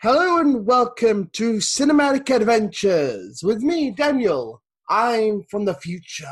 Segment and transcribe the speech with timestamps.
[0.00, 4.62] Hello and welcome to Cinematic Adventures with me, Daniel.
[4.88, 6.24] I'm from the future,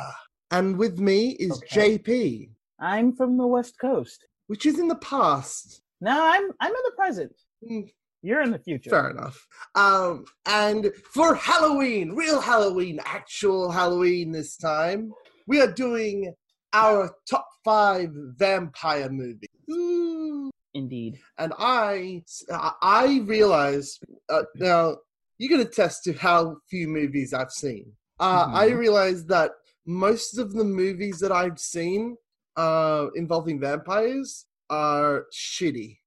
[0.52, 1.98] and with me is Okay.
[1.98, 4.24] JP, I'm from the West Coast.
[4.46, 5.82] which is in the past.
[6.00, 7.32] No, I'm I'm in the present.
[7.66, 7.80] Hmm.
[8.23, 8.91] You're in the future.
[8.91, 9.46] Fair enough.
[9.75, 15.12] Um, and for Halloween, real Halloween, actual Halloween this time,
[15.47, 16.34] we are doing
[16.73, 19.48] our top five vampire movies.
[19.70, 20.51] Ooh.
[20.73, 21.19] Indeed.
[21.38, 22.23] and I
[22.80, 24.98] I realized uh, now
[25.39, 27.92] you can attest to how few movies I've seen.
[28.20, 28.78] Uh, I Mhm.
[28.78, 29.50] realized that
[29.87, 32.16] most of the movies that I've seen
[32.56, 35.98] uh, involving vampires are shitty.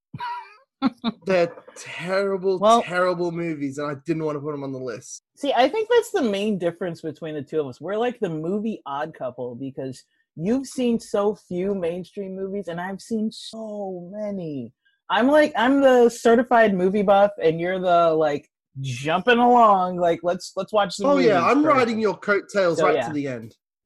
[1.26, 5.24] They're terrible, Well- terrible movies, and I didn't want to put them on the list.
[5.38, 7.82] See, I think that's the main difference between the two of us.
[7.82, 10.04] We're like the movie odd couple because
[10.36, 14.72] you've seen so few mainstream movies and I've seen so many.
[15.10, 18.50] I'm like I'm the certified movie buff and you're the like
[18.82, 21.28] jumping along like let's let's watch some movies.
[21.28, 21.76] Oh yeah, I'm first.
[21.76, 23.08] riding your coattails So, right yeah.
[23.08, 23.56] to the end.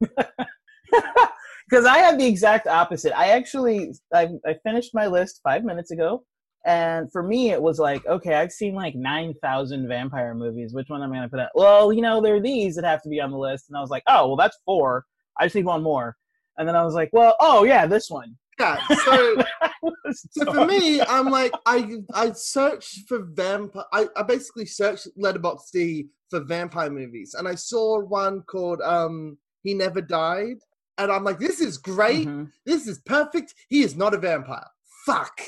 [1.68, 3.16] because I have the exact opposite.
[3.18, 6.24] I actually I, I finished my list five minutes ago,
[6.68, 10.72] and for me it was like, okay, I've seen like nine thousand vampire movies.
[10.74, 11.50] Which one am I going to put out?
[11.54, 13.80] Well, you know, there are these that have to be on the list, and I
[13.80, 15.04] was like, oh, well, that's four.
[15.38, 16.16] I just need one more,
[16.56, 18.36] and then I was like, well, oh yeah, this one.
[18.60, 19.36] Yeah, so
[20.12, 21.78] So So- for me, I'm like I
[22.12, 23.84] I searched for vampire.
[23.92, 29.74] I, I basically searched Letterboxd for vampire movies, and I saw one called um He
[29.74, 30.58] Never Died,
[30.98, 32.26] and I'm like, this is great.
[32.28, 32.50] Mhm.
[32.66, 33.54] This is perfect.
[33.68, 34.66] He is not a vampire.
[35.06, 35.40] Fuck.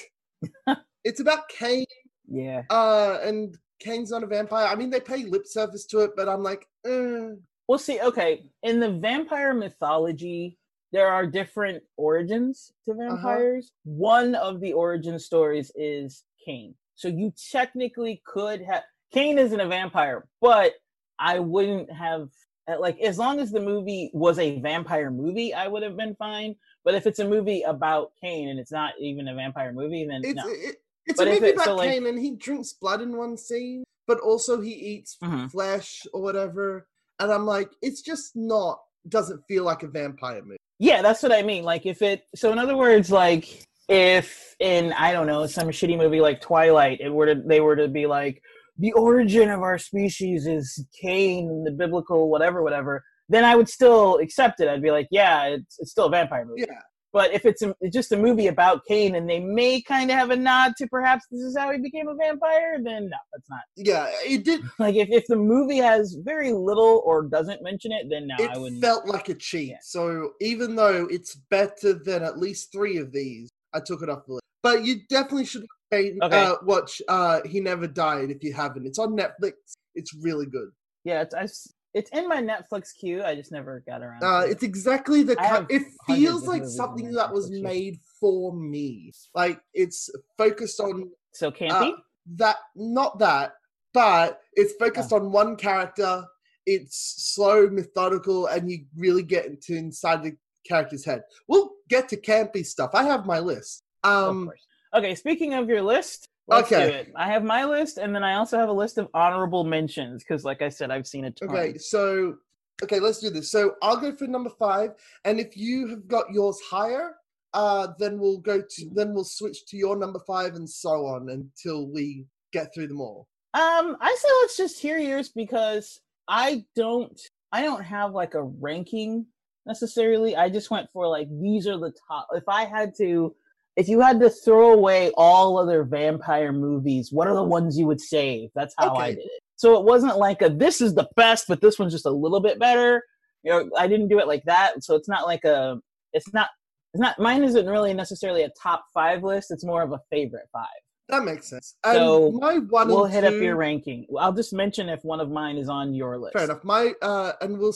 [1.05, 1.85] it's about Cain,
[2.29, 2.63] yeah.
[2.71, 4.67] uh, and Cain's not a vampire.
[4.67, 7.31] I mean, they pay lip service to it, but I'm like, eh.
[7.69, 10.59] Well, see, okay, in the vampire mythology,
[10.93, 13.15] there are different origins to Uh-huh.
[13.15, 13.73] vampires.
[13.85, 16.75] One of the origin stories is Cain.
[16.97, 18.83] So you technically could have
[19.13, 20.75] Cain isn't a vampire, but
[21.19, 22.29] I wouldn't have
[22.69, 26.15] uh, like as long as the movie was a vampire movie, I would have been
[26.17, 26.57] fine.
[26.85, 30.23] But if it's a movie about Cain and it's not even a vampire movie, then
[30.25, 30.45] it's no.
[30.47, 30.77] it,
[31.11, 33.37] it's But a movie it- about so, like- Cain, and he drinks blood in one
[33.37, 35.51] scene, but also he eats Mhm.
[35.51, 36.87] flesh or whatever.
[37.19, 40.59] And I'm like, it's just not doesn't feel like a vampire movie.
[40.79, 41.65] Yeah, that's what I mean.
[41.65, 45.97] Like if it so in other words, like if in I don't know, some shitty
[45.97, 48.43] movie like Twilight, it were to they were to be like
[48.79, 54.19] the origin of our species is Cain, the biblical whatever, whatever, then I would still
[54.19, 54.69] accept it.
[54.69, 56.65] I'd be like, yeah, it's it's still a vampire movie.
[56.69, 56.81] Yeah.
[57.13, 60.17] But if it's, a, it's just a movie about Cain and they may kind of
[60.17, 63.51] have a nod to perhaps this is how he became a vampire, then no, that's
[63.51, 63.61] not.
[63.77, 64.61] Yeah, it did.
[64.79, 68.57] Like if, if the movie has very little or doesn't mention it, then no, I
[68.57, 68.81] wouldn't.
[68.81, 69.71] felt like a cheat.
[69.71, 69.77] Yeah.
[69.83, 74.25] So even though it's better than at least three of these, I took it off
[74.27, 74.45] the list.
[74.63, 76.15] But you definitely should okay.
[76.21, 78.87] Uh, watch uh, He Never Died if you haven't.
[78.87, 79.53] It's on Netflix.
[79.95, 80.71] It's really good.
[81.05, 81.47] Yeah, it's I
[81.95, 83.23] it's in my Netflix queue.
[83.23, 84.23] I just never got around.
[84.23, 84.53] Uh, to it.
[84.53, 85.37] it's exactly the.
[85.69, 89.13] It feels like something that was Netflix made for me.
[89.35, 91.93] Like it's focused on so campy.
[91.93, 91.97] uh,
[92.37, 93.53] that, not that,
[93.93, 96.25] but it's focused on one character.
[96.67, 100.37] It's slow, methodical, and you really get into inside the
[100.67, 101.23] character's head.
[101.49, 102.91] We'll get to campy stuff.
[102.95, 103.83] I have my list.
[104.05, 104.51] Um.
[104.93, 106.87] Okay, speaking of your list, let's Okay.
[106.87, 107.13] do it.
[107.17, 110.45] I have my list, and then I also have a list of honorable mentions because,
[110.45, 111.51] like I said, I've seen a ton.
[111.51, 112.37] okay, so
[112.83, 113.51] okay, let's do this.
[113.51, 114.93] So I'll go for number five,
[115.25, 117.17] and if you have got yours higher,
[117.55, 121.29] uh, then we'll go to then we'll switch to your number five and so on
[121.31, 123.27] until we get through them all.
[123.55, 127.21] Um, I say let's just hear yours because I don't,
[127.51, 129.27] I don't have like a ranking
[129.67, 130.37] necessarily.
[130.37, 132.29] I just went for like these are the top.
[132.33, 133.35] If I had to,
[133.77, 137.87] if you had to throw away all other vampire movies, what are the ones you
[137.87, 138.51] would save?
[138.55, 139.41] That's how I did it.
[139.57, 142.41] So it wasn't like a this is the best, but this one's just a little
[142.41, 143.03] bit better.
[143.43, 144.83] You know, I didn't do it like that.
[144.83, 145.79] So it's not like a,
[146.13, 146.49] it's not,
[146.93, 147.19] it's not.
[147.19, 149.51] Mine isn't really necessarily a top five list.
[149.51, 150.67] It's more of a favorite five.
[151.11, 151.75] That makes sense.
[151.85, 154.07] And So, my one we'll hit up your ranking.
[154.19, 156.35] I'll just mention if one of mine is on your list.
[156.35, 156.63] Fair enough.
[156.65, 157.75] My uh, and we'll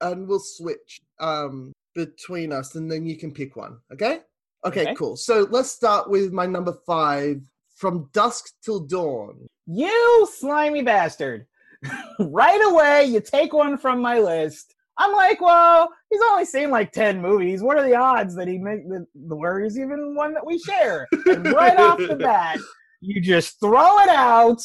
[0.00, 3.78] and we'll switch um between us, and then you can pick one.
[3.92, 4.20] Okay.
[4.64, 4.82] Okay.
[4.82, 4.94] Okay.
[4.94, 5.16] Cool.
[5.16, 7.40] So let's start with my number five.
[7.76, 9.48] From dusk till dawn.
[9.66, 11.46] You slimy bastard!
[12.20, 14.74] right away, you take one from my list.
[14.98, 17.62] I'm like, well, he's only seen like ten movies.
[17.62, 20.58] What are the odds that he make the, the where he's even one that we
[20.58, 21.06] share?
[21.24, 22.58] And right off the bat,
[23.00, 24.60] You just throw it out.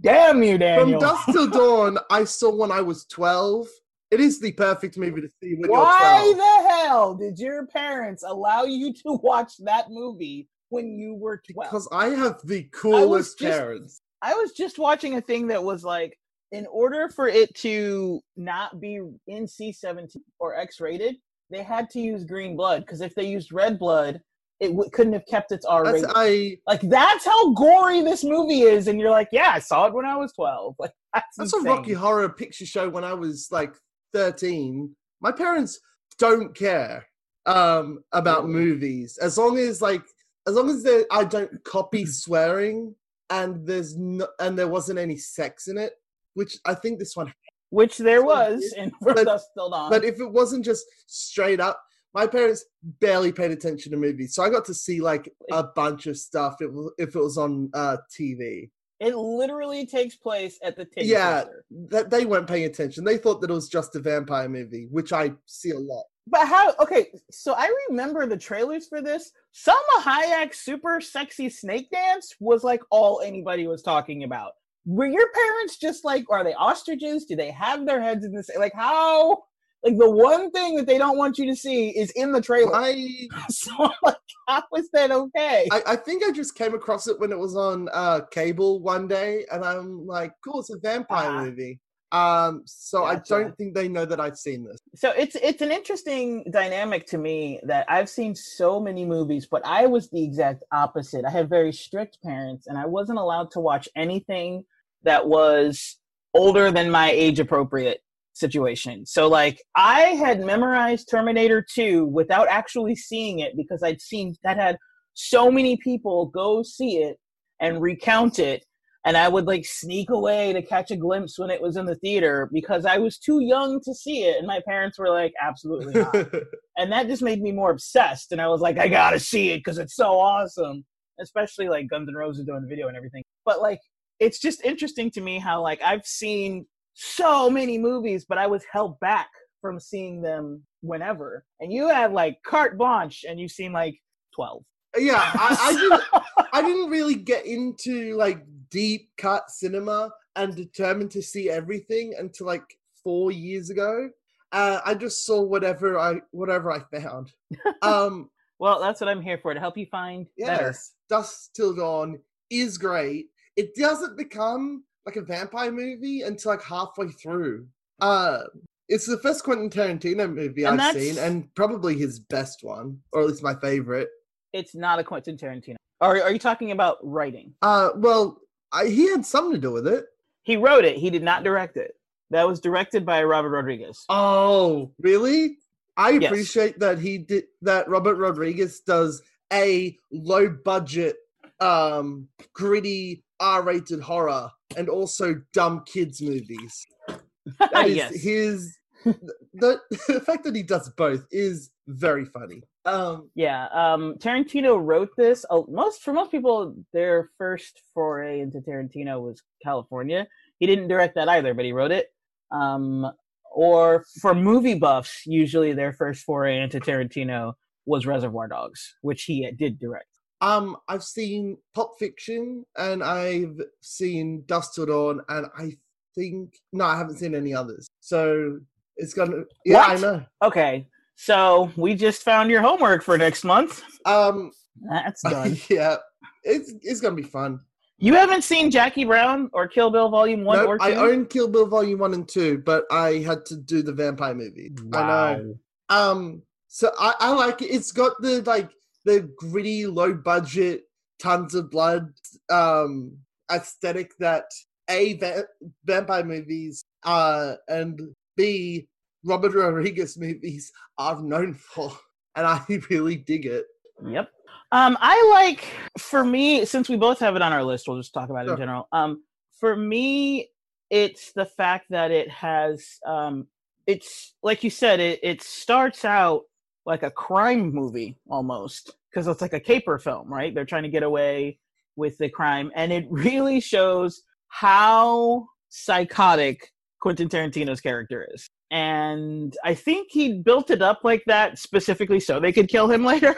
[0.00, 1.00] Damn you, Daniel.
[1.00, 3.66] From Dusk Till Dawn, I saw when I was 12.
[4.14, 6.36] It is the perfect movie to see when Why you're 12.
[6.36, 11.68] the hell did your parents allow you to watch that movie when you were 12?
[11.68, 14.00] Because I have the coolest just- parents.
[14.22, 16.16] I was just watching a thing that was like,
[16.52, 21.16] in order for it to not be NC 17 or X rated,
[21.50, 24.20] they had to use green blood because if they used red blood,
[24.60, 26.10] it w- couldn't have kept its R That's, rating.
[26.14, 29.92] I, Like that's how gory this movie is, and you're like, yeah, I saw it
[29.92, 30.76] when I was 12.
[30.78, 31.60] Like that's, that's a.
[31.60, 33.74] Rocky Horror Picture Show when I was like
[34.14, 34.94] 13.
[35.20, 35.80] My parents
[36.18, 37.04] don't care
[37.46, 40.02] um, about movies as long as like
[40.46, 42.94] as long as they, I don't copy swearing
[43.30, 45.94] and there's no, and there wasn't any sex in it,
[46.34, 47.32] which I think this one
[47.70, 49.90] Which there was and From but- Dusk Till Dawn.
[49.90, 51.82] But if it wasn't just straight up,
[52.12, 52.64] my parents
[53.00, 56.56] barely paid attention to movies, so I got to see like a bunch of stuff.
[56.60, 58.70] If if it was on uh, TV,
[59.00, 61.44] it literally takes place at the Tig Yeah.
[61.88, 63.04] That they weren't paying attention.
[63.04, 66.04] They thought that it was just a vampire movie, which I see a lot.
[66.26, 66.74] But how?
[66.80, 69.30] Okay, so I remember the trailers for this.
[69.54, 74.52] Salma Hayek's super sexy snake dance was like all anybody was talking about.
[74.86, 77.24] Were your parents just like, are they ostriches?
[77.24, 78.50] Do they have their heads in the this?
[78.56, 79.44] Like, how?
[79.82, 82.74] Like, the one thing that they don't want you to see is in the trailer.
[82.74, 84.16] I, so, like,
[84.48, 85.66] how is that okay?
[85.70, 89.06] I I think I just came across it when it was on uh, cable one
[89.08, 91.44] day, and I'm like, cool, it's a vampire Ah.
[91.44, 91.80] movie.
[92.12, 94.78] Um, so I don't think they know that I've seen this.
[94.94, 99.62] so it's it's an interesting dynamic to me that I've seen so many movies, but
[99.66, 101.24] I was the exact opposite.
[101.24, 104.64] I had very strict parents, and I wasn't allowed to watch anything
[105.02, 105.98] that was
[106.34, 108.00] older than my age appropriate
[108.34, 109.06] situation.
[109.06, 114.56] So like I had memorized Terminator 2 without actually seeing it because I'd seen that
[114.56, 114.76] had
[115.14, 117.16] so many people go see it
[117.60, 118.64] and recount it
[119.06, 121.94] and I would like sneak away to catch a glimpse when it was in the
[121.96, 126.00] theater because I was too young to see it and my parents were like absolutely
[126.00, 126.14] not.
[126.78, 129.50] and that just made me more obsessed and I was like I got to see
[129.50, 130.84] it cuz it's so awesome.
[131.20, 133.22] Especially like Guns N' Roses doing the video and everything.
[133.44, 133.78] But like
[134.18, 138.64] it's just interesting to me how like I've seen so many movies but I was
[138.72, 139.28] held back
[139.60, 141.44] from seeing them whenever.
[141.58, 143.98] And you had like carte blanche and you've seen like
[144.34, 144.62] 12.
[144.98, 146.48] yeah, I, I didn't.
[146.52, 152.46] I didn't really get into like deep cut cinema and determined to see everything until
[152.46, 152.64] like
[153.02, 154.10] four years ago.
[154.52, 157.32] Uh, I just saw whatever I whatever I found.
[157.82, 160.66] Um, well, that's what I'm here for to help you find better.
[160.66, 162.18] yes, Dusk Till Dawn
[162.50, 163.26] is great.
[163.56, 167.66] It doesn't become like a vampire movie until like halfway through.
[168.00, 168.40] Uh,
[168.88, 173.22] it's the first Quentin Tarantino movie And I've seen, and probably his best one, or
[173.22, 174.08] at least my favorite.
[174.52, 175.76] It's not a Quentin Tarantino.
[176.00, 177.54] Are are you talking about writing?
[177.62, 178.40] Uh, well,
[178.72, 180.04] I, he had something to do with it.
[180.42, 180.96] He wrote it.
[180.96, 181.92] He did not direct it.
[182.30, 184.04] That was directed by Robert Rodriguez.
[184.08, 185.58] Oh, really?
[185.96, 186.24] I Yes.
[186.30, 187.88] appreciate that he did that.
[187.88, 189.22] Robert Rodriguez does
[189.52, 191.16] a low budget,
[191.60, 196.86] um, gritty R-rated horror and also dumb kids movies.
[197.58, 198.22] That is yes.
[198.22, 198.78] his.
[199.04, 199.78] The,
[200.08, 202.62] the fact that he does both is very funny.
[202.86, 205.44] Um, Yeah, um, Tarantino wrote this.
[205.50, 210.26] Uh, most for most people, their first foray into Tarantino was California.
[210.58, 212.06] He didn't direct that either, but he wrote it.
[212.50, 213.10] Um,
[213.52, 217.54] or for movie buffs, usually their first foray into Tarantino
[217.86, 220.08] was Reservoir Dogs, which he did direct.
[220.44, 225.72] Um, I've seen Pulp Fiction and I've seen Dusk Till Dawn, and I
[226.14, 227.88] think no, I haven't seen any others.
[228.00, 228.58] So
[228.96, 229.44] it's gonna.
[229.64, 230.22] Yeah, I know.
[230.42, 230.86] Okay,
[231.16, 233.82] so we just found your homework for next month.
[234.04, 234.52] Um,
[234.90, 235.56] That's done.
[235.70, 235.96] yeah,
[236.42, 237.60] it's it's gonna be fun.
[237.96, 240.84] you haven't seen Jackie Brown or Kill Bill Volume One No, or Two?
[240.84, 244.34] I own Kill Bill Volume One and Two, but I had to do the vampire
[244.34, 244.72] movie.
[244.92, 245.06] I
[245.38, 245.54] know.
[245.88, 247.66] Um, so I, I like it.
[247.66, 248.68] It's got the like
[249.04, 250.82] the gritty, low budget,
[251.18, 252.12] tons of blood
[252.50, 253.16] um
[253.52, 254.44] aesthetic that
[254.90, 255.44] a va-
[255.84, 258.00] vampire movies uh and
[258.36, 258.86] b
[259.24, 261.90] Robert Rodriguez movies are known for,
[262.36, 263.64] and I really dig it.
[264.04, 264.28] Yep.
[264.70, 265.64] Um, I like
[265.98, 268.48] for me, since we both have it on our list, we'll just talk about it
[268.48, 268.54] Sure.
[268.54, 268.88] in general.
[268.92, 269.22] Um,
[269.58, 270.50] for me,
[270.90, 273.46] it's the fact that it has um
[273.86, 276.42] it's like you said, it it starts out
[276.86, 280.54] like a crime movie almost because it's like a caper film, right?
[280.54, 281.58] They're trying to get away
[281.96, 288.48] with the crime, and it really shows how psychotic Quentin Tarantino's character is.
[288.70, 293.04] And I think he built it up like that specifically so they could kill him
[293.12, 293.34] later.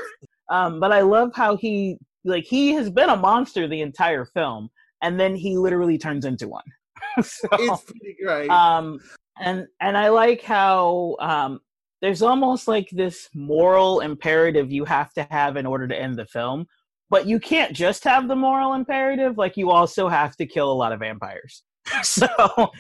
[0.51, 4.69] Um, but I love how he like he has been a monster the entire film,
[5.03, 6.65] and then he literally turns into one.
[7.23, 8.51] so, it's pretty great.
[8.51, 8.99] um,
[9.41, 11.61] and and I like how um,
[12.03, 16.27] there's almost like this moral imperative you have to have in order to end the
[16.27, 16.67] film,
[17.11, 19.39] but you can't just have the moral imperative.
[19.39, 21.63] Like you also have to kill a lot of vampires.
[22.03, 22.27] so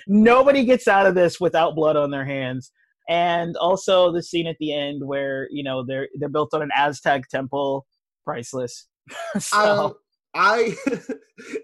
[0.06, 2.72] nobody gets out of this without blood on their hands.
[3.08, 6.70] And also the scene at the end where you know they're they're built on an
[6.76, 7.86] Aztec temple,
[8.24, 8.88] priceless.
[9.38, 9.98] so,
[10.36, 10.74] I,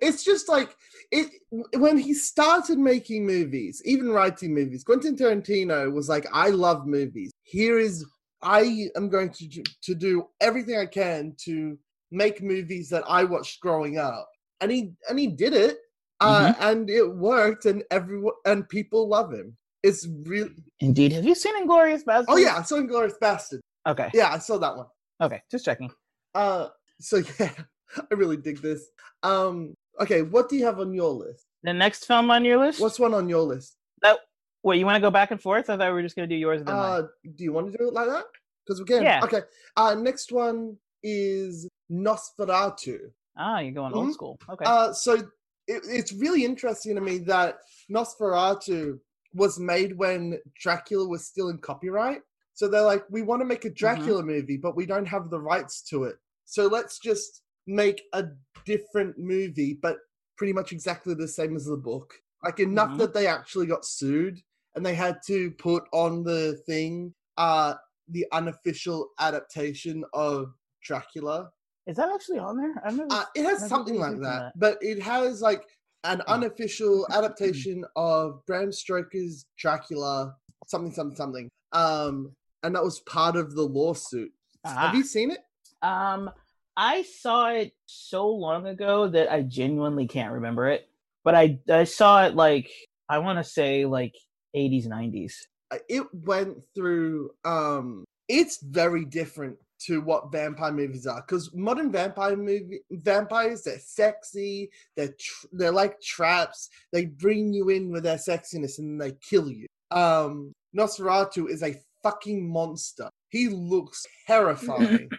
[0.01, 0.75] it's just like
[1.11, 1.29] it
[1.75, 4.83] when he started making movies, even writing movies.
[4.83, 7.31] Quentin Tarantino was like, "I love movies.
[7.43, 8.05] Here is
[8.43, 11.79] I am going to do- to do everything I can to
[12.11, 14.29] make movies that I watched growing up,"
[14.61, 15.79] and he and he did it,
[16.21, 19.57] uh, and it worked, and everyone and people love him.
[19.83, 22.25] It's really indeed, have you seen Inglourious Basterds?
[22.29, 23.61] oh yeah, I saw Inglourious Basterd.
[23.87, 24.11] Okay.
[24.15, 24.87] Yeah, I saw that one.
[25.21, 25.43] Okay.
[25.51, 25.91] Just checking.
[26.35, 26.69] Uh,
[27.01, 27.51] so yeah,
[28.11, 28.87] I really dig this.
[29.23, 31.47] Um, okay, what do you have on your list?
[31.63, 32.81] The next film on your list?
[32.81, 33.77] What's one on your list?
[34.03, 34.19] that?
[34.65, 35.71] Wait, you want to go back and forth?
[35.71, 37.03] I thought we were just gonna do yours and then mine.
[37.03, 37.07] Uh,
[37.37, 38.25] do you want to do it like that?
[38.65, 39.03] Because we can.
[39.03, 39.21] Yeah.
[39.25, 39.41] Okay.
[39.77, 42.99] Uh, next one is Nosferatu.
[43.37, 44.13] Ah, you're going old mhm.
[44.13, 44.39] school.
[44.49, 44.65] Okay.
[44.65, 47.59] Uh, so it, it's really interesting to me that
[47.91, 48.99] Nosferatu
[49.35, 52.21] was made when Dracula was still in copyright.
[52.55, 53.75] So they're like, we want to make a Mm-hmm.
[53.75, 56.17] Dracula movie, but we don't have the rights to it.
[56.45, 58.25] So let's just make a
[58.65, 59.99] different movie, but
[60.37, 62.15] pretty much exactly the same as the book.
[62.43, 62.99] Like enough Mhm.
[62.99, 64.41] that they actually got sued
[64.75, 67.75] and they had to put on the thing uh
[68.09, 70.53] the unofficial adaptation of
[70.83, 71.51] Dracula.
[71.87, 72.75] Is that actually on there?
[72.85, 73.09] I've never.
[73.13, 74.53] Uh, it has something like that, that.
[74.59, 75.65] but it has like
[76.05, 76.35] an Oh.
[76.35, 81.49] unofficial adaptation of Bram Stoker's Dracula, something, something, something.
[81.73, 84.33] Um, and that was part of the lawsuit.
[84.65, 84.87] Ah.
[84.89, 85.41] Have you seen it?
[85.81, 86.31] Um,
[86.77, 90.89] I saw it so long ago that I genuinely can't remember it.
[91.25, 92.71] But I I saw it like
[93.09, 94.15] I want to say like
[94.57, 95.35] 80s 90s.
[95.71, 97.31] Uh, It went through.
[97.45, 103.81] Um, it's very different to what vampire movies are because modern vampire movie vampires they're
[103.81, 109.13] sexy they're tr- they're like traps they bring you in with their sexiness and they
[109.29, 115.11] kill you um nosferatu is a fucking monster he looks terrifying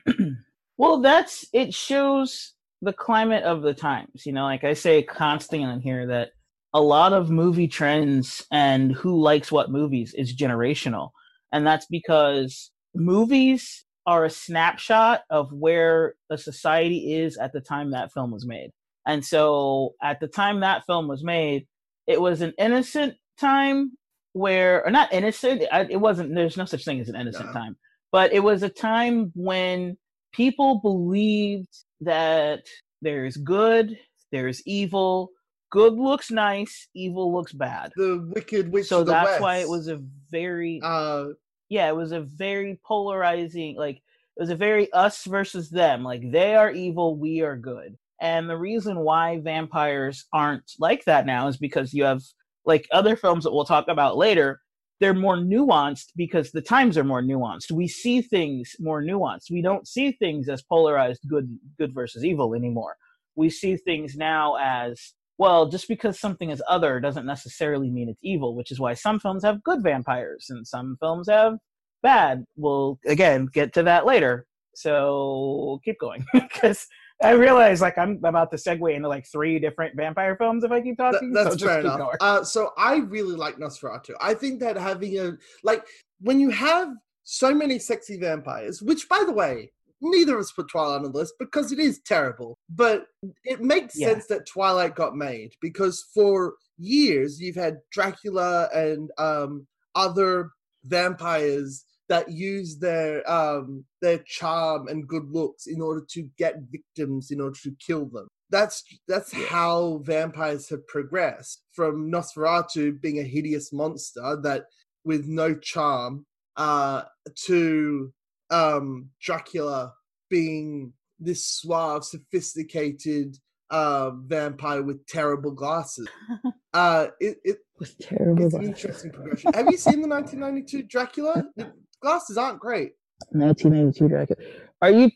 [0.77, 4.25] Well, that's it shows the climate of the times.
[4.25, 6.29] You know, like I say constantly on here that
[6.73, 11.11] a lot of movie trends and who likes what movies is generational.
[11.51, 17.91] And that's because movies are a snapshot of where a society is at the time
[17.91, 18.71] that film was made.
[19.05, 21.67] And so at the time that film was made,
[22.07, 23.91] it was an innocent time
[24.33, 27.53] where, or not innocent, it wasn't, there's no such thing as an innocent No.
[27.53, 27.77] time,
[28.11, 29.97] but it was a time when
[30.33, 32.65] people believed that
[33.01, 33.97] there's good,
[34.31, 35.29] there's evil.
[35.71, 37.93] Good looks nice, evil looks bad.
[37.95, 41.29] the wicked witch so that's why it was a very uh
[41.69, 46.03] yeah, it was a very polarizing like it was a very us versus them.
[46.03, 47.97] Like they are evil, we are good.
[48.21, 52.21] And the reason why vampires aren't like that now is because you have
[52.65, 54.61] like other films that we'll talk about later,
[55.03, 57.71] they're more nuanced because the times are more nuanced.
[57.73, 59.51] We see things more nuanced.
[59.51, 62.95] We don't see things as polarized good good versus evil anymore.
[63.35, 68.21] We see things now as well, just because something is other doesn't necessarily mean it's
[68.23, 71.57] evil, which is why some films have good vampires and some films have
[72.01, 72.45] bad.
[72.55, 74.45] We'll again get to that later.
[74.73, 76.87] So keep going because
[77.23, 80.81] I realize like I'm about to segue into like three different vampire films if I
[80.81, 81.31] keep Th- talking.
[81.31, 82.09] that's so just fair enough.
[82.19, 84.11] Uh, so I really like Nosferatu.
[84.21, 85.85] I think that having a like
[86.21, 86.89] when you have
[87.23, 91.09] so many sexy vampires, which by the way, neither of us put Twilight on the
[91.17, 92.57] list because it is terrible.
[92.69, 93.05] But
[93.45, 94.09] it makes Yeah.
[94.09, 99.65] sense that Twilight got made because for years you've had Dracula and um,
[99.95, 100.49] other
[100.85, 107.31] vampires that use their um, their charm and good looks in order to get victims
[107.31, 108.27] in order to kill them.
[108.51, 109.47] That's that's Yeah.
[109.47, 114.65] how vampires have progressed from Nosferatu being a hideous monster that
[115.03, 117.01] with no charm uh,
[117.47, 118.13] to
[118.51, 119.93] um, Dracula
[120.29, 123.39] being this suave, sophisticated
[123.71, 126.07] uh, vampire with terrible glasses.
[126.75, 128.43] Uh, it, it, was terrible.
[128.45, 129.53] it's an interesting progression.
[129.53, 131.43] Have you seen the 1992 Dracula?
[132.03, 132.91] glasses aren't great.
[133.31, 134.37] 1992 Dracula.
[134.81, 135.09] Are you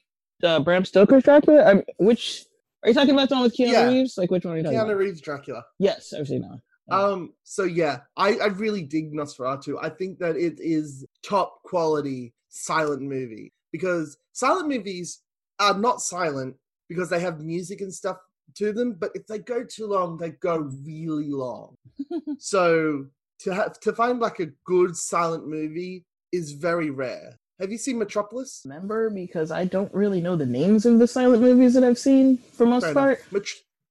[0.43, 1.71] uh, Bram Stoker's Dracula?
[1.71, 2.45] Um, which
[2.83, 3.87] are you talking about the one with Keanu Yeah.
[3.87, 4.17] Reeves?
[4.17, 4.97] Like which one are you talking Keanu about?
[4.97, 5.63] Reeves Dracula.
[5.77, 6.59] Yes, I've seen that.
[6.89, 7.03] Yeah.
[7.03, 9.75] Um, so yeah, I, I really dig Nosferatu.
[9.81, 15.21] I think that it is top quality silent movie because silent movies
[15.59, 16.55] are not silent
[16.87, 18.17] because they have music and stuff
[18.55, 18.93] to them.
[18.97, 21.75] But if they go too long, they go really long.
[22.39, 23.07] so
[23.39, 27.39] to have to find like a good silent movie is very rare.
[27.59, 28.61] Have you seen Metropolis?
[28.65, 32.37] Remember, because I don't really know the names of the silent movies that I've seen
[32.53, 33.31] for most Fair part.
[33.31, 33.43] Met-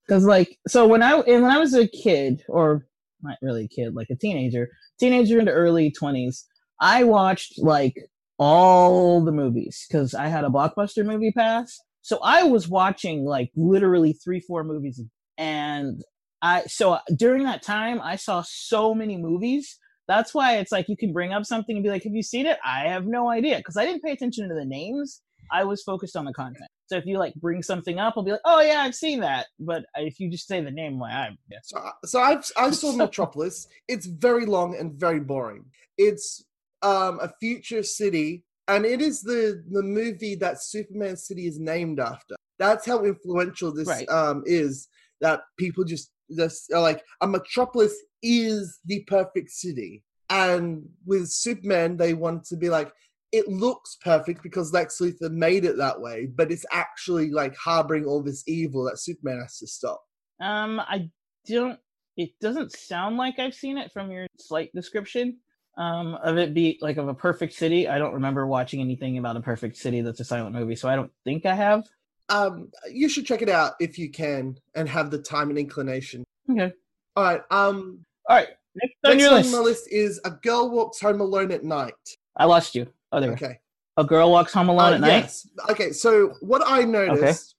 [0.06, 2.86] Because like, so when I and when I was a kid, or
[3.22, 4.68] not really a kid, like a teenager,
[5.00, 6.46] teenager into early twenties,
[6.80, 7.96] I watched like
[8.38, 11.76] all the movies because I had a blockbuster movie pass.
[12.02, 15.02] So I was watching like literally three, four movies,
[15.38, 16.04] and
[16.40, 19.76] I so during that time I saw so many movies.
[20.08, 22.46] That's why it's like you can bring up something and be like, "Have you seen
[22.46, 25.20] it?" I have no idea because I didn't pay attention to the names.
[25.52, 26.68] I was focused on the content.
[26.88, 29.46] So if you like bring something up, I'll be like, "Oh yeah, I've seen that."
[29.58, 31.58] But if you just say the name, I'm like, I yeah.
[31.62, 33.66] So, I- so I've I saw Metropolis.
[33.88, 35.64] It's very long and very boring.
[35.98, 36.44] It's
[36.82, 41.98] um, a future city, and it is the the movie that Superman City is named
[42.00, 42.36] after.
[42.58, 44.08] That's how influential this Right.
[44.08, 44.88] um, is.
[45.20, 47.94] That people just just are like a metropolis
[48.26, 52.92] is the perfect city, and with Superman, they want to be like.
[53.32, 58.04] It looks perfect because Lex Luthor made it that way, but it's actually like harboring
[58.06, 60.00] all this evil that Superman has to stop.
[60.40, 61.10] Um, I
[61.46, 61.78] don't.
[62.16, 65.38] It doesn't sound like I've seen it from your slight description.
[65.76, 67.88] Um, of it be like of a perfect city.
[67.88, 70.94] I don't remember watching anything about a perfect city that's a silent movie, so I
[70.96, 71.82] don't think I have.
[72.30, 76.24] um you should check it out if you can and have the time and inclination
[76.48, 76.72] Okay.
[77.16, 78.48] all right um All right.
[78.74, 79.52] Next on next your on list.
[79.52, 81.94] my list is a girl walks home alone at night
[82.36, 82.86] I lost you.
[83.12, 83.32] Oh, there.
[83.32, 83.58] okay
[83.96, 85.08] A girl walks home alone Uh, at night.
[85.08, 87.54] yes okay so what i noticed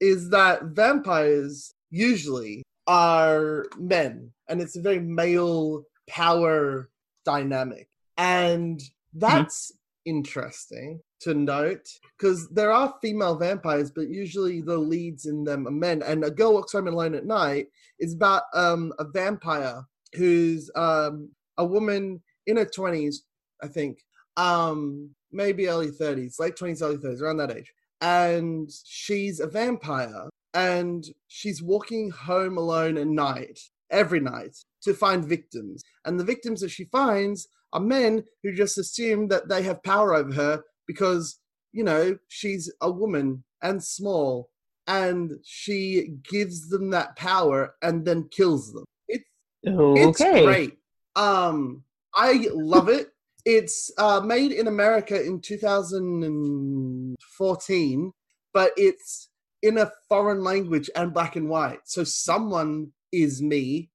[0.00, 6.90] is that vampires usually are men and it's a very male power
[7.24, 8.80] dynamic and
[9.16, 9.20] Mm-hmm.
[9.26, 9.72] that's
[10.04, 11.86] interesting to note
[12.18, 16.30] because there are female vampires but usually the leads in them are men and a
[16.30, 17.66] girl walks home alone at night
[17.98, 19.82] is about um a vampire
[20.14, 23.16] who's um a woman in her 20s
[23.62, 23.98] i think
[24.36, 27.72] um maybe early 30s late 20s early 30s around that age.
[28.00, 33.58] And she's a vampire and she's walking home alone at night
[33.90, 35.82] every night to find victims.
[36.04, 40.14] And the victims that she finds are men who just assume that they have power
[40.14, 41.38] over her because
[41.72, 44.48] you know she's a woman and small
[44.86, 48.84] and she gives them that power and then kills them
[49.62, 50.78] it's it's great.
[51.16, 53.08] Um, I love it.
[53.44, 58.12] It's uh, made in America in 2014,
[58.52, 59.28] but it's
[59.62, 61.80] in a foreign language and black and white.
[61.84, 63.90] So someone is me.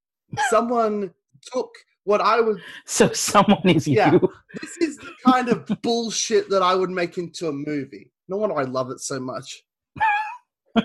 [0.50, 1.14] Someone
[1.52, 1.70] took
[2.04, 2.62] what I would.
[2.86, 3.96] So someone is you.
[3.96, 4.20] Yeah.
[4.62, 8.12] This is the kind of bullshit that I would make into a movie.
[8.28, 9.64] No wonder I love it so much.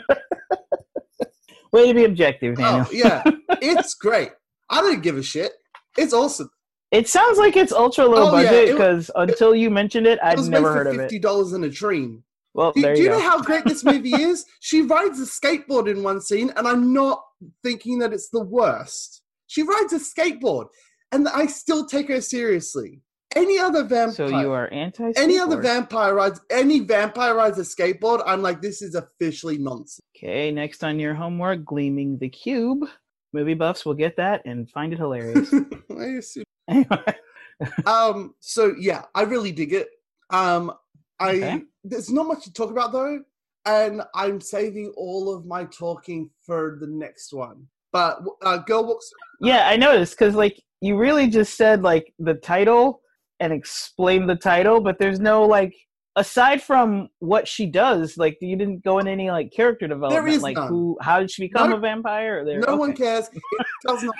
[1.72, 2.86] Way to be objective, Daniel.
[2.88, 3.22] Oh yeah,
[3.60, 4.30] it's great.
[4.70, 5.52] I didn't give a shit.
[5.96, 6.50] It's awesome.
[6.90, 10.24] It sounds like it's ultra low Oh, budget it because until you mentioned it, It
[10.24, 10.98] I'd was never heard of it.
[10.98, 12.24] fifty dollars in a dream.
[12.54, 14.46] Well, Do, there do you you know how great this movie is?
[14.60, 17.22] She rides a skateboard in one scene, and I'm not
[17.62, 19.22] thinking that it's the worst.
[19.48, 20.66] She rides a skateboard,
[21.12, 23.02] and I still take her seriously.
[23.36, 25.12] Any other vampire, so you are anti.
[25.16, 30.00] any other vampire rides, any vampire rides a skateboard, I'm like, this is officially nonsense.
[30.16, 32.88] Okay, next on your homework, Gleaming the Cube.
[33.32, 35.52] Movie buffs will get that and find it hilarious.
[35.98, 37.14] I assume- Anyway,
[37.86, 39.88] um, so yeah, I really dig it.
[40.30, 40.72] Um,
[41.18, 41.62] I Okay.
[41.82, 43.20] there's not much to talk about though,
[43.64, 47.66] and I'm saving all of my talking for the next one.
[47.92, 49.10] But uh, Girl Walks
[49.40, 53.00] yeah, I noticed because like you really just said like the title
[53.40, 55.74] and explained the title, but there's no like
[56.18, 60.42] aside from what she does, like you didn't go in any like character development, is
[60.42, 60.68] like none.
[60.68, 62.44] who, how did she become No- a vampire?
[62.44, 63.28] There, No one cares.
[63.32, 63.42] It
[63.86, 64.14] does not.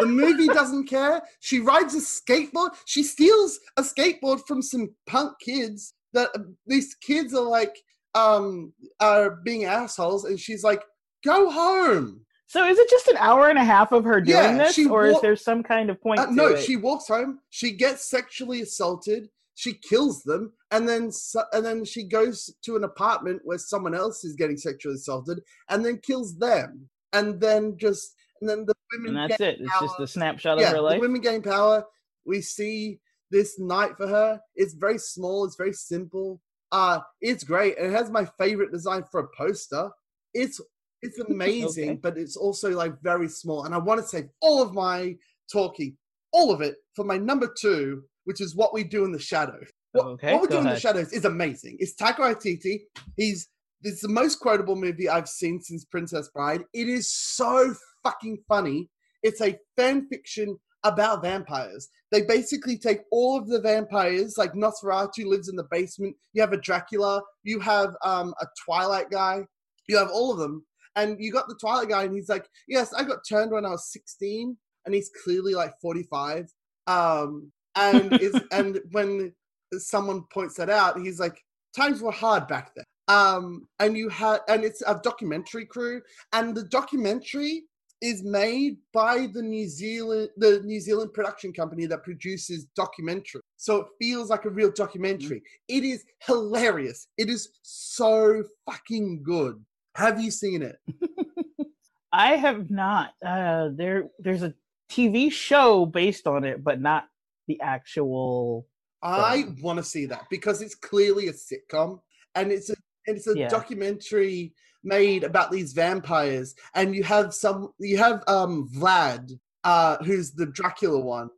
[0.00, 1.22] the movie doesn't care.
[1.40, 2.70] She rides a skateboard.
[2.84, 5.94] She steals a skateboard from some punk kids.
[6.12, 7.74] That uh, these kids are like
[8.14, 10.82] um are being assholes, and she's like,
[11.24, 14.56] "Go home." So is it just an hour and a half of her doing Yeah,
[14.58, 16.20] this, or is there some kind of point?
[16.20, 16.62] Uh, no, it?
[16.62, 17.40] she walks home.
[17.50, 19.28] She gets sexually assaulted.
[19.56, 21.10] She kills them, and then
[21.52, 25.84] and then she goes to an apartment where someone else is getting sexually assaulted, and
[25.84, 29.58] then kills them, and then just and then the women and that's it.
[29.60, 31.00] It's just a snapshot yeah, of her the life.
[31.00, 31.84] women gain power.
[32.24, 34.40] We see this night for her.
[34.54, 35.44] It's very small.
[35.44, 36.40] It's very simple.
[36.72, 37.78] Uh, it's great.
[37.78, 39.90] And it has my favorite design for a poster.
[40.34, 40.60] It's
[41.02, 42.00] it's amazing, Okay.
[42.02, 43.64] but it's also like very small.
[43.64, 45.16] And I want to save all of my
[45.50, 45.96] talking,
[46.32, 49.68] all of it, for my number two, which is what we do in the shadows.
[49.92, 51.76] What, Okay, what we do in the shadows is amazing.
[51.80, 52.80] It's Taika Waititi.
[53.16, 53.48] He's
[53.82, 56.62] it's the most quotable movie I've seen since Princess Bride.
[56.74, 58.90] It is so fucking funny.
[59.22, 61.88] It's a fan fiction about vampires.
[62.10, 66.16] They basically take all of the vampires, like Nosferatu lives in the basement.
[66.32, 67.22] You have a Dracula.
[67.42, 69.44] You have um, a Twilight guy.
[69.88, 72.92] You have all of them, and you got the Twilight guy, and he's like, "Yes,
[72.92, 76.46] I got turned when I was 16," and he's clearly like 45.
[76.88, 79.32] Um, and is and when
[79.72, 81.42] someone points that out, he's like,
[81.76, 86.56] "Times were hard back then." Um, and you had, and it's a documentary crew, and
[86.56, 87.64] the documentary
[88.02, 93.40] is made by the New Zealand the New Zealand production company that produces documentary.
[93.56, 95.38] So it feels like a real documentary.
[95.38, 95.76] Mm-hmm.
[95.76, 97.08] It is hilarious.
[97.16, 99.64] It is so fucking good.
[99.94, 100.76] Have you seen it?
[102.12, 103.12] I have not.
[103.24, 104.54] Uh there there's a
[104.90, 107.08] TV show based on it, but not
[107.46, 108.66] the actual
[109.02, 112.00] I want to see that because it's clearly a sitcom
[112.34, 112.74] and it's a
[113.06, 113.48] it's a yeah.
[113.48, 119.32] documentary made about these vampires, and you have some you have um Vlad,
[119.64, 121.30] uh, who's the Dracula one,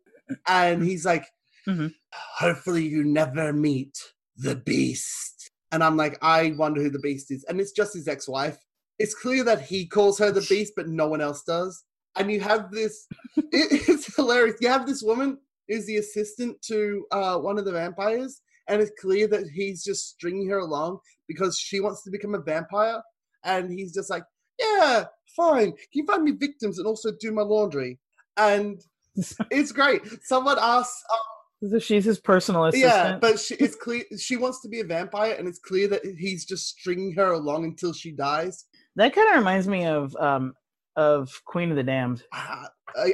[0.46, 1.26] and he's like,
[1.66, 1.88] mm-hmm.
[2.12, 3.98] hopefully you never meet
[4.36, 5.50] the beast.
[5.72, 7.44] And I'm like, I wonder who the beast is.
[7.44, 8.56] And it's just his ex-wife.
[8.98, 11.84] It's clear that he calls her the beast, but no one else does.
[12.16, 14.56] And you have this it, it's hilarious.
[14.60, 18.92] You have this woman who's the assistant to uh, one of the vampires, and it's
[19.00, 23.02] clear that he's just stringing her along because she wants to become a vampire
[23.44, 24.24] and he's just like,
[24.58, 25.04] yeah,
[25.36, 25.72] fine.
[25.72, 27.98] Can you find me victims and also do my laundry?
[28.36, 28.80] And
[29.50, 30.02] it's great.
[30.22, 31.02] Someone asks.
[31.12, 32.92] Um, she's his personal assistant.
[32.92, 36.02] Yeah, but she, it's clear she wants to be a vampire, and it's clear that
[36.04, 38.66] he's just stringing her along until she dies.
[38.96, 40.54] That kind of reminds me of um
[40.96, 42.24] of Queen of the Damned.
[42.32, 42.66] Uh,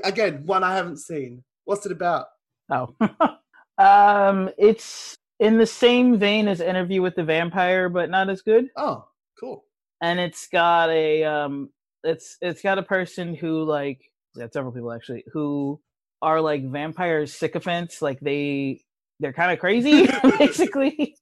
[0.04, 1.42] again, one I haven't seen.
[1.64, 2.26] What's it about?
[2.70, 2.94] Oh,
[3.78, 8.68] um, it's in the same vein as Interview with the Vampire, but not as good.
[8.76, 9.04] Oh,
[9.38, 9.64] cool.
[10.00, 11.70] And it's got a um
[12.02, 14.00] it's it's got a person who like
[14.36, 15.80] yeah, several people actually who
[16.22, 18.02] are like vampire sycophants.
[18.02, 18.82] Like they
[19.20, 21.16] they're kind of crazy basically.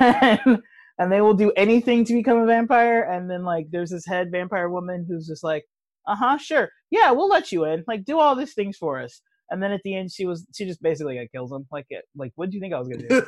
[0.00, 0.62] And,
[0.98, 3.02] and they will do anything to become a vampire.
[3.02, 5.64] And then like there's this head vampire woman who's just like
[6.06, 6.70] uh-huh sure.
[6.90, 7.84] Yeah we'll let you in.
[7.86, 10.64] Like do all these things for us and then at the end she was she
[10.64, 13.08] just basically like kills him like it like what do you think i was gonna
[13.08, 13.22] do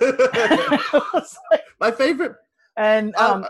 [1.51, 2.35] like, my favorite
[2.77, 3.49] and um, um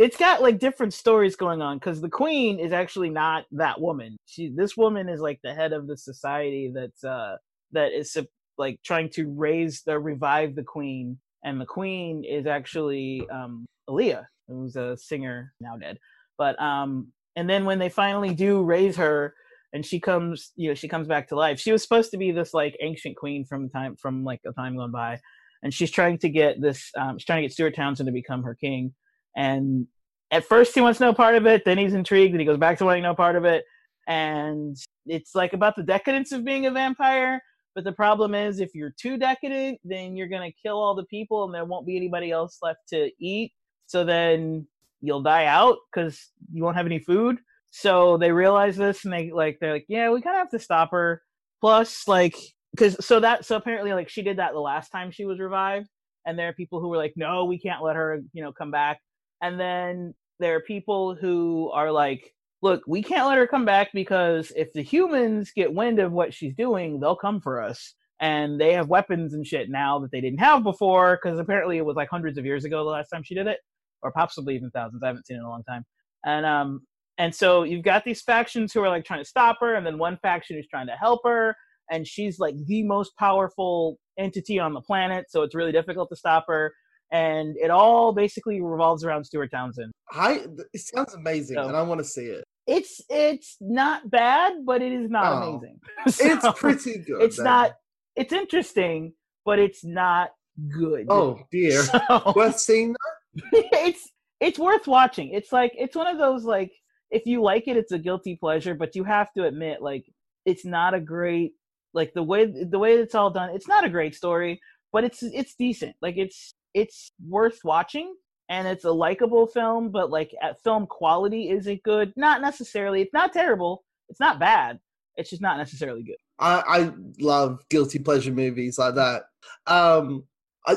[0.00, 4.16] it's got like different stories going on because the queen is actually not that woman.
[4.24, 7.36] She this woman is like the head of the society that's uh
[7.72, 8.16] that is
[8.56, 14.24] like trying to raise the revive the queen, and the queen is actually um Aaliyah,
[14.48, 15.98] who's a singer now dead.
[16.38, 19.34] But um and then when they finally do raise her
[19.72, 21.58] and she comes you know she comes back to life.
[21.58, 24.76] She was supposed to be this like ancient queen from time from like a time
[24.76, 25.20] gone by
[25.62, 28.42] and she's trying to get this um, she's trying to get stuart townsend to become
[28.42, 28.92] her king
[29.36, 29.86] and
[30.30, 32.78] at first he wants no part of it then he's intrigued and he goes back
[32.78, 33.64] to wanting no part of it
[34.08, 37.40] and it's like about the decadence of being a vampire
[37.74, 41.04] but the problem is if you're too decadent then you're going to kill all the
[41.04, 43.52] people and there won't be anybody else left to eat
[43.86, 44.66] so then
[45.00, 47.38] you'll die out because you won't have any food
[47.70, 50.58] so they realize this and they like they're like yeah we kind of have to
[50.58, 51.22] stop her
[51.60, 52.36] plus like
[52.72, 55.88] because so that so apparently like she did that the last time she was revived
[56.26, 58.70] and there are people who were like no we can't let her you know come
[58.70, 58.98] back
[59.42, 63.90] and then there are people who are like, look, we can't let her come back
[63.92, 67.94] because if the humans get wind of what she's doing, they'll come for us.
[68.20, 71.84] And they have weapons and shit now that they didn't have before because apparently it
[71.84, 73.58] was like hundreds of years ago the last time she did it,
[74.02, 75.02] or possibly even thousands.
[75.02, 75.84] I haven't seen it in a long time.
[76.26, 76.82] And um,
[77.18, 79.98] and so you've got these factions who are like trying to stop her, and then
[79.98, 81.54] one faction is trying to help her,
[81.90, 86.16] and she's like the most powerful entity on the planet, so it's really difficult to
[86.16, 86.72] stop her
[87.12, 89.92] and it all basically revolves around Stuart Townsend.
[90.12, 92.44] I it sounds amazing, so, and I want to see it.
[92.66, 95.78] It's it's not bad, but it is not oh, amazing.
[96.08, 97.22] so, it's pretty good.
[97.22, 97.44] It's then.
[97.44, 97.72] not.
[98.16, 99.12] It's interesting,
[99.44, 100.30] but it's not
[100.68, 101.06] good.
[101.08, 102.94] Oh dear, so, worth seeing.
[103.52, 104.08] it's
[104.40, 105.30] it's worth watching.
[105.30, 106.72] It's like it's one of those like
[107.10, 110.06] if you like it, it's a guilty pleasure, but you have to admit like
[110.46, 111.52] it's not a great
[111.92, 113.50] like the way the way it's all done.
[113.50, 114.60] It's not a great story,
[114.92, 115.96] but it's it's decent.
[116.00, 118.14] Like it's it's worth watching
[118.48, 122.12] and it's a likable film, but like at film quality, is it good?
[122.16, 123.02] Not necessarily.
[123.02, 123.84] It's not terrible.
[124.08, 124.78] It's not bad.
[125.16, 126.16] It's just not necessarily good.
[126.38, 129.24] I, I love guilty pleasure movies like that.
[129.66, 130.24] Um,
[130.66, 130.76] I,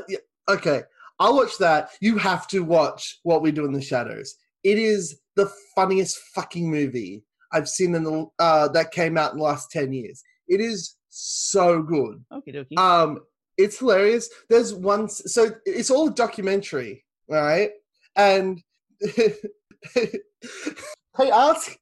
[0.50, 0.84] okay,
[1.20, 1.90] I'll watch that.
[2.02, 4.36] You have to watch What We Do in the Shadows.
[4.64, 9.38] It is the funniest fucking movie I've seen in the uh, that came out in
[9.38, 10.22] the last ten years.
[10.48, 12.24] It is so good.
[12.32, 12.78] Okay, dokie.
[12.78, 13.20] Um,
[13.58, 14.30] it's hilarious.
[14.50, 17.70] There's one, so it's all documentary, right?
[18.16, 18.62] And
[21.18, 21.78] they ask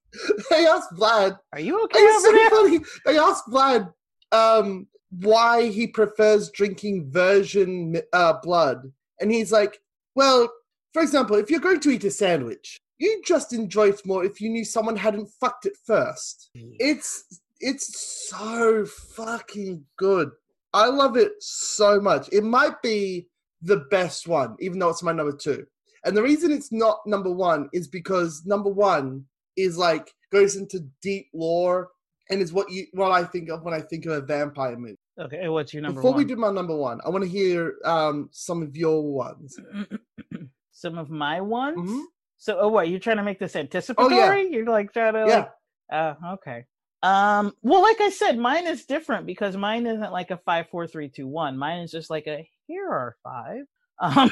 [0.50, 1.38] they ask Vlad.
[1.54, 2.50] Are you okay It's over so there?
[2.50, 2.80] funny.
[3.06, 3.94] They ask Vlad
[4.32, 4.88] um,
[5.22, 9.80] why he prefers drinking virgin uh, blood, and he's like,
[10.16, 10.52] "Well,
[10.94, 14.40] for example, if you're going to eat a sandwich, you just enjoy it more if
[14.42, 16.50] you knew someone hadn't fucked it first.
[16.90, 17.88] It's it's
[18.30, 20.30] so fucking good.
[20.74, 22.30] I love it so much.
[22.32, 23.28] It might be
[23.62, 25.66] the best one, even though it's my number two.
[26.06, 29.26] And the reason it's not number one is because number one
[29.58, 31.90] is like goes into deep lore
[32.30, 34.98] and is what you what I think of when I think of a vampire movie.
[35.20, 36.18] Okay, what's your number Before one?
[36.20, 39.56] we do my number one, I want to hear um, some of your ones.
[40.72, 41.92] Some of my ones.
[41.92, 42.04] Mhm.
[42.42, 44.50] So, oh, what you're trying to make this anticipatory?
[44.52, 45.50] You're like trying to, Yeah, like,
[45.94, 46.66] uh, okay.
[47.04, 50.88] Um, well, like I said, mine is different because mine isn't like a five, four,
[50.88, 51.56] three, two, one.
[51.56, 53.66] Mine is just like a here are five.
[54.00, 54.32] Um,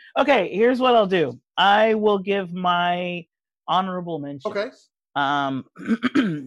[0.20, 1.40] okay, here's what I'll do.
[1.56, 3.26] I will give my
[3.66, 4.52] honorable mention.
[4.52, 4.70] Okay.
[5.16, 5.64] Um,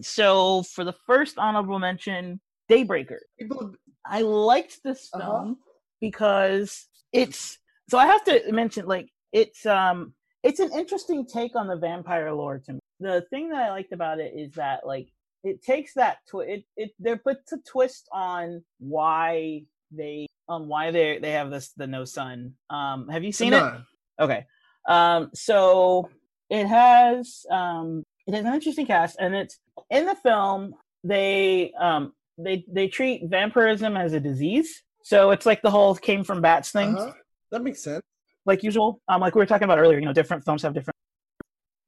[0.00, 3.18] so for the first honorable mention, Daybreaker.
[4.06, 5.20] I liked this Uh-huh.
[5.30, 5.58] film
[6.00, 7.58] because it's
[7.90, 12.32] so I have to mention like it's um it's an interesting take on the vampire
[12.32, 12.80] lore to me.
[13.00, 15.08] The thing that I liked about it is that like
[15.44, 20.90] it takes that twi- it it there puts a twist on why they on why
[20.90, 22.54] they they have this the no sun.
[22.70, 23.62] Um have you seen it?
[24.20, 24.46] Okay.
[24.88, 26.10] Um, so
[26.50, 29.58] it has um, it has an interesting cast, and it's
[29.90, 30.74] in the film.
[31.04, 34.82] They um, they they treat vampirism as a disease.
[35.04, 37.12] So it's like the whole came from bats thing, Uh-huh.
[37.50, 38.02] That makes sense.
[38.46, 39.00] Like usual.
[39.08, 39.98] Um, like we were talking about earlier.
[39.98, 40.96] You know, different films have different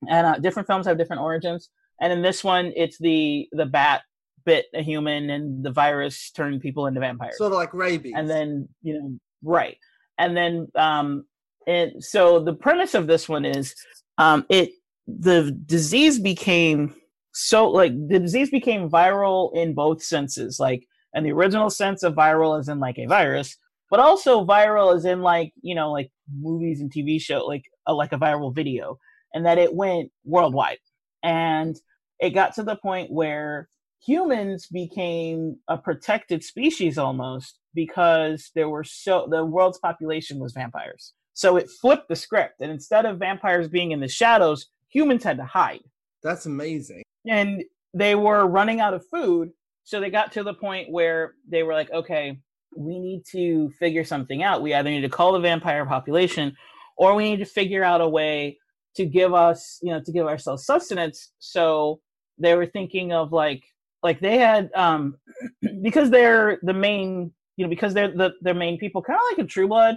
[0.08, 1.70] and uh, different films have different origins.
[2.00, 4.02] And in this one, it's the the bat
[4.44, 8.12] bit a human, and the virus turned people into vampires Sort of like rabies.
[8.16, 9.76] and then you know right
[10.18, 11.24] and then um
[11.66, 13.74] and so the premise of this one is
[14.18, 14.70] um it
[15.06, 16.94] the disease became
[17.32, 22.14] so like the disease became viral in both senses like and the original sense of
[22.14, 23.56] viral as in like a virus
[23.90, 27.94] but also viral as in like you know like movies and tv show like a,
[27.94, 28.98] like a viral video
[29.34, 30.78] and that it went worldwide.
[31.22, 31.76] And
[32.20, 33.68] it got to the point where
[34.02, 41.12] humans became a protected species almost because there were so the world's population was vampires.
[41.34, 45.38] So it flipped the script and instead of vampires being in the shadows humans had
[45.38, 45.82] to hide.
[46.22, 47.02] That's amazing.
[47.26, 49.50] and they were running out of food
[49.84, 52.38] so they got to the point where they were like okay
[52.76, 54.62] we need to figure something out.
[54.62, 56.56] We either need to call the vampire population
[56.96, 58.58] or we need to figure out a way
[58.96, 61.32] to give us you know to give ourselves sustenance.
[61.38, 62.00] So
[62.38, 63.62] they were thinking of like
[64.02, 65.16] like they had um
[65.82, 69.38] because they're the main you know because they're the their main people kind of like
[69.38, 69.96] in true blood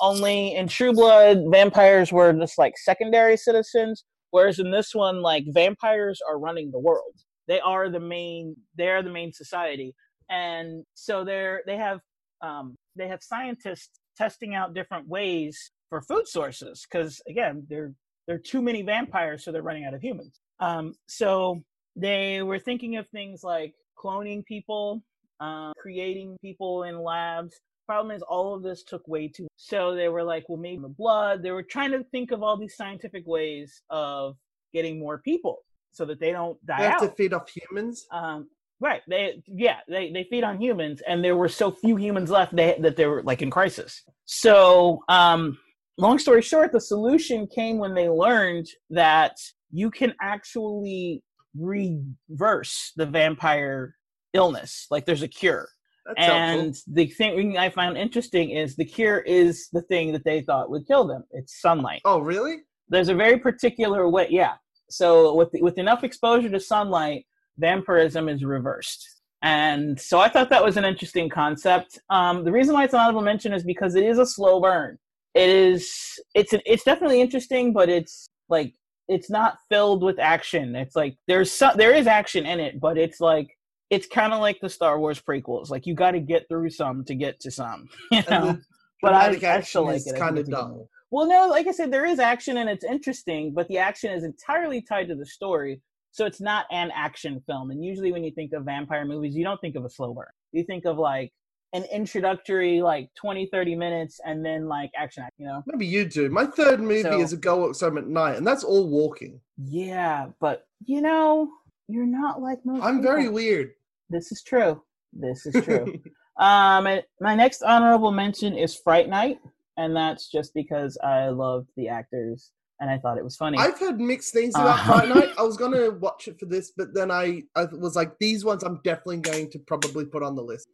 [0.00, 5.44] only in true blood vampires were just like secondary citizens whereas in this one like
[5.48, 7.14] vampires are running the world.
[7.48, 9.94] They are the main they are the main society.
[10.28, 12.00] And so they're they have
[12.42, 17.92] um they have scientists testing out different ways for food sources because again there
[18.26, 20.40] there are too many vampires so they're running out of humans.
[20.60, 21.60] Um so
[21.96, 25.02] they were thinking of things like cloning people
[25.40, 27.54] uh, creating people in labs.
[27.86, 30.88] Problem is all of this took way too so they were like well maybe the
[30.88, 31.42] blood.
[31.42, 34.36] They were trying to think of all these scientific ways of
[34.72, 35.58] getting more people
[35.92, 37.08] so that they don't die They have out.
[37.08, 38.06] to feed off humans.
[38.12, 38.48] um,
[38.80, 42.54] right they yeah they, they feed on humans and there were so few humans left
[42.54, 45.58] they, that they were like in crisis so um,
[45.98, 49.36] long story short the solution came when they learned that
[49.70, 51.22] you can actually
[51.58, 53.94] reverse the vampire
[54.34, 55.68] illness like there's a cure
[56.06, 56.94] That's and helpful.
[56.94, 60.86] the thing I found interesting is the cure is the thing that they thought would
[60.86, 61.24] kill them.
[61.32, 62.02] It's sunlight.
[62.04, 62.58] Oh, really?
[62.88, 64.54] There's a very particular way, yeah.
[64.88, 67.24] So with with enough exposure to sunlight,
[67.58, 69.06] vampirism is reversed.
[69.42, 71.98] And so I thought that was an interesting concept.
[72.10, 74.98] Um, the reason why it's an honorable mention is because it is a slow burn.
[75.34, 78.74] It is it's an, it's definitely interesting, but it's like
[79.08, 80.76] it's not filled with action.
[80.76, 83.48] It's like there's some, there is action in it, but it's like
[83.90, 85.70] it's kind of like the Star Wars prequels.
[85.70, 88.58] Like you got to get through some to get to some, you know.
[89.02, 90.16] But I, still like it.
[90.16, 90.88] Kind of it's a good dull.
[91.10, 94.22] Well, no, like I said, there is action and it's interesting, but the action is
[94.22, 95.80] entirely tied to the story.
[96.12, 97.70] So it's not an action film.
[97.70, 100.26] And usually when you think of vampire movies, you don't think of a slow burn.
[100.52, 101.32] You think of like
[101.72, 105.62] an introductory, like 20, 30 minutes, and then like action, you know?
[105.66, 106.28] Maybe you do.
[106.28, 109.40] My third movie So- is A Walks Home at Night, and that's all walking.
[109.56, 111.48] Yeah, but you know,
[111.88, 113.72] you're not like most I'm very weird.
[114.08, 114.82] This is true.
[115.12, 116.00] This is true.
[116.36, 116.88] Um,
[117.20, 119.40] my next honorable mention is Fright Night,
[119.76, 123.58] and that's just because I love the actors and I thought it was funny.
[123.58, 124.84] I've heard mixed things about Uh.
[124.84, 125.28] Fright Night.
[125.38, 128.62] I was gonna watch it for this, but then I, I was like, these ones
[128.62, 130.68] I'm definitely going to probably put on the list.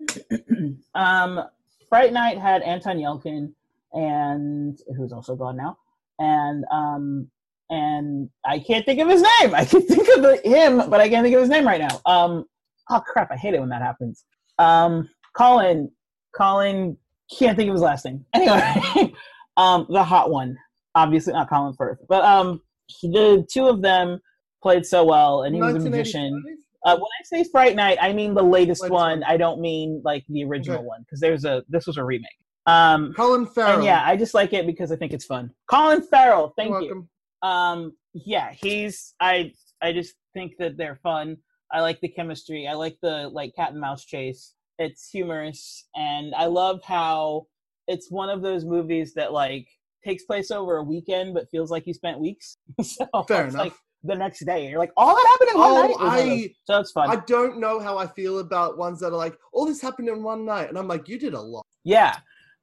[0.94, 1.42] um,
[1.88, 3.52] Fright Night had Anton Yelchin,
[3.92, 5.78] and who's also gone now,
[6.18, 7.30] and um,
[7.70, 9.54] and I can't think of his name.
[9.54, 12.00] I can think of the, him, but I can't think of his name right now.
[12.06, 12.44] Um,
[12.90, 13.30] oh crap!
[13.30, 14.24] I hate it when that happens.
[14.58, 15.90] Um, Colin,
[16.36, 16.96] Colin,
[17.30, 18.24] can't think of his last name.
[18.34, 19.12] Anyway,
[19.56, 20.56] um, the hot one,
[20.96, 22.60] obviously not Colin Firth, but um,
[23.02, 24.18] the two of them
[24.62, 26.42] played so well, and he was a magician.
[26.84, 29.22] Uh, when I say Fright Night, I mean the latest, one.
[29.24, 30.86] I don't mean like the original Okay.
[30.86, 32.30] one because there's a this was a remake.
[32.66, 33.74] Um, Colin Farrell.
[33.76, 35.50] and yeah, I just like it because I think it's fun.
[35.70, 37.08] Colin Farrell, thank You're you.
[37.42, 41.36] Um, yeah, he's I I just think that they're fun.
[41.72, 42.66] I like the chemistry.
[42.68, 44.54] I like the like cat and mouse chase.
[44.78, 47.46] It's humorous, and I love how
[47.88, 49.66] it's one of those movies that like
[50.06, 52.56] takes place over a weekend, but feels like you spent weeks.
[52.82, 53.66] so Fair it's enough.
[53.66, 53.72] like
[54.04, 54.68] the next day.
[54.68, 55.84] You're like, all that happened in one Oh, night.
[55.84, 56.44] It was one of those.
[56.44, 57.10] I- so it's fun.
[57.10, 60.22] I don't know how I feel about ones that are like, all this happened in
[60.22, 61.64] one night, and I'm like, you did a lot.
[61.84, 62.14] Yeah.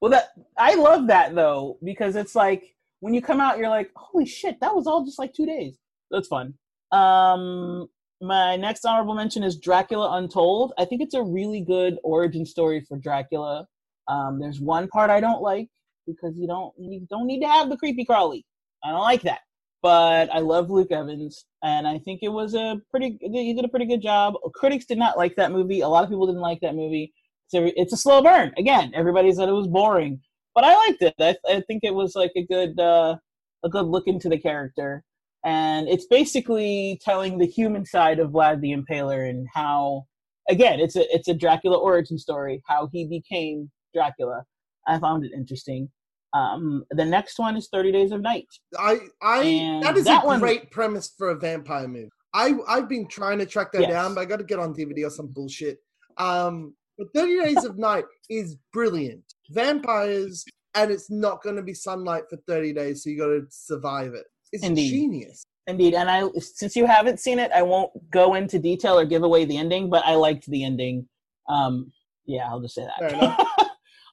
[0.02, 3.92] Well, that I love that though because it's like when you come out, you're like,
[3.96, 5.78] holy shit, that was all just like two days.
[6.12, 6.54] That's fun.
[6.92, 7.88] Um,
[8.22, 10.74] my next honorable mention is Dracula Untold.
[10.78, 13.66] I think it's a really good origin story for Dracula.
[14.08, 15.70] Um, there's one part I don't like
[16.06, 18.46] because you don't you don't need to have the creepy crawly.
[18.84, 19.42] I don't like that.
[19.82, 23.18] But I love Luke Evans, and I think it was a pretty.
[23.20, 24.36] He did a pretty good job.
[24.56, 25.82] Critics did not like that movie.
[25.82, 27.14] A lot of people didn't like that movie.
[27.48, 28.54] So it's a slow burn.
[28.58, 30.22] Again, everybody said it was boring,
[30.56, 31.14] but I liked it.
[31.20, 33.18] I, I think it was like a good uh,
[33.64, 35.04] a good look into the character,
[35.44, 40.06] and it's basically telling the human side of Vlad the Impaler and how,
[40.50, 44.46] again, it's a it's a Dracula origin story, how he became Dracula.
[44.88, 45.90] I found it interesting.
[46.34, 48.48] Um, the next one is Thirty Days of Night.
[48.78, 52.10] I, I, And that is that a one- great premise for a vampire movie.
[52.34, 53.92] I, I've been trying to track that Yes.
[53.92, 55.78] down, but I got to get on DVD or some bullshit.
[56.18, 59.24] Um, but Thirty Days of Night is brilliant.
[59.52, 60.44] Vampires,
[60.74, 64.14] and it's not going to be sunlight for thirty days, so you got to survive
[64.14, 64.26] it.
[64.52, 64.90] It's Indeed.
[64.90, 65.44] genius.
[65.68, 69.24] Indeed, and I since you haven't seen it, I won't go into detail or give
[69.24, 71.08] away the ending, but I liked the ending.
[71.48, 71.92] Um,
[72.26, 73.48] yeah, I'll just say Fair that.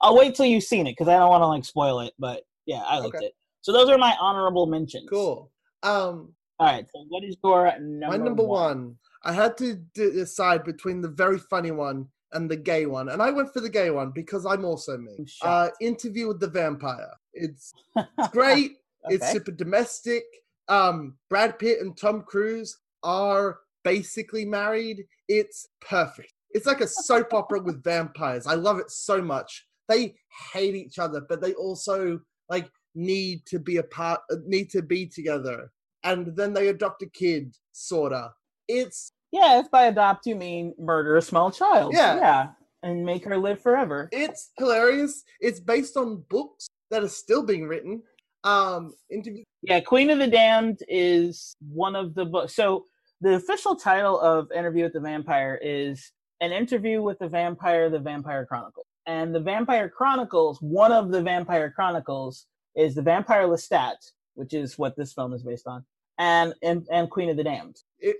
[0.02, 2.14] I'll wait till you've seen it because I don't want to like spoil it.
[2.18, 3.26] But yeah, I liked Okay.
[3.26, 3.34] it.
[3.62, 5.08] So those are my honorable mentions.
[5.08, 5.50] Cool.
[5.82, 6.86] Um, All right.
[6.92, 8.18] So what is your number?
[8.18, 8.78] my number one?
[8.78, 13.08] one, I had to d- decide between the very funny one and the gay one,
[13.08, 15.16] and I went for the gay one because I'm also me.
[15.42, 15.70] I'm Uh.
[15.80, 17.12] Interview with the Vampire.
[17.34, 18.72] It's it's great.
[19.08, 20.24] It's super domestic.
[20.68, 25.04] Um, Brad Pitt and Tom Cruise are basically married.
[25.28, 26.32] It's perfect.
[26.52, 28.46] It's like a soap opera with vampires.
[28.46, 29.66] I love it so much.
[29.90, 30.14] They
[30.53, 34.83] hate each other, but they also like need to be a part, uh, need to
[34.83, 35.70] be together.
[36.05, 38.33] And then they adopt a kid, sorta.
[38.68, 41.92] It's Yeah, if by adopt you mean murder a small child.
[41.94, 42.16] Yeah.
[42.16, 42.48] Yeah.
[42.83, 44.09] And make her live forever.
[44.12, 45.24] it's hilarious.
[45.40, 48.03] It's based on books that are still being written.
[48.44, 49.44] Um, interview.
[49.62, 52.55] Yeah, Queen of the Damned is one of the books.
[52.55, 52.85] So
[53.20, 57.98] the official title of Interview with the Vampire is An Interview with the Vampire, the
[57.98, 58.87] Vampire Chronicle.
[59.06, 63.96] And the Vampire Chronicles, one of the Vampire Chronicles is the Vampire Lestat,
[64.34, 65.84] which is what this film is based on,
[66.18, 67.76] and and, and Queen of the Damned.
[67.98, 68.16] It,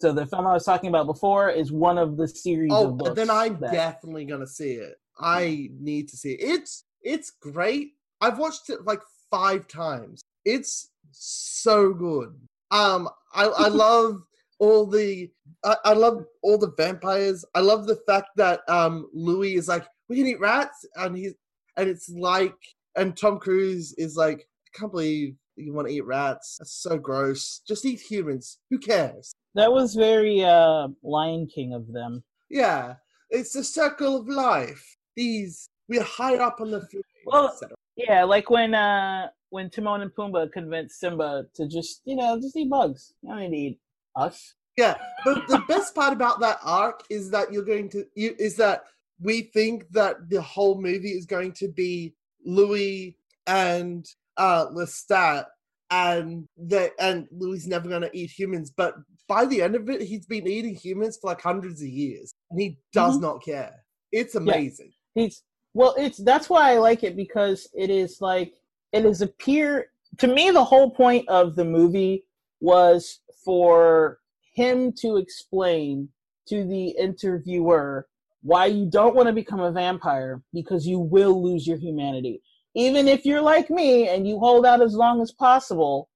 [0.00, 2.98] So the film I was talking about before is one of the series Oh, of
[2.98, 3.16] books.
[3.16, 4.94] then I'm that- definitely gonna see it.
[5.20, 6.40] I need to see it.
[6.40, 7.92] It's it's great.
[8.20, 10.22] I've watched it like five times.
[10.44, 12.34] It's so good.
[12.70, 14.22] Um, I I love
[14.58, 15.30] all the
[15.64, 17.44] I, I love all the vampires.
[17.54, 21.34] I love the fact that um Louis is like we can eat rats, and he's
[21.76, 22.56] and it's like
[22.96, 26.56] and Tom Cruise is like I can't believe you want to eat rats.
[26.58, 27.62] That's so gross.
[27.66, 28.58] Just eat humans.
[28.70, 29.32] Who cares?
[29.54, 32.22] That was very uh, Lion King of them.
[32.48, 32.94] Yeah,
[33.30, 34.96] it's the circle of life.
[35.16, 37.02] These we're high up on the food.
[37.26, 37.58] Well.
[37.96, 42.56] Yeah, like when uh when Timon and Pumbaa convinced Simba to just you know just
[42.56, 43.14] eat bugs.
[43.22, 43.80] You don't need to eat
[44.14, 44.54] us.
[44.76, 44.94] yeah,
[45.24, 48.84] but the best part about that arc is that you're going to you is that
[49.20, 52.14] we think that the whole movie is going to be
[52.44, 53.16] Louis
[53.46, 54.06] and
[54.36, 55.46] uh Lestat
[55.90, 58.94] and the and Louis never going to eat humans, but
[59.26, 62.60] by the end of it, he's been eating humans for like hundreds of years, and
[62.60, 63.22] he does Mhm.
[63.22, 63.84] not care.
[64.12, 64.92] It's amazing.
[65.14, 65.42] He's
[65.74, 68.54] well, it's that's why I like it because it is like
[68.92, 69.90] it is a peer.
[70.18, 72.24] To me, the whole point of the movie
[72.60, 74.20] was for
[74.54, 76.08] him to explain
[76.48, 78.08] to the interviewer
[78.48, 82.40] why you don't want to become a vampire because you will lose your humanity.
[82.74, 86.08] even if you're like me and you hold out as long as possible,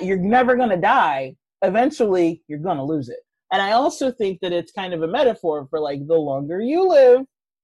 [0.00, 1.36] you're never going to die.
[1.60, 3.18] Eventually, you're going to lose it.
[3.52, 6.88] And I also think that it's kind of a metaphor for like the longer you
[6.88, 7.20] live,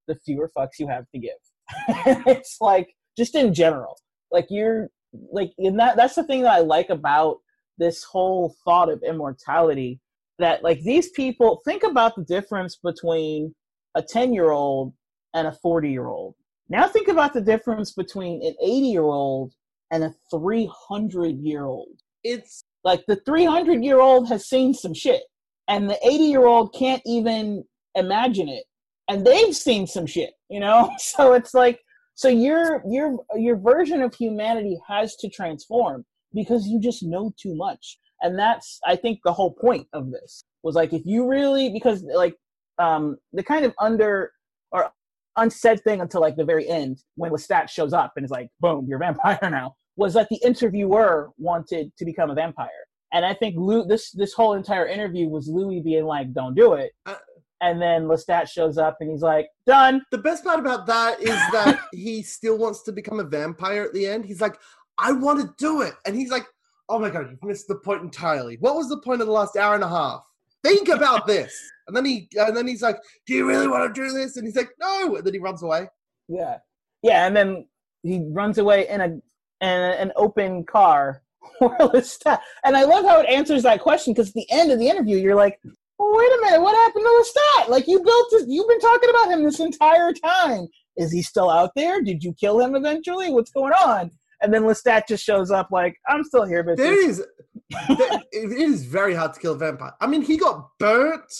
[0.07, 1.41] the fewer fucks you have to give.
[2.27, 3.97] it's like just in general,
[4.31, 4.89] like you're
[5.31, 7.37] like in that that's the thing that I like about
[7.79, 9.99] this whole thought of immortality
[10.37, 13.55] that like these people think about the difference between
[13.95, 14.93] a 10 year old
[15.33, 16.35] and a 40 year old
[16.69, 19.53] now think about the difference between an 80 year old
[19.91, 25.23] and a 300 year old it's like the 300 year old has seen some shit
[25.67, 27.63] and the 80 year old can't even
[27.95, 28.63] imagine it
[29.07, 30.91] and they've seen some shit you know?
[30.99, 31.79] So it's like
[32.13, 37.55] so your your your version of humanity has to transform because you just know too
[37.55, 37.97] much.
[38.21, 42.03] And that's i think the whole point of this was like if you really because
[42.03, 42.35] like
[42.77, 44.31] um the kind of under
[44.71, 44.91] or
[45.37, 48.85] unsaid thing until like the very end when lestat shows up and is like boom
[48.87, 52.69] you're a vampire now was that the interviewer wanted to become a vampire
[53.13, 56.73] and i think Lou, this this whole entire interview was louis being like don't do
[56.73, 57.15] it uh,
[57.61, 61.29] and then Lestat shows up and he's like, "Done." The best part about that is
[61.53, 64.25] that he still wants to become a vampire at the end.
[64.25, 64.57] He's like,
[64.97, 66.45] "I want to do it," and he's like,
[66.89, 68.57] "Oh my god, you've missed the point entirely.
[68.59, 70.25] What was the point of the last hour and a half?
[70.63, 71.53] Think about this."
[71.87, 74.45] And then he and then he's like, "Do you really want to do this?" And
[74.45, 75.87] he's like, "No," and then he runs away.
[76.27, 76.57] Yeah,
[77.01, 77.67] yeah, and then
[78.03, 79.21] he runs away in a in
[79.61, 81.23] an open car.
[81.61, 85.17] and I love how it answers that question because at the end of the interview,
[85.17, 85.59] you're like,
[85.97, 87.69] well, wait a minute, what happened to Lestat?
[87.69, 90.67] Like you built this, you've been talking about him this entire time.
[90.97, 92.01] Is he still out there?
[92.01, 93.31] Did you kill him eventually?
[93.31, 94.11] What's going on?
[94.41, 97.23] And then Lestat just shows up like, I'm still here, but there is
[97.71, 99.93] it is very hard to kill a vampire.
[100.01, 101.31] I mean, he got burnt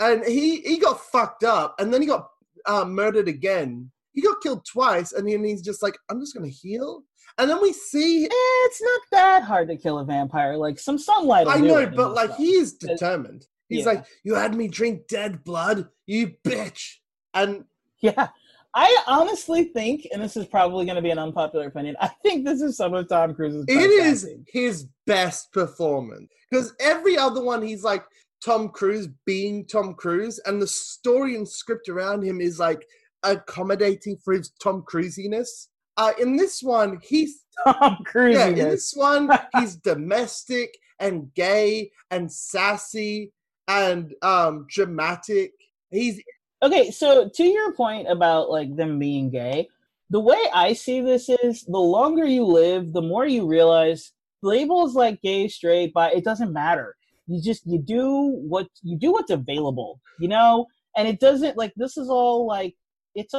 [0.00, 2.28] and he he got fucked up, and then he got
[2.66, 3.90] uh, murdered again.
[4.12, 7.02] He got killed twice, and then he's just like, I'm just gonna heal.
[7.38, 10.56] And then we see eh, it's not that hard to kill a vampire.
[10.56, 11.48] Like some sunlight.
[11.48, 12.38] I know, but like stuff.
[12.38, 13.46] he is determined.
[13.68, 13.92] He's yeah.
[13.92, 16.96] like, "You had me drink dead blood, you bitch."
[17.32, 17.64] And
[18.00, 18.28] yeah,
[18.74, 22.44] I honestly think, and this is probably going to be an unpopular opinion, I think
[22.44, 23.66] this is some of Tom Cruise's.
[23.68, 24.46] It is acting.
[24.52, 28.04] his best performance because every other one, he's like
[28.44, 32.84] Tom Cruise being Tom Cruise, and the story and script around him is like
[33.22, 35.68] accommodating for his Tom Cruisiness.
[35.96, 38.34] Uh, in this one, he's Tom Cruise.
[38.34, 43.32] Yeah, in this one, he's domestic and gay and sassy
[43.68, 45.52] and um dramatic.
[45.90, 46.20] He's
[46.64, 46.90] okay.
[46.90, 49.68] So to your point about like them being gay,
[50.10, 54.12] the way I see this is the longer you live, the more you realize
[54.42, 56.94] labels like gay, straight, but it doesn't matter.
[57.26, 61.72] You just you do what you do what's available, you know, and it doesn't like
[61.76, 62.74] this is all like
[63.14, 63.34] it's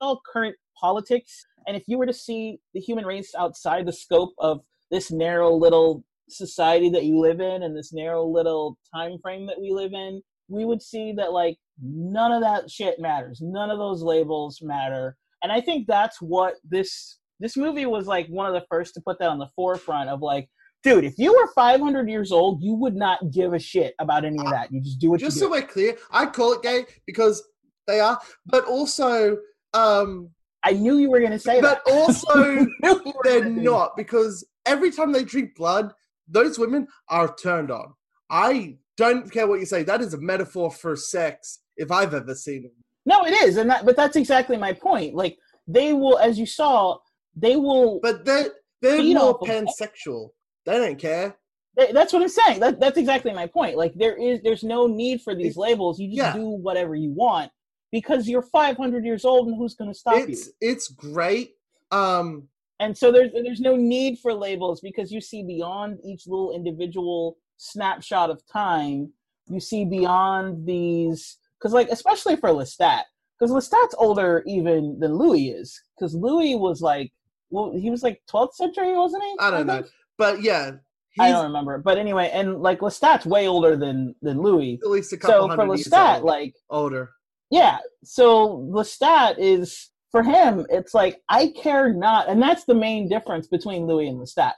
[0.00, 1.44] all current politics.
[1.66, 4.60] And if you were to see the human race outside the scope of
[4.90, 9.60] this narrow little society that you live in and this narrow little time frame that
[9.60, 13.40] we live in, we would see that like none of that shit matters.
[13.40, 15.16] None of those labels matter.
[15.42, 19.00] And I think that's what this this movie was like one of the first to
[19.00, 20.48] put that on the forefront of like
[20.82, 24.38] dude, if you were 500 years old, you would not give a shit about any
[24.38, 24.70] of that.
[24.70, 25.32] You just do what you want.
[25.32, 27.42] just so we're clear, I call it gay because
[27.86, 29.38] they are, but also
[29.72, 30.30] um
[30.62, 31.84] I knew you were going to say but that.
[31.84, 32.66] But also
[33.24, 35.92] they're not because every time they drink blood,
[36.26, 37.92] those women are turned on.
[38.30, 39.82] I don't care what you say.
[39.82, 42.72] That is a metaphor for sex if I've ever seen it.
[43.06, 45.14] No, it is, and that, but that's exactly my point.
[45.14, 46.98] Like they will, as you saw,
[47.36, 48.00] they will.
[48.02, 48.50] But they're
[48.80, 50.30] they're more pansexual.
[50.64, 51.36] They don't care.
[51.76, 52.60] They, that's what I'm saying.
[52.60, 53.76] That, that's exactly my point.
[53.76, 55.98] Like there is, there's no need for these labels.
[55.98, 56.32] You just yeah.
[56.34, 57.50] do whatever you want
[57.90, 60.52] because you're 500 years old, and who's going to stop it's, you?
[60.60, 61.52] It's great.
[61.90, 62.48] Um,
[62.80, 67.36] and so there's there's no need for labels because you see beyond each little individual
[67.56, 69.12] snapshot of time.
[69.48, 73.02] You see beyond these because like especially for Lestat
[73.38, 77.10] because Lestat's older even than Louis is because Louis was like
[77.48, 79.36] well he was like 12th century wasn't he?
[79.40, 79.86] I don't I know,
[80.18, 80.72] but yeah.
[81.18, 84.80] I don't remember, but anyway, and like Lestat's way older than than Louis.
[84.82, 87.12] At least a couple so for Lestat, like older.
[87.52, 93.08] Yeah, so Lestat is for him, it's like I care not, and that's the main
[93.08, 94.54] difference between Louis and Lestat.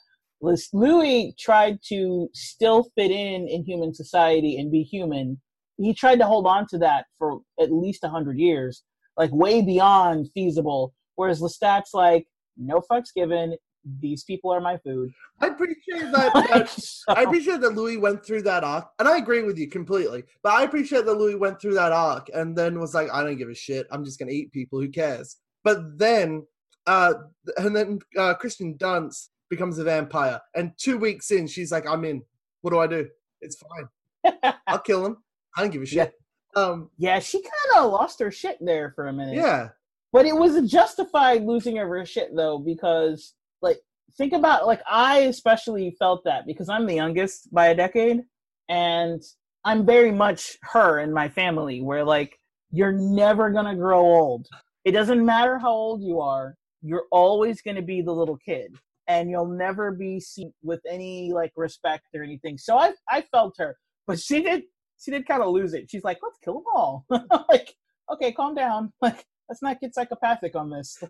[0.72, 5.40] Louis tried to still fit in in human society and be human.
[5.78, 8.82] He tried to hold on to that for at least a hundred years,
[9.16, 10.94] like way beyond feasible.
[11.16, 13.56] Whereas Lestat's like, no fucks given.
[14.00, 15.12] These people are my food.
[15.40, 16.32] I appreciate that.
[16.50, 19.68] that so, I appreciate that Louis went through that arc, and I agree with you
[19.68, 20.24] completely.
[20.42, 23.36] But I appreciate that Louis went through that arc and then was like, I don't
[23.36, 23.86] give a shit.
[23.92, 24.80] I'm just gonna eat people.
[24.80, 25.36] Who cares?
[25.62, 26.46] But then
[26.86, 27.14] uh,
[27.58, 32.04] and then uh, Kristen Dunst becomes a vampire, and two weeks in, she's like, "I'm
[32.04, 32.22] in.
[32.62, 33.08] What do I do?
[33.40, 34.52] It's fine.
[34.66, 35.16] I'll kill him.
[35.56, 36.14] I don't give a shit."
[36.54, 39.34] Um, yeah, she kind of lost her shit there for a minute.
[39.34, 39.68] yeah,
[40.12, 43.78] But it was a justified losing of her shit though, because like
[44.16, 48.22] think about like I especially felt that because I'm the youngest by a decade,
[48.70, 49.22] and
[49.64, 52.38] I'm very much her in my family, where like
[52.70, 54.46] you're never gonna grow old.
[54.84, 58.74] It doesn't matter how old you are, you're always gonna be the little kid,
[59.08, 62.56] and you'll never be seen with any like respect or anything.
[62.56, 63.76] So I I felt her,
[64.06, 64.62] but she did
[65.02, 65.90] she did kind of lose it.
[65.90, 67.06] She's like, let's kill them all.
[67.50, 67.74] like,
[68.12, 68.92] okay, calm down.
[69.02, 71.02] Like, let's not get psychopathic on this.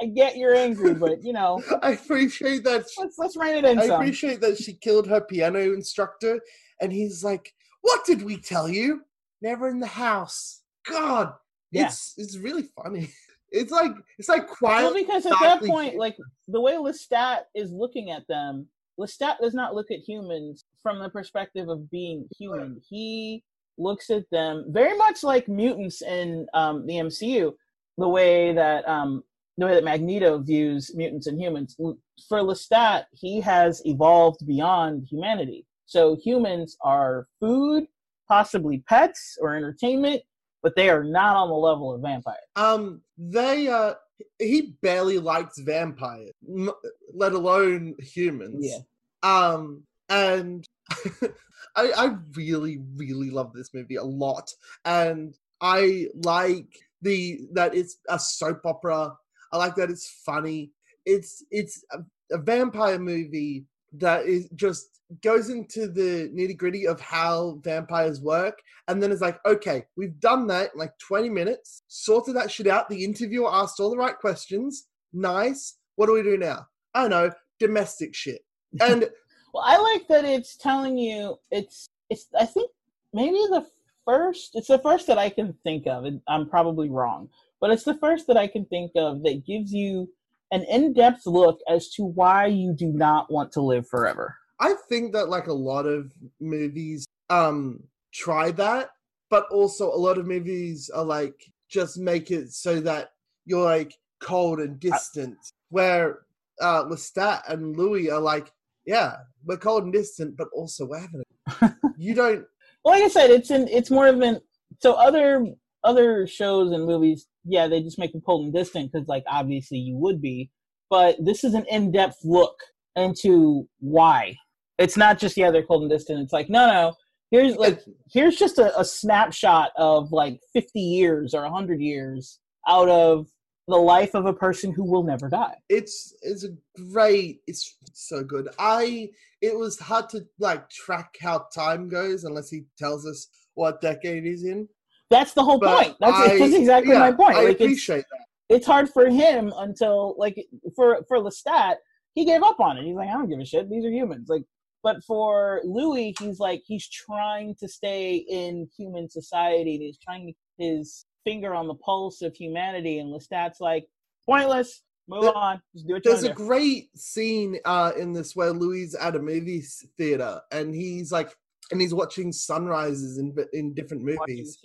[0.00, 2.86] I get you're angry, but you know, I appreciate that.
[2.98, 4.00] let's let's rein it in I some.
[4.00, 6.40] appreciate that she killed her piano instructor,
[6.80, 9.02] and he's like, "What did we tell you?
[9.42, 11.34] Never in the house." God,
[11.70, 11.86] Yeah.
[11.86, 13.10] it's it's really funny.
[13.50, 14.84] It's like it's like quiet.
[14.84, 16.16] well, because at that point, like
[16.48, 18.66] the way Lestat is looking at them,
[18.98, 22.80] Lestat does not look at humans from the perspective of being human.
[22.88, 23.42] He
[23.78, 27.52] looks at them very much like mutants in um, the MCU,
[27.98, 29.22] the way that um,
[29.58, 31.76] the way that Magneto views mutants and humans.
[31.76, 35.66] For Lestat, he has evolved beyond humanity.
[35.86, 37.86] So humans are food,
[38.28, 40.22] possibly pets or entertainment,
[40.62, 42.38] but they are not on the level of vampires.
[42.56, 43.94] um, they uh,
[44.38, 46.70] he barely likes vampires, m-
[47.12, 48.64] let alone humans.
[48.66, 48.78] Yeah.
[49.22, 50.66] Um, and
[51.76, 54.52] I I really really love this movie a lot,
[54.84, 59.14] and I like the that it's a soap opera.
[59.52, 60.72] I like that it's funny.
[61.04, 61.98] It's it's a,
[62.34, 68.58] a vampire movie that is just goes into the nitty gritty of how vampires work,
[68.88, 72.66] and then it's like, okay, we've done that in like twenty minutes, sorted that shit
[72.66, 72.88] out.
[72.88, 74.88] The interviewer asked all the right questions.
[75.12, 75.76] Nice.
[75.96, 76.66] What do we do now?
[76.94, 78.42] I don't know, domestic shit.
[78.80, 79.08] And
[79.52, 82.26] Well, I like that it's telling you it's it's.
[82.38, 82.70] I think
[83.12, 83.66] maybe the
[84.04, 84.54] first.
[84.54, 87.28] It's the first that I can think of, and I'm probably wrong,
[87.60, 90.08] but it's the first that I can think of that gives you
[90.52, 94.36] an in-depth look as to why you do not want to live forever.
[94.60, 97.82] I think that like a lot of movies um
[98.12, 98.90] try that,
[99.30, 103.12] but also a lot of movies are like just make it so that
[103.46, 105.36] you're like cold and distant.
[105.70, 106.20] Where
[106.60, 108.52] uh Lestat and Louis are like,
[108.86, 111.72] yeah, we're cold and distant, but also we're having it.
[111.98, 112.44] you don't
[112.84, 113.68] Well, like I said, it's in.
[113.68, 114.40] It's more of an.
[114.80, 115.46] So other
[115.84, 119.78] other shows and movies, yeah, they just make them cold and distant because, like, obviously
[119.78, 120.50] you would be.
[120.90, 122.56] But this is an in-depth look
[122.96, 124.36] into why.
[124.78, 126.20] It's not just yeah, they're cold and distant.
[126.20, 126.94] It's like no, no.
[127.30, 127.80] Here's like
[128.10, 133.26] here's just a, a snapshot of like 50 years or 100 years out of
[133.68, 135.54] the life of a person who will never die.
[135.68, 136.48] it's it's a
[136.90, 139.08] great it's so good i
[139.40, 144.24] it was hard to like track how time goes unless he tells us what decade
[144.24, 144.68] he's in
[145.10, 145.96] That's the whole But point.
[146.00, 147.36] That's, I- that's exactly yeah, my point.
[147.36, 150.36] i like it's, appreciate that it's hard for him until like
[150.76, 151.76] for for Lestat,
[152.14, 152.84] he gave up on it.
[152.84, 153.70] He's like, I don't give a shit.
[153.70, 154.26] These are humans.
[154.28, 154.42] Like,
[154.82, 159.76] but for Louis, he's like he's trying to stay in human society.
[159.76, 162.98] And he's trying to his finger on the pulse of humanity.
[162.98, 163.86] And Lestat's like,
[164.26, 164.82] pointless.
[165.08, 165.60] Move There- on.
[165.74, 169.62] Just do you there's a great scene uh in this where louis at a movie
[169.98, 171.34] theater and he's like
[171.72, 174.58] and he's watching sunrises in in different movies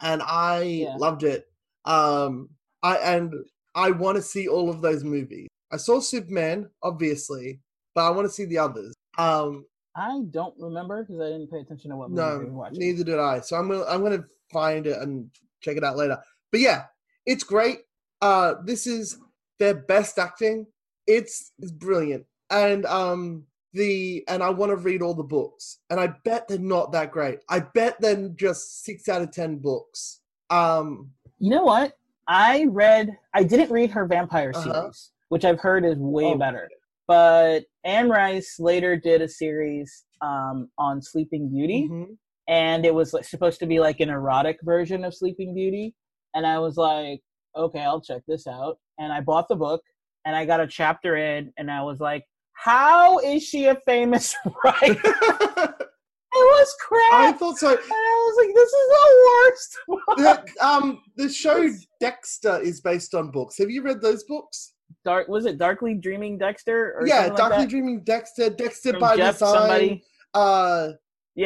[0.00, 0.94] and i Yeah.
[0.96, 1.46] loved it
[1.86, 2.48] um
[2.84, 3.34] i and
[3.74, 7.60] i want to see all of those movies i saw superman obviously
[7.96, 9.64] but i want to see the others um
[9.96, 12.78] I don't remember because I didn't pay attention to what movie No, we were watching.
[12.78, 13.40] neither did I.
[13.40, 15.28] So I'm gonna I'm gonna find it and
[15.60, 16.18] check it out later.
[16.50, 16.84] But yeah,
[17.26, 17.80] it's great.
[18.20, 19.18] Uh, this is
[19.58, 20.66] their best acting.
[21.06, 25.98] It's it's brilliant, and um the and I want to read all the books, and
[26.00, 27.38] I bet they're not that great.
[27.48, 30.20] I bet they're just six out of ten books.
[30.50, 31.94] Um, You know what?
[32.28, 33.16] I read.
[33.34, 34.72] I didn't read her vampire Uh-huh.
[34.82, 36.38] series, which I've heard is way Oh.
[36.38, 36.68] better.
[37.06, 42.16] But Anne Rice later did a series um, on Sleeping Beauty, mhm.
[42.50, 45.94] And it was like, supposed to be like an erotic version of Sleeping Beauty.
[46.34, 47.20] And I was like,
[47.56, 48.78] okay, I'll check this out.
[48.98, 49.82] And I bought the book,
[50.26, 52.24] and I got a chapter in, and I was like,
[52.54, 54.34] how is she a famous
[54.64, 55.00] writer?
[55.04, 57.12] it was crap.
[57.12, 57.70] I thought so.
[57.70, 59.78] and I was like, this is the worst.
[59.88, 60.46] book.
[60.56, 61.68] The, um, the show
[62.00, 63.58] Dexter is based on books.
[63.58, 64.74] Have you read those books?
[65.04, 67.70] Dark was it Darkly Dreaming Dexter or yeah, like Darkly that?
[67.70, 69.54] Dreaming Dexter, Dexter From by Jeff Design.
[69.54, 70.02] somebody.
[70.34, 70.88] Uh,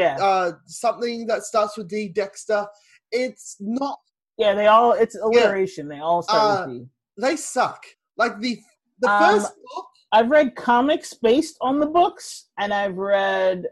[0.00, 2.66] Yeah, uh something that starts with D Dexter.
[3.12, 3.98] It's not
[4.38, 4.52] yeah.
[4.54, 5.88] They all it's alliteration.
[5.88, 6.86] They all start Uh, with D.
[7.24, 7.80] they suck.
[8.16, 8.58] Like the
[8.98, 9.86] the Um, first book.
[10.12, 13.64] I've read comics based on the books, and I've read,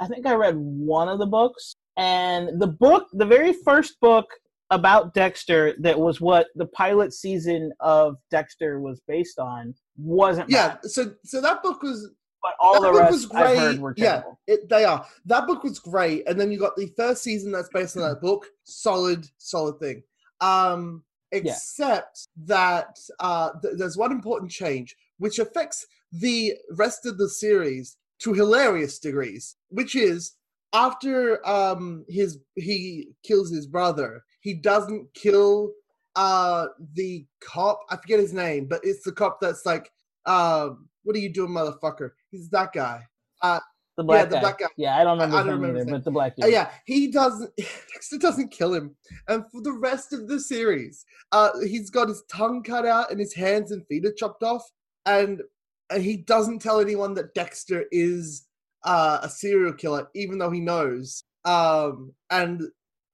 [0.00, 1.74] I think I read one of the books.
[1.96, 4.26] And the book, the very first book
[4.70, 10.68] about Dexter, that was what the pilot season of Dexter was based on, wasn't Yeah,
[10.74, 10.84] bad.
[10.84, 11.98] so so that book was
[12.42, 13.58] But all that the rest was I've great.
[13.58, 14.22] heard were Yeah.
[14.46, 15.04] it, they are.
[15.26, 18.20] That book was great, and then you got the first season that's based on that
[18.20, 18.46] book.
[18.64, 20.02] Solid, solid thing.
[20.40, 27.28] Um, except that uh, th- there's one important change which affects the rest of the
[27.28, 30.34] series to hilarious degrees, which is
[30.72, 35.72] after um his he kills his brother, he doesn't kill
[36.16, 37.80] uh the cop.
[37.90, 39.90] I forget his name, but it's the cop that's like,
[40.26, 40.70] uh,
[41.02, 42.10] what are you doing, motherfucker?
[42.30, 43.06] He's that guy.
[43.42, 44.40] The black the guy.
[44.40, 44.66] black guy.
[44.76, 46.44] Yeah, I don't I- remember I his don't remember either, but the black dude.
[46.44, 47.50] Uh, yeah, he doesn't.
[47.92, 48.94] Dexter doesn't kill him,
[49.26, 53.18] and for the rest of the series, uh, he's got his tongue cut out and
[53.18, 54.62] his hands and feet are chopped off,
[55.04, 55.42] and,
[55.90, 58.46] and he doesn't tell anyone that Dexter is
[58.84, 61.24] uh, a serial killer, even though he knows.
[61.44, 62.62] Um, and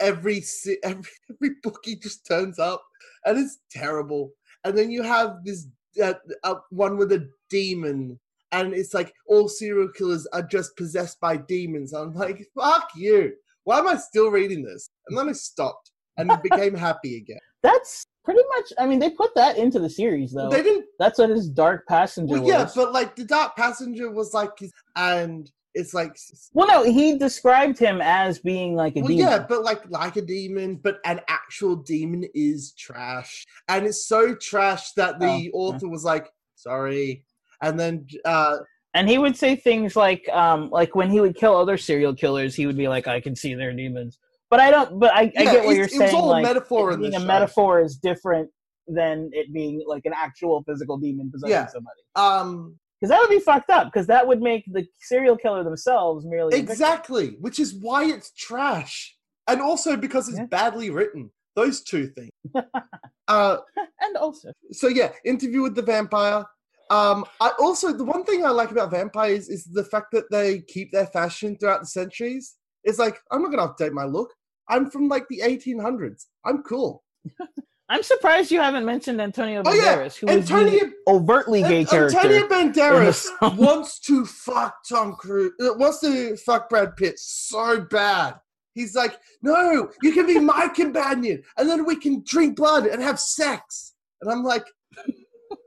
[0.00, 2.84] every se- every every book he just turns up,
[3.24, 4.32] and it's terrible.
[4.64, 5.66] And then you have this
[6.02, 8.20] uh, uh, one with a demon
[8.54, 11.92] and it's like all serial killers are just possessed by demons.
[11.92, 13.32] I'm like, fuck you.
[13.64, 14.88] Why am I still reading this?
[15.08, 17.40] And then I stopped and became happy again.
[17.62, 18.72] That's pretty much.
[18.78, 20.50] I mean, they put that into the series though.
[20.50, 20.84] They didn't.
[20.98, 22.74] That's what his Dark Passenger Well, yeah, was.
[22.74, 24.50] but like the Dark Passenger was like,
[24.96, 26.16] and it's like,
[26.52, 29.24] well, no, he described him as being like a well, demon.
[29.26, 34.34] yeah, but like like a demon, but an actual demon is trash, and it's so
[34.36, 37.24] trash that the Oh, author was like, sorry,
[37.68, 38.58] and then uh,
[38.94, 42.54] And he would say things like, um, like when he would kill other serial killers,
[42.54, 44.18] he would be like, "I can see they're demons."
[44.50, 45.00] But I don't.
[45.00, 46.14] But I, I get what you're it was saying.
[46.14, 47.26] all a like, metaphor in being this a show.
[47.26, 48.50] metaphor is different
[48.86, 51.66] than it being like an actual physical demon possessing Yeah.
[51.68, 52.00] somebody.
[52.16, 53.86] um, Because that would be fucked up.
[53.90, 56.58] Because that would make the serial killer themselves merely a.
[56.58, 59.16] Exactly, which is why it's trash,
[59.48, 60.46] and also because it's Yeah.
[60.46, 61.30] badly written.
[61.56, 62.30] Those two things.
[63.28, 63.56] uh,
[64.00, 66.44] And also, so yeah, interview with the vampire.
[66.90, 70.60] Um, I also the one thing I like about vampires is the fact that they
[70.60, 72.54] keep their fashion throughout the centuries.
[72.84, 74.30] It's like I'm not gonna update my look.
[74.68, 76.24] I'm from like the 1800s.
[76.44, 77.02] I'm cool.
[77.90, 81.80] I'm surprised you haven't mentioned Antonio Oh yeah, Banderas, who is the Antonio overtly gay
[81.80, 82.16] An- character.
[82.18, 85.52] Antonio Banderas wants to fuck Tom Cruise.
[85.60, 88.36] uh, Wants to fuck Brad Pitt so bad.
[88.74, 93.02] He's like, no, you can be my companion, and then we can drink blood and
[93.02, 93.92] have sex.
[94.22, 94.64] And I'm like,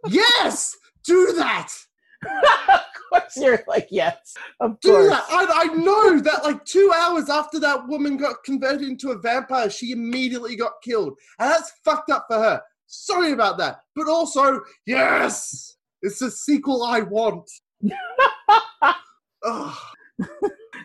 [0.07, 0.76] yes,
[1.08, 1.70] do that.
[2.70, 2.82] of
[3.12, 5.10] course, you're like, yes, of Do course.
[5.10, 5.24] that.
[5.30, 9.70] I, I know that like two hours after that woman got converted into a vampire,
[9.70, 11.14] she immediately got killed.
[11.39, 12.62] And that's fucked up for her.
[12.88, 13.78] Sorry about that.
[13.95, 17.49] But also, yes, it's the sequel I want.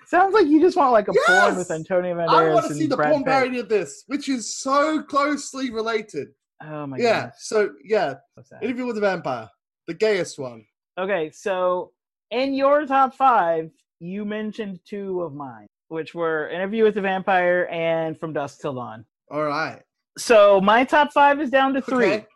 [0.07, 2.87] Sounds like you just want like a porn with Antonio Banderas I want to see
[2.87, 3.33] the Brad porn Pitt.
[3.33, 6.29] parody of this, which is so closely related.
[6.62, 7.20] Oh my yeah.
[7.20, 7.37] goodness.
[7.41, 8.14] So yeah,
[8.61, 9.49] interview with the vampire,
[9.89, 10.64] the gayest one.
[10.99, 11.93] Okay, so
[12.30, 13.70] in your top five,
[14.01, 18.74] you mentioned two of mine, which were Interview with the Vampire and From Dusk Till
[18.74, 19.05] Dawn.
[19.30, 19.80] All right.
[20.18, 22.26] So my top five is down to three, Okay.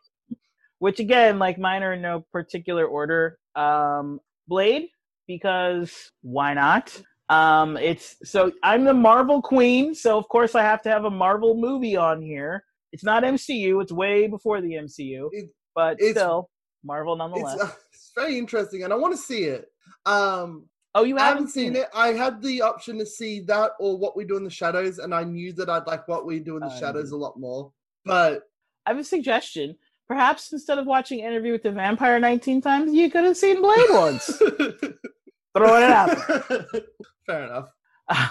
[0.79, 3.39] which again, like mine are in no particular order.
[3.55, 4.89] Um, Blade,
[5.27, 6.99] because why not?
[7.29, 11.11] Um, it's so I'm the Marvel queen, so of course I have to have a
[11.11, 12.65] Marvel movie on here.
[12.93, 16.49] It's not MCU; it's way before the MCU, It- but it's- still
[16.85, 17.61] Marvel It's, nonetheless.
[17.61, 19.67] uh, it's very interesting, and I want to see it.
[20.05, 21.89] Um, oh, you haven't, haven't seen it.
[21.95, 25.15] I had the option to see that or What We Do in the Shadows, and
[25.15, 27.73] I knew that I'd like What We Do in the Uh, Shadows a lot more.
[28.05, 28.43] But
[28.87, 29.77] I have a suggestion.
[30.09, 33.87] Perhaps instead of watching Interview with the Vampire 19 times, you could have seen Blade
[33.91, 34.27] once.
[35.57, 36.19] Throwing it out.
[37.27, 37.69] Fair enough.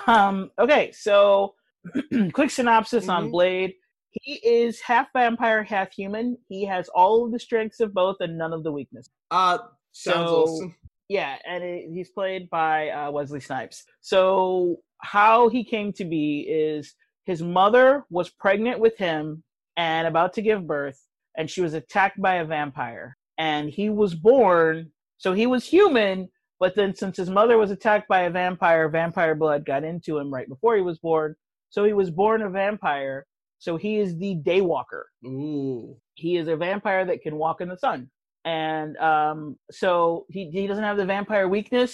[0.08, 1.56] Um, okay, so
[2.34, 3.32] quick synopsis on Mhm.
[3.32, 3.74] Blade.
[4.22, 6.38] He is half vampire, half human.
[6.48, 9.10] He has all of the strengths of both and none of the weakness.
[9.32, 9.58] Uh,
[9.92, 10.76] sounds So- awesome.
[11.08, 13.84] Yeah, and it, he's played by uh, Wesley Snipes.
[14.02, 16.96] So how he came to be is
[17.26, 19.44] his mother was pregnant with him
[19.78, 21.00] and about to give birth,
[21.38, 23.18] and she was attacked by a vampire.
[23.38, 26.28] And he was born, so he was human,
[26.60, 30.34] but then since his mother was attacked by a vampire, vampire blood got into him
[30.34, 31.36] right before he was born.
[31.70, 33.28] So he was born a vampire.
[33.66, 35.98] So he is the daywalker Ooh.
[36.24, 38.00] he is a vampire that can walk in the sun
[38.46, 39.40] and um,
[39.72, 41.92] so he, he doesn't have the vampire weakness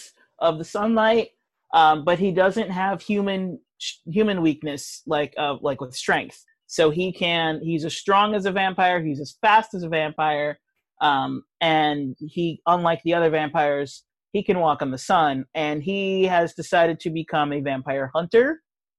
[0.48, 1.30] of the sunlight
[1.80, 3.60] um, but he doesn't have human
[4.18, 8.52] human weakness like uh, like with strength so he can he's as strong as a
[8.64, 10.52] vampire he's as fast as a vampire
[11.02, 12.46] Um, and he,
[12.76, 13.92] unlike the other vampires,
[14.34, 16.02] he can walk on the sun, and he
[16.36, 18.48] has decided to become a vampire hunter.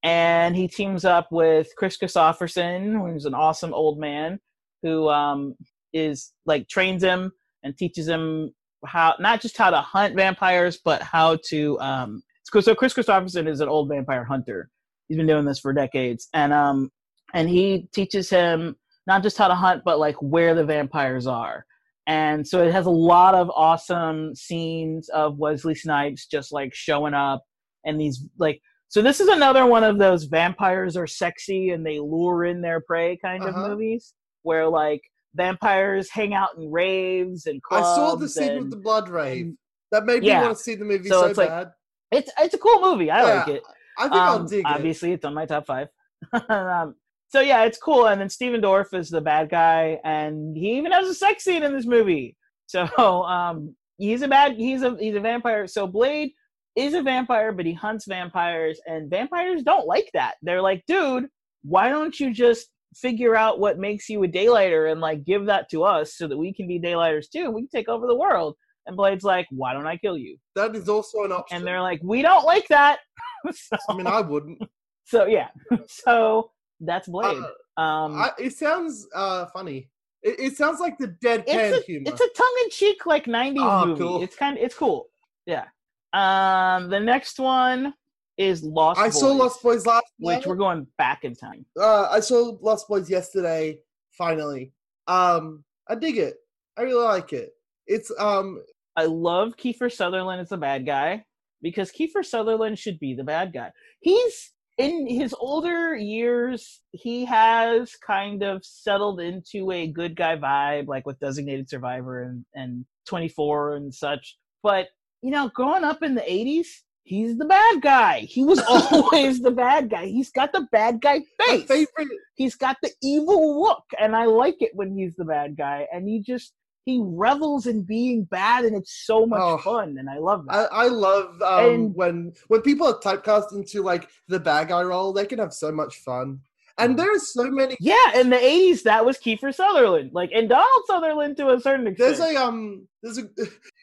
[0.02, 4.40] And he teams up with Kris Kristofferson, who's an awesome old man
[4.82, 5.54] who um,
[5.92, 7.30] is like trains him
[7.62, 8.52] and teaches him
[8.84, 11.78] how not just how to hunt vampires, but how to.
[11.80, 14.68] Um, so Kris Kristofferson is an old vampire hunter.
[15.08, 16.90] He's been doing this for decades, and um,
[17.32, 18.76] and he teaches him
[19.06, 21.64] not just how to hunt, but like where the vampires are.
[22.06, 27.14] And so it has a lot of awesome scenes of Wesley Snipes just like showing
[27.14, 27.44] up
[27.84, 28.60] and these like
[28.92, 32.78] so this is another one of those vampires are sexy and they lure in their
[32.82, 33.58] prey kind Uh-huh.
[33.64, 34.12] of movies
[34.42, 35.00] where like
[35.34, 37.86] vampires hang out in raves and clubs.
[37.86, 39.54] I saw the scene and- with the blood rave.
[39.92, 41.70] That made me want to see the movie So so, it's like- bad.
[42.10, 43.10] It's it's a cool movie.
[43.10, 43.62] I like it.
[43.98, 44.66] I think I'll Um, dig it.
[44.66, 45.88] obviously, it's on my top five.
[46.50, 46.94] um,
[47.30, 48.06] so yeah, it's cool.
[48.08, 51.62] And then Stephen Dorff is the bad guy, and he even has a sex scene
[51.62, 52.36] in this movie.
[52.66, 52.82] So
[53.24, 54.56] um, he's a bad.
[54.56, 55.66] He's a he's a vampire.
[55.66, 56.32] So Blade
[56.76, 60.34] is a vampire, but he hunts vampires, and vampires don't like that.
[60.42, 61.26] They're like, dude,
[61.62, 65.70] why don't you just figure out what makes you a daylighter and like give that
[65.70, 67.50] to us so that we can be daylighters too.
[67.50, 68.56] We can take over the world.
[68.86, 70.36] And Blade's like, why don't I kill you?
[70.56, 71.58] That is also an option.
[71.58, 72.98] And they're like, we don't like that.
[73.52, 74.58] so, I mean, I wouldn't.
[75.04, 75.48] so yeah,
[75.86, 76.50] so
[76.80, 77.42] that's Blade.
[77.76, 79.88] Uh, um, I, it sounds uh, funny.
[80.22, 82.10] It, it sounds like the deadpan it's a humor.
[82.10, 84.00] it's a tongue in cheek like '90s Oh, movie.
[84.00, 84.22] cool.
[84.22, 85.06] It's kind of it's cool.
[85.46, 85.64] Yeah.
[86.12, 87.94] Um, the next one
[88.38, 88.98] is Lost.
[88.98, 89.04] Boys.
[89.04, 90.46] I Boys, saw Lost Boys last which night.
[90.46, 91.64] we're going back in time.
[91.78, 93.78] Uh, I saw Lost Boys yesterday.
[94.16, 94.72] Finally,
[95.06, 96.36] um, I dig it.
[96.76, 97.50] I really like it.
[97.86, 98.62] It's um,
[98.96, 101.24] I love Kiefer Sutherland as the bad guy
[101.62, 103.70] because Kiefer Sutherland should be the bad guy.
[104.00, 110.88] He's in his older years, he has kind of settled into a good guy vibe,
[110.88, 114.38] like with Designated Survivor and, and 24 and such.
[114.62, 114.86] But,
[115.22, 116.66] you know, growing up in the 80s,
[117.04, 118.20] he's the bad guy.
[118.20, 120.06] He was always the bad guy.
[120.06, 122.08] He's got the bad guy my face favorite.
[122.34, 126.08] he's got the evil look and i like it when he's the bad guy and
[126.08, 126.52] he just
[126.84, 130.56] he revels in being bad and it's so much Oh, fun and i love I,
[130.62, 134.82] that I love um, And- when when people are typecast into like the bad guy
[134.82, 135.12] role.
[135.12, 136.40] They can have so much fun,
[136.78, 137.76] and there are so many.
[137.80, 141.86] yeah in the 80s that was kiefer sutherland like and donald sutherland to a certain
[141.88, 143.24] extent There's a um, there's a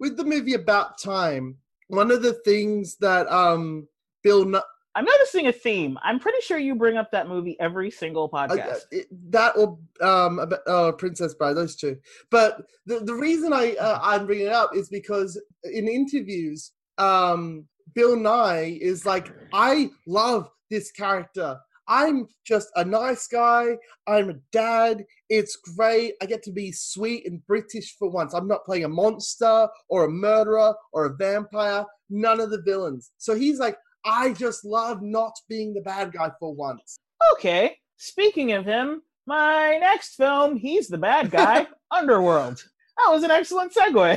[0.00, 1.56] with the movie About Time.
[1.88, 3.88] One of the things that um
[4.22, 4.60] Bill Nu-
[4.96, 8.48] i'm noticing a theme i'm pretty sure you bring up that movie every single I-
[8.48, 11.96] podcast it, that or um about, uh, Princess Bride, those two.
[12.30, 17.66] But the the reason I uh, I'm bringing it up is because in interviews, um,
[17.94, 21.58] Bill Nighy is like, I love this character.
[21.90, 23.76] I'm just a nice guy.
[24.06, 25.04] I'm a dad.
[25.28, 26.14] It's great.
[26.22, 28.32] I get to be sweet and British for once.
[28.32, 31.84] I'm not playing a monster or a murderer or a vampire.
[32.08, 33.10] None of the villains.
[33.18, 33.76] So he's like,
[34.06, 36.98] I just love not being the bad guy for once.
[37.34, 42.56] okay speaking of him my next film he's the bad guy underworld
[42.96, 44.16] that was an excellent segue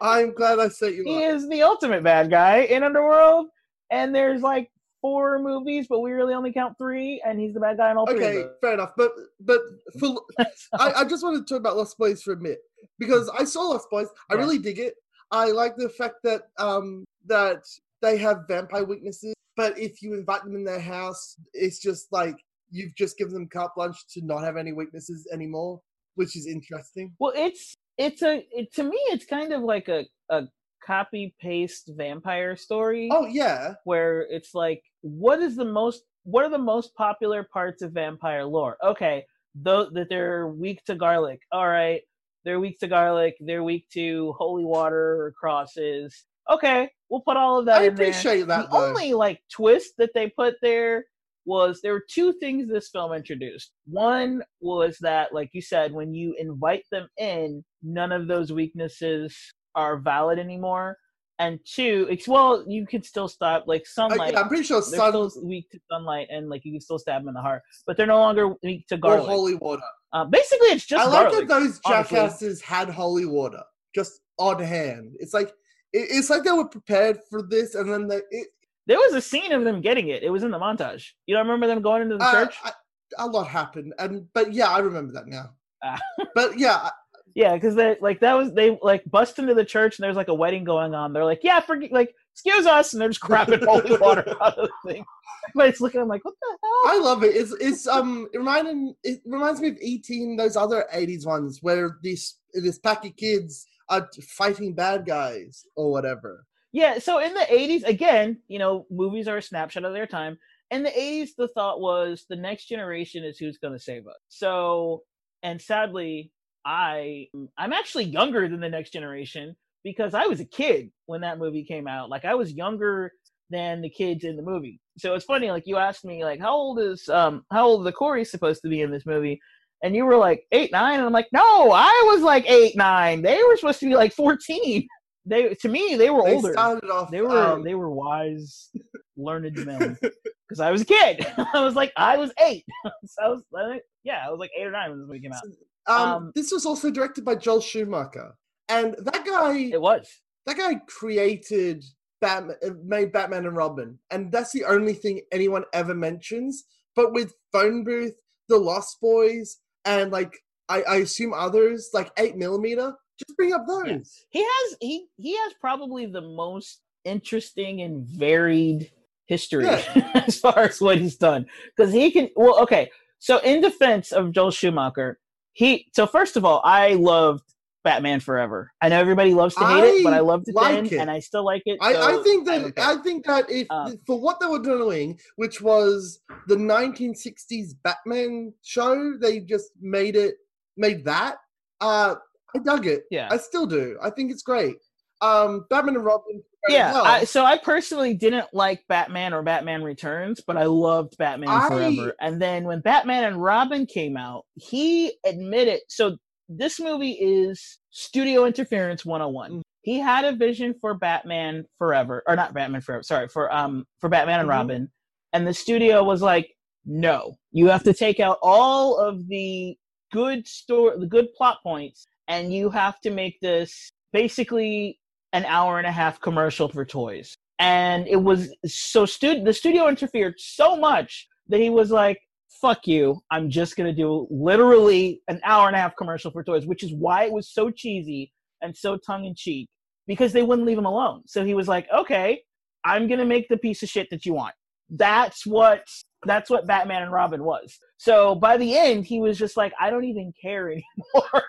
[0.00, 1.34] I'm glad I set you he up.
[1.34, 3.48] is the ultimate bad guy in Underworld,
[3.90, 4.70] and there's like
[5.04, 8.06] four movies, but we really only count three, and he's the bad guy in all
[8.06, 8.16] three.
[8.24, 8.92] Okay, fair enough.
[8.96, 9.60] But but
[10.00, 10.22] for.
[10.78, 12.60] I, I just want to talk about Lost Boys for a minute
[12.98, 14.08] because I saw Lost Boys.
[14.30, 14.40] I Yeah.
[14.40, 14.94] really dig it.
[15.30, 17.62] I like the fact that um that
[18.00, 22.36] they have vampire weaknesses, but if you invite them in their house, it's just like
[22.70, 25.82] you've just given them carte blanche to not have any weaknesses anymore,
[26.14, 27.12] which is interesting.
[27.18, 30.48] well, it's it's a it, to me, it's kind of like a a
[30.82, 36.50] copy paste vampire story Oh yeah, where it's like, what is the most what are
[36.50, 38.78] the most popular parts of vampire lore?
[38.82, 41.40] Okay, though that they're weak to garlic.
[41.52, 42.00] All right,
[42.44, 43.36] they're weak to garlic.
[43.40, 46.24] They're weak to holy water or crosses.
[46.50, 48.06] Okay, we'll put all of that I in there.
[48.06, 48.86] appreciate that the though.
[48.86, 51.04] only like twist that they put there
[51.44, 53.72] was there were two things this film introduced.
[53.86, 59.36] One was that, like you said, when you invite them in, none of those weaknesses
[59.74, 60.96] are valid anymore.
[61.40, 64.32] And two, it's well, you could still stop like I, sunlight.
[64.34, 66.98] yeah, I'm pretty sure they're sun still weak to sunlight, and like you can still
[66.98, 69.24] stab them in the heart, but they're no longer weak to garlic.
[69.24, 69.82] or holy water.
[70.12, 71.48] uh, basically, it's just I like garlic.
[71.48, 72.16] that those honestly.
[72.16, 73.62] jackasses had holy water
[73.94, 75.16] just on hand.
[75.18, 75.48] It's like
[75.92, 78.20] it, it's like they were prepared for this, and then they.
[78.30, 78.48] It,
[78.86, 80.22] There was a scene of them getting it.
[80.22, 81.10] It was in the montage.
[81.26, 82.56] You don't remember them going into the uh, church?
[82.62, 82.72] I-
[83.18, 85.50] a lot happened, and but yeah, I remember that now.
[85.84, 85.98] Ah.
[86.34, 86.90] but yeah, I-
[87.34, 90.28] Yeah, because they like that was they like bust into the church and there's like
[90.28, 91.12] a wedding going on.
[91.12, 94.68] They're like, yeah, forget like excuse us, and they're just crapping holy water out of
[94.68, 95.04] the thing.
[95.48, 96.00] Everybody's looking.
[96.00, 96.94] I'm like, what the hell?
[96.94, 97.34] I love it.
[97.34, 100.36] It's it's um it reminding it reminds me of E.T.
[100.36, 105.90] those other '80s ones where this this pack of kids are fighting bad guys or
[105.90, 106.46] whatever.
[106.72, 106.98] Yeah.
[106.98, 110.38] So in the 80s, again, you know, movies are a snapshot of their time.
[110.70, 114.16] In the 80s, the thought was the next generation is who's going to save us.
[114.28, 115.02] So,
[115.42, 116.32] and sadly,
[116.64, 121.38] I I'm actually younger than the next generation because I was a kid when that
[121.38, 122.08] movie came out.
[122.10, 123.12] Like I was younger
[123.50, 124.80] than the kids in the movie.
[124.98, 127.92] So it's funny, like you asked me, like, how old is um how old the
[127.92, 129.40] Corey supposed to be in this movie?
[129.82, 133.20] And you were like eight, nine, and I'm like, no, I was like eight, nine.
[133.20, 134.86] They were supposed to be like fourteen.
[135.26, 136.58] They to me, they were They older.
[136.58, 137.10] off.
[137.10, 138.70] They were um, they were wise,
[139.16, 139.98] learned men.
[140.46, 141.26] Because I was a kid.
[141.54, 142.64] I was like I was eight.
[143.06, 145.20] so I was I think, yeah, I was like eight or nine when this movie
[145.20, 145.42] came out.
[145.86, 148.34] Um, um, this was also directed by Joel Schumacher,
[148.68, 150.08] and that guy It was.
[150.46, 151.84] that guy created
[152.20, 156.64] Batman, uh, made Batman and Robin, and that's the only thing anyone ever mentions.
[156.96, 158.14] But with Phone Booth,
[158.48, 163.66] The Lost Boys, and like I, I assume others like Eight Millimeter, just bring up
[163.66, 163.86] those.
[164.32, 164.40] Yeah.
[164.40, 168.90] He has he he has probably the most interesting and varied
[169.26, 169.66] history
[170.14, 174.32] as far as what he's done because he can well okay so in defense of
[174.32, 175.18] joel schumacher
[175.54, 177.42] he so first of all i loved
[177.84, 180.74] batman forever i know everybody loves to hate it but I i loved it like
[180.74, 180.92] then it.
[180.94, 182.82] and i still like it I, so I think that okay.
[182.82, 188.54] I think that if Um, for what they were doing, which was the 1960s Batman
[188.62, 190.36] show, they just made it
[190.76, 191.36] made that.
[191.80, 192.14] Uh,
[192.54, 193.04] I dug it.
[193.10, 193.98] yeah I still do.
[194.02, 194.76] I think it's great.
[195.24, 196.42] Um, Batman and Robin.
[196.68, 197.00] yeah.
[197.02, 201.68] I, so i personally didn't like batman or batman returns but i loved batman I-
[201.68, 206.16] forever and then when batman and robin came out he admitted so
[206.48, 209.62] this movie is studio interference 101 Mm.
[209.82, 214.08] he had a vision for batman forever or not batman forever sorry for um for
[214.08, 214.52] batman and Mhm.
[214.52, 214.88] robin
[215.34, 216.48] and the studio was like
[216.86, 219.76] no you have to take out all of the
[220.12, 224.98] good story the good plot points and you have to make this basically
[225.34, 227.36] an hour and a half commercial for toys.
[227.58, 232.20] And it was so stu- the studio interfered so much that he was like,
[232.62, 236.66] fuck you, I'm just gonna do literally an hour and a half commercial for toys,
[236.66, 238.32] which is why it was so cheesy
[238.62, 239.68] and so tongue in cheek,
[240.06, 241.22] because they wouldn't leave him alone.
[241.26, 242.40] So he was like, Okay,
[242.84, 244.54] I'm gonna make the piece of shit that you want.
[244.88, 245.84] That's what
[246.24, 247.76] that's what Batman and Robin was.
[247.98, 251.44] So by the end, he was just like, I don't even care anymore.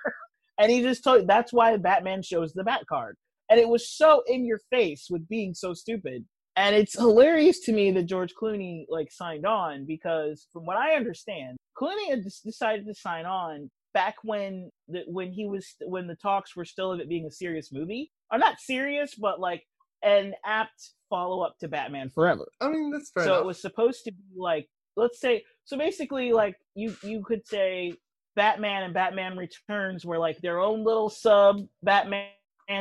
[0.60, 3.16] and he just told that's why Batman shows the Bat card
[3.50, 6.26] and it was so in your face with being so stupid.
[6.58, 10.94] And it's hilarious to me that george clooney like signed on because from what i
[10.94, 16.16] understand clooney had decided to sign on back when the when he was when the
[16.16, 18.12] talks were still of it being a serious movie.
[18.32, 19.64] Or not serious but like
[20.04, 22.46] an apt follow-up to batman forever.
[22.62, 23.42] I mean, that's fair so enough.
[23.42, 27.94] it was supposed to be like let's say so basically like you you could say
[28.36, 32.28] batman and batman returns were like their own little sub batman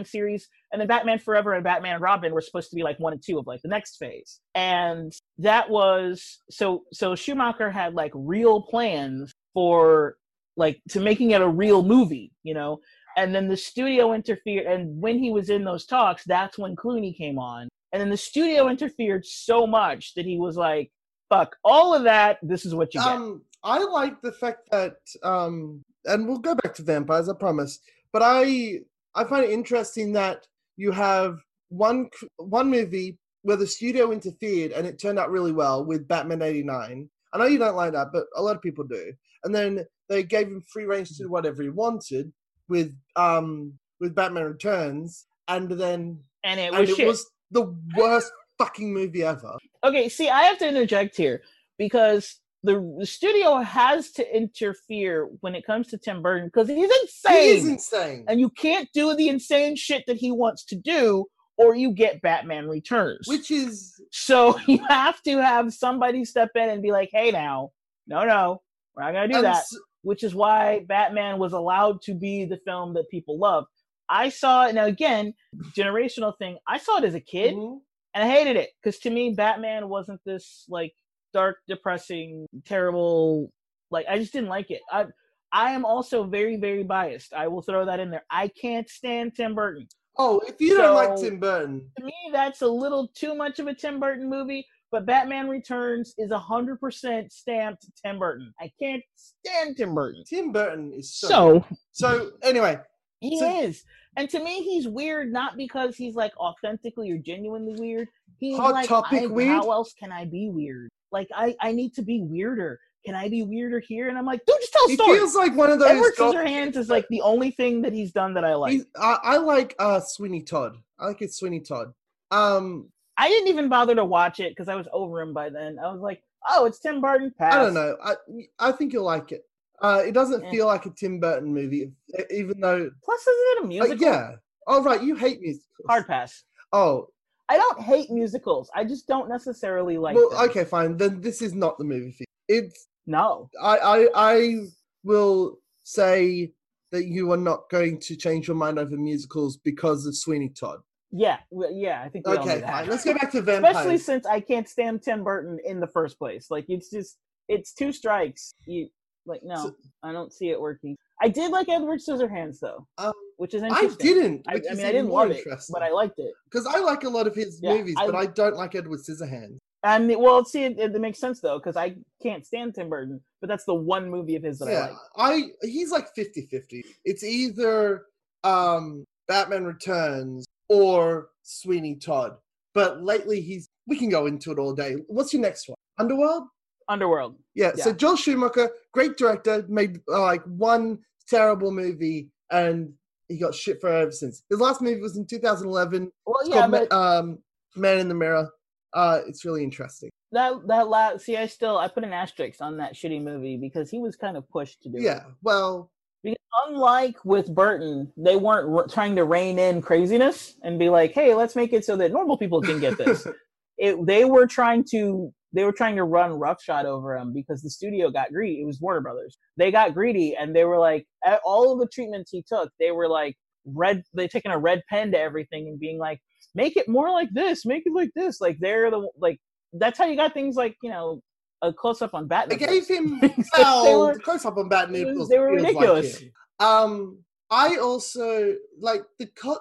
[0.04, 3.12] series and then batman forever and batman and robin were supposed to be like one
[3.12, 4.40] and two of like the next phase.
[4.54, 10.16] And that was so so schumacher had like real plans for
[10.56, 12.80] like to making it a real movie you know?
[13.16, 17.16] And then the studio interfered and when he was in those talks that's when clooney
[17.16, 17.68] came on.
[17.92, 20.90] And then the studio interfered so much that he was like
[21.28, 23.08] fuck all of that this is what you get.
[23.08, 27.80] Um, I like the fact that, um, and we'll go back to vampires, I promise.
[28.12, 28.80] But I,
[29.14, 30.46] I find it interesting that
[30.76, 31.38] you have
[31.68, 36.42] one one movie where the studio interfered and it turned out really well with Batman
[36.42, 37.08] '89.
[37.32, 39.12] I know you don't like that, but a lot of people do.
[39.42, 42.32] And then they gave him free range to do whatever he wanted
[42.68, 48.92] with um with Batman Returns, and then and it and it was the worst fucking
[48.92, 49.58] movie ever.
[49.82, 51.42] okay see i have to interject here
[51.76, 56.90] because the, the studio has to interfere when it comes to tim burton because he's
[57.02, 58.24] insane is insane.
[58.26, 62.20] and you can't do the insane shit that he wants to do or you get
[62.22, 67.10] batman returns Which is so you have to have somebody step in and be like
[67.12, 67.70] hey now
[68.08, 68.60] no no
[68.96, 72.44] we're not gonna do and that s- which is why Batman was allowed to be
[72.44, 73.64] the film that people love.
[74.10, 75.32] I saw it now again,
[75.74, 76.58] generational thing.
[76.68, 77.80] I saw it as a kid Mhm.
[78.12, 80.92] and I hated it because to me, Batman wasn't this like
[81.34, 83.52] dark, depressing, terrible.
[83.90, 84.80] Like I just didn't like it.
[84.90, 85.06] I
[85.52, 87.34] I am also very, very biased.
[87.34, 88.24] I will throw that in there.
[88.30, 89.86] I can't stand Tim Burton.
[90.18, 93.66] Oh, if you don't like Tim Burton, To me, that's a little too much of
[93.66, 94.66] a Tim Burton movie.
[94.90, 98.52] But Batman Returns is a hundred percent stamped Tim Burton.
[98.60, 100.22] I can't stand Tim Burton.
[100.26, 101.28] Tim Burton is so.
[101.28, 102.78] So So anyway,
[103.20, 103.84] He So- is.
[104.16, 108.06] And to me, he's weird not because he's like authentically or genuinely weird.
[108.38, 109.48] He's Hot like, topic weird?
[109.50, 110.88] how else can I be weird?
[111.14, 112.78] Like, I, I need to be weirder.
[113.06, 114.08] Can I be weirder here?
[114.08, 115.90] And I'm like, dude, just tell a He feels like one of those.
[115.90, 118.80] Edward Scissorhands is like the only thing that he's done that I like.
[118.96, 120.76] I, I like uh Sweeney Todd.
[120.98, 121.92] I like it Sweeney Todd.
[122.30, 125.78] Um, I didn't even bother to watch it because I was over him by then.
[125.78, 127.32] I was like, oh, it's Tim Burton.
[127.38, 127.54] Pass.
[127.54, 127.96] I don't know.
[128.02, 128.14] I
[128.58, 129.42] I think you'll like it.
[129.82, 130.50] Uh, it doesn't Eh.
[130.50, 131.92] feel like a Tim Burton movie,
[132.30, 132.90] even though.
[133.04, 133.96] Plus, isn't it a Uh, musical?
[134.08, 134.30] yeah.
[134.66, 135.86] Oh right, you hate musicals.
[135.88, 136.42] Hard pass.
[136.72, 137.08] Oh
[137.48, 138.70] I don't hate musicals.
[138.74, 140.16] I just don't necessarily like.
[140.16, 140.48] well, them.
[140.50, 140.96] okay, fine.
[140.96, 142.26] Then this is not the movie for you.
[142.48, 143.50] It's No.
[143.62, 144.60] I I I
[145.02, 146.52] will say
[146.90, 150.78] that you are not going to change your mind over musicals because of Sweeney Todd.
[151.10, 151.38] Yeah.
[151.50, 152.02] well, Yeah.
[152.02, 152.26] I think.
[152.26, 152.88] Okay, fine.
[152.88, 156.50] Let's go back to Especially since I can't stand Tim Burton in the first place.
[156.50, 157.18] Like it's just
[157.48, 158.54] it's two strikes.
[158.66, 158.88] You
[159.26, 160.96] like no, So- I don't see it working.
[161.20, 163.90] I did like Edward Scissorhands though, Um, which is interesting.
[164.00, 164.42] I didn't.
[164.48, 166.32] I, I mean, I didn't love it, but I liked it.
[166.44, 169.00] because I like a lot of his Yeah, movies, I- but I don't like Edward
[169.00, 169.58] Scissorhands.
[169.86, 173.48] And well, see, it, it makes sense though because I can't stand Tim Burton, but
[173.48, 174.96] that's the one movie of his that I like.
[175.16, 176.82] I he's like 50-50.
[177.04, 178.06] It's either
[178.44, 182.36] um Batman Returns or Sweeney Todd.
[182.72, 184.94] But lately he's we can go into it all day.
[185.06, 185.76] What's your next one?
[185.98, 186.44] Underworld?
[186.88, 187.36] Underworld.
[187.54, 187.96] Yeah, so Yeah.
[187.96, 192.92] Joel Schumacher, great director, made uh, like one terrible movie and
[193.28, 194.42] he got shit for ever since.
[194.50, 196.10] His last movie was in 2011.
[196.26, 197.38] Well, It's yeah, Ma- but um,
[197.74, 198.50] Man in the Mirror.
[198.92, 200.10] Uh, it's really interesting.
[200.32, 203.90] that that last see, I still I put an asterisk on that shitty movie because
[203.90, 205.02] he was kind of pushed to do it.
[205.02, 205.90] Yeah, well,
[206.22, 206.36] Because
[206.68, 211.34] unlike with Burton, they weren't r- trying to rein in craziness and be like, "Hey,
[211.34, 213.26] let's make it so that normal people can get this."
[213.78, 217.70] it, they were trying to they were trying to run roughshod over him because the
[217.70, 218.60] studio got greedy.
[218.60, 219.38] It was Warner Brothers.
[219.56, 222.90] They got greedy and they were like, at all of the treatments he took, they
[222.90, 224.02] were like red.
[224.14, 226.20] They taking a red pen to everything and being like,
[226.54, 227.64] "Make it more like this.
[227.64, 229.38] Make it like this." Like they're the like
[229.72, 231.20] that's how you got things like you know
[231.62, 232.58] a close up on Batman.
[232.58, 236.22] gave him They well, close up on Bat it they were feels like ridiculous.
[236.60, 237.18] um,
[237.54, 239.60] I also like the cut.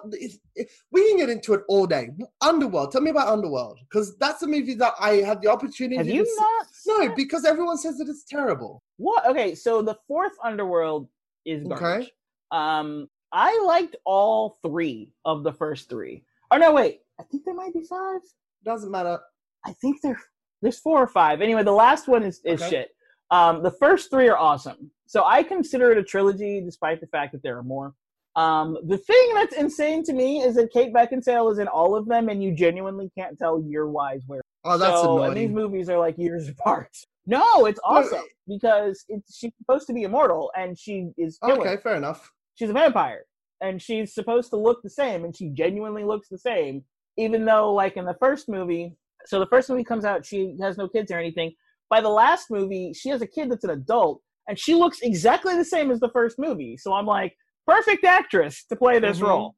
[0.90, 2.10] We can get into it all day.
[2.40, 2.90] Underworld.
[2.90, 5.96] Tell me about Underworld because that's a movie that I had the opportunity.
[5.96, 6.66] Have to you see- not?
[6.86, 7.16] No, it?
[7.16, 8.82] because everyone says that it's terrible.
[8.96, 9.26] What?
[9.30, 11.08] Okay, so the fourth Underworld
[11.44, 11.78] is Okay.
[11.78, 12.12] garbage.
[12.50, 16.24] Um, I liked all three of the first three.
[16.50, 17.02] Oh no, wait.
[17.20, 18.20] I think there might be five.
[18.64, 19.20] Doesn't matter.
[19.64, 20.18] I think there
[20.62, 21.42] there's four or five.
[21.42, 22.70] Anyway, the last one is, is Okay.
[22.70, 22.96] shit.
[23.30, 24.90] Um, the first three are awesome.
[25.14, 27.94] So I consider it a trilogy, despite the fact that there are more.
[28.34, 32.08] Um, the thing that's insane to me is that Kate Beckinsale is in all of
[32.08, 34.40] them, and you genuinely can't tell year wise where.
[34.64, 36.88] Oh, that's so, And these movies are like years apart.
[37.26, 41.60] No, it's awesome because it's, she's supposed to be immortal, and she is killer.
[41.60, 42.32] Okay, fair enough.
[42.56, 43.24] She's a vampire,
[43.60, 46.82] and she's supposed to look the same, and she genuinely looks the same,
[47.16, 48.96] even though, like in the first movie,
[49.26, 51.52] so the first movie comes out, she has no kids or anything.
[51.88, 55.56] By the last movie, she has a kid that's an adult, and she looks exactly
[55.56, 56.76] the same as the first movie.
[56.76, 57.34] So I'm like,
[57.66, 59.26] perfect actress to play this Mhm.
[59.28, 59.54] role.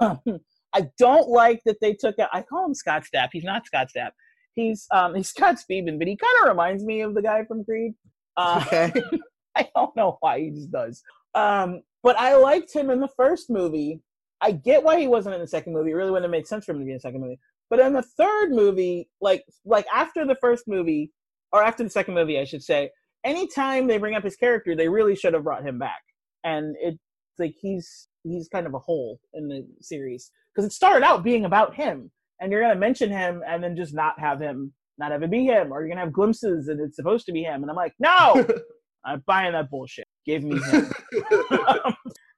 [0.00, 0.20] Um,
[0.74, 2.28] I don't like that they took out.
[2.32, 3.28] I call him Scott Stapp.
[3.32, 4.10] He's not Scott Stapp.
[4.54, 7.64] He's um he's Scott Speedman, but he kind of reminds me of the guy from
[7.64, 7.94] Creed.
[8.36, 8.92] Uh, Okay.
[9.56, 11.02] I don't know why he just does.
[11.34, 14.00] Um, but I liked him in the first movie.
[14.40, 15.90] I get why he wasn't in the second movie.
[15.90, 17.40] It really wouldn't have made sense for him to be in the second movie.
[17.70, 21.12] But in the third movie, like like after the first movie,
[21.52, 22.90] or after the second movie, I should say,
[23.24, 26.00] anytime they bring up his character, they really should have brought him back.
[26.44, 26.98] And it's
[27.38, 31.44] like he's he's kind of a hole in the series because it started out being
[31.44, 32.10] about him,
[32.40, 35.44] and you're gonna mention him and then just not have him, not have it be
[35.46, 37.94] him, or you're gonna have glimpses and it's supposed to be him, and I'm like,
[37.98, 38.46] no,
[39.04, 40.06] I'm buying that bullshit.
[40.26, 40.90] Give me him.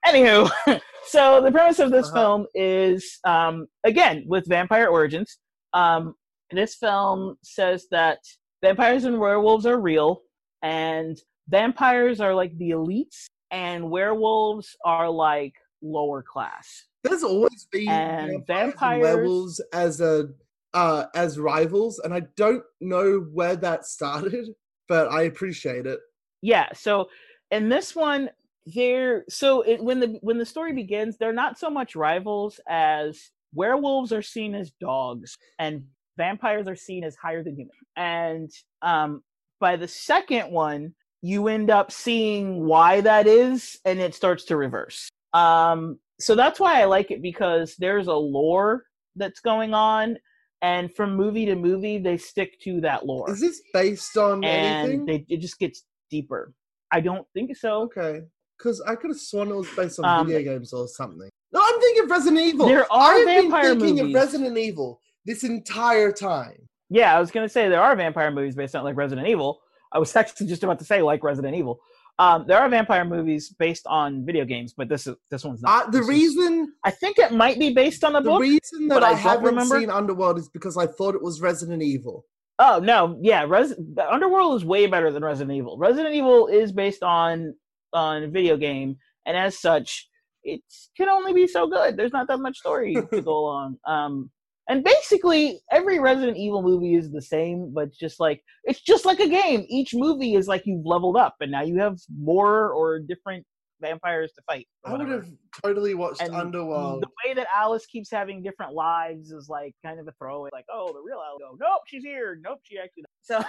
[0.06, 2.14] Anywho, so the premise of this Uh-huh.
[2.20, 5.38] film is um, again with vampire origins.
[5.74, 6.14] Um,
[6.50, 8.18] this film says that
[8.62, 10.22] vampires and werewolves are real,
[10.62, 16.86] and vampires are like the elites, and werewolves are like lower class.
[17.02, 20.28] There's always been And vampires and werewolves as a
[20.72, 24.48] uh, as rivals, and I don't know where that started,
[24.88, 26.00] but I appreciate it.
[26.42, 26.68] Yeah.
[26.74, 27.08] So
[27.50, 28.30] in this one,
[28.66, 33.30] they're so it, when the when the story begins, they're not so much rivals as
[33.54, 35.84] werewolves are seen as dogs and
[36.16, 37.74] vampires are seen as higher than human.
[37.96, 38.50] And
[38.82, 39.22] um,
[39.60, 44.56] by the second one, you end up seeing why that is, and it starts to
[44.56, 45.08] reverse.
[45.34, 48.84] Um, so that's why I like it because there's a lore
[49.16, 50.16] that's going on,
[50.62, 54.88] and from movie to movie, they stick to that lore Is this based on and
[54.90, 55.06] anything?
[55.06, 56.52] they, it just gets deeper.
[56.92, 57.82] I don't think so.
[57.82, 58.22] okay,
[58.58, 61.28] Because I could have sworn it was based on Um, video games or something.
[61.52, 62.66] No, I'm thinking of Resident Evil.
[62.66, 64.16] There are I've vampire been thinking movies.
[64.16, 66.66] of Resident Evil this entire time.
[66.90, 69.60] Yeah, I was gonna say there are vampire movies based on like Resident Evil.
[69.92, 71.80] I was actually just about to say like Resident Evil.
[72.18, 75.84] Um, there are vampire movies based on video games, but this is this one's not.
[75.86, 78.42] Uh, the This is- reason I think it might be based on a the book.
[78.42, 79.80] The reason that I, I haven't remember.
[79.80, 82.26] seen Underworld is because I thought it was Resident Evil.
[82.58, 83.74] Oh no, yeah, Res-
[84.10, 85.78] Underworld is way better than Resident Evil.
[85.78, 87.54] Resident Evil is based on
[87.94, 90.08] on a video game, and as such,
[90.44, 90.60] it
[90.96, 91.96] can only be so good.
[91.96, 93.78] There's not that much story to go along.
[93.86, 94.30] Um,
[94.70, 99.18] and basically, every Resident Evil movie is the same, but just like it's just like
[99.18, 99.66] a game.
[99.68, 103.44] Each movie is like you've leveled up, and now you have more or different
[103.80, 104.68] vampires to fight.
[104.84, 105.26] I would have
[105.60, 107.02] totally watched And Underworld.
[107.02, 110.50] The way that Alice keeps having different lives is like kind of a throwaway.
[110.52, 111.58] Like, oh, the real Alice.
[111.60, 112.38] Nope, she's here.
[112.40, 113.04] Nope, she actually.
[113.22, 113.42] So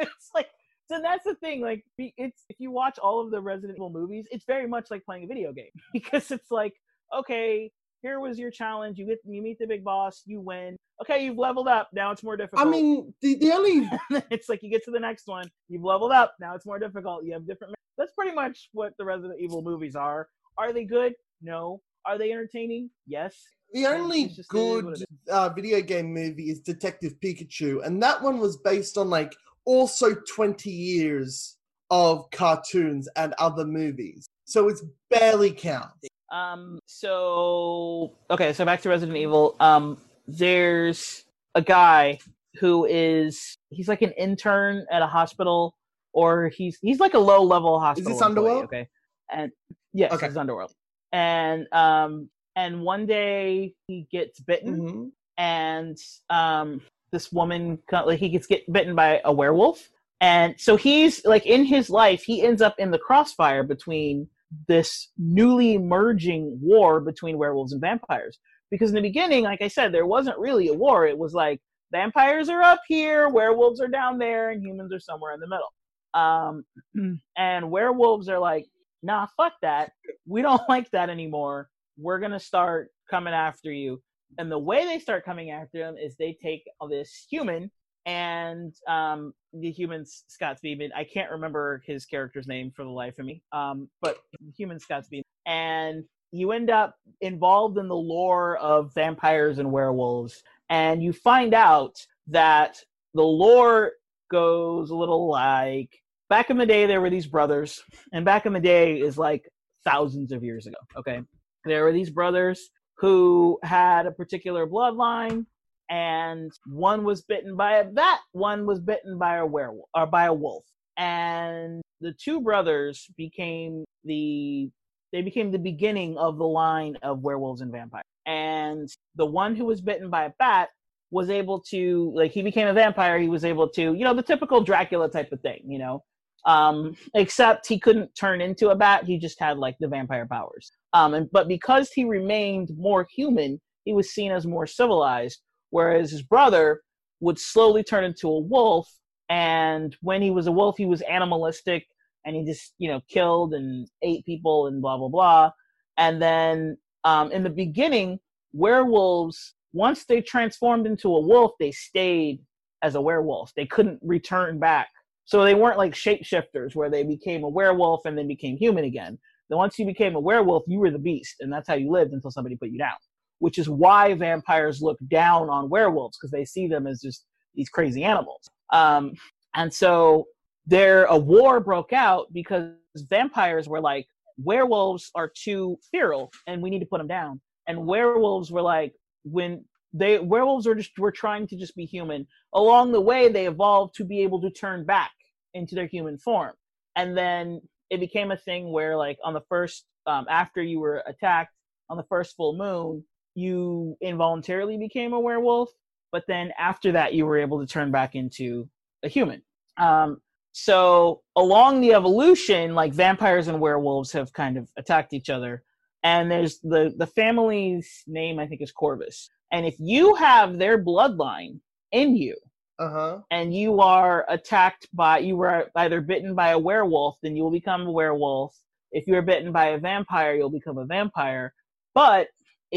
[0.00, 0.48] it's like,
[0.88, 1.60] so that's the thing.
[1.60, 5.04] Like, it's if you watch all of the Resident Evil movies, it's very much like
[5.04, 6.74] playing a video game because it's like,
[7.16, 7.70] okay,
[8.02, 8.98] here was your challenge.
[8.98, 10.76] You get, you meet the big boss, you win.
[11.02, 11.88] Okay, you've leveled up.
[11.92, 12.66] Now it's more difficult.
[12.66, 13.88] I mean, the, the only
[14.30, 16.34] it's like you get to the next one, you've leveled up.
[16.40, 17.24] Now it's more difficult.
[17.24, 17.74] You have different.
[17.98, 20.28] That's pretty much what the Resident Evil movies are.
[20.58, 21.14] Are they good?
[21.42, 21.82] No.
[22.06, 22.90] Are they entertaining?
[23.06, 23.34] Yes.
[23.72, 27.84] the only it's just- it is what good uh, video game movie is Detective Pikachu,
[27.84, 29.34] and that one was based on like
[29.64, 31.56] also 20 years
[31.90, 36.08] of cartoons and other movies, so it's barely counts.
[36.30, 36.78] Um.
[36.86, 38.52] So okay.
[38.52, 39.56] So back to Resident Evil.
[39.60, 39.98] Um.
[40.28, 41.24] There's
[41.54, 42.18] a guy
[42.58, 45.76] who is he's like an intern at a hospital,
[46.12, 48.12] or he's he's like a low level hospital.
[48.12, 48.64] Is employee, Underworld?
[48.64, 48.88] Okay.
[49.32, 49.52] And
[49.92, 50.26] yes, Okay.
[50.26, 50.72] it's Underworld.
[51.12, 52.28] And um.
[52.56, 54.80] And one day he gets bitten.
[54.80, 55.10] Mhm.
[55.38, 55.98] and
[56.30, 56.80] um
[57.12, 59.90] this woman like he gets get bitten by a werewolf
[60.22, 64.26] and so he's like in his life he ends up in the crossfire between
[64.68, 68.38] this newly emerging war between werewolves and vampires.
[68.70, 71.06] Because in the beginning like i said there wasn't really a war.
[71.06, 71.60] It was like
[71.92, 75.72] vampires are up here werewolves are down there and humans are somewhere in the middle.
[76.14, 78.66] Um and werewolves are like
[79.02, 79.92] nah fuck that.
[80.26, 81.68] We don't like that anymore.
[81.96, 84.02] We're gonna start coming after you.
[84.38, 87.70] And the way they start coming after them is they take this human
[88.06, 90.90] and um the human's Scott Speedman.
[90.94, 93.42] I can't remember his character's name for the life of me.
[93.52, 94.18] Um, but
[94.56, 100.42] human Scott Speedman, and you end up involved in the lore of vampires and werewolves,
[100.68, 101.94] and you find out
[102.28, 102.78] that
[103.14, 103.92] the lore
[104.30, 105.90] goes a little like
[106.28, 107.82] back in the day there were these brothers,
[108.12, 109.48] and back in the day is like
[109.84, 110.76] thousands of years ago.
[110.96, 111.22] Okay,
[111.64, 115.46] there were these brothers who had a particular bloodline
[115.90, 120.24] and one was bitten by a bat one was bitten by a werewolf or by
[120.26, 120.64] a wolf.
[120.98, 124.70] And the two brothers became the
[125.12, 128.04] they became the beginning of the line of werewolves and vampires.
[128.26, 130.70] And the one who was bitten by a bat
[131.10, 134.22] was able to like he became a vampire he was able to you know the
[134.22, 136.02] typical dracula type of thing you know?
[136.44, 140.72] Um except he couldn't turn into a bat he just had like the vampire powers.
[140.92, 145.40] Um and but because he remained more human he was seen as more civilized
[145.70, 146.80] whereas his brother
[147.20, 148.90] would slowly turn into a wolf
[149.28, 151.86] and when he was a wolf he was animalistic
[152.24, 155.50] and he just you know killed and ate people and blah blah blah.
[155.96, 158.18] And then um, in the beginning
[158.52, 162.40] werewolves once they transformed into a wolf they stayed
[162.82, 163.52] as a werewolf.
[163.56, 164.88] They couldn't return back.
[165.24, 169.18] So they weren't like shapeshifters where they became a werewolf and then became human again.
[169.48, 172.12] Then once you became a werewolf you were the beast and that's how you lived
[172.12, 172.96] until somebody put you down
[173.38, 177.68] which is why vampires look down on werewolves because they see them as just these
[177.68, 178.48] crazy animals.
[178.72, 179.12] Um,
[179.54, 180.26] and so
[180.66, 182.72] there, a war broke out because
[183.08, 184.06] vampires were like,
[184.38, 187.40] werewolves are too feral and we need to put them down.
[187.66, 188.94] And werewolves were like,
[189.24, 192.26] when they werewolves are just were trying to just be human.
[192.54, 195.12] Along the way, they evolved to be able to turn back
[195.54, 196.52] into their human form.
[196.96, 197.60] And then
[197.90, 201.52] it became a thing where, like, on the first, um, after you were attacked
[201.88, 203.04] on the first full moon,
[203.36, 205.70] you involuntarily became a werewolf,
[206.12, 208.68] but then after that, you were able to turn back into
[209.04, 209.42] a human.
[209.76, 210.20] Um,
[210.52, 215.62] so along the evolution, like vampires and werewolves have kind of attacked each other,
[216.02, 220.82] and there's the the family's name I think is Corvus, and if you have their
[220.82, 221.60] bloodline
[221.92, 222.36] in you,
[222.78, 223.20] Uh huh.
[223.30, 227.50] and you are attacked by you were either bitten by a werewolf, then you will
[227.50, 228.56] become a werewolf.
[228.92, 231.52] If you're bitten by a vampire, you'll become a vampire.
[231.94, 232.28] But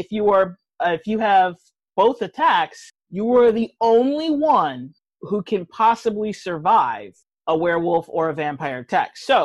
[0.02, 0.46] if you are
[0.82, 1.52] uh, if you have
[2.02, 4.78] both attacks, you are the only one
[5.28, 7.12] who can possibly survive
[7.46, 9.10] a werewolf or a vampire attack.
[9.16, 9.38] So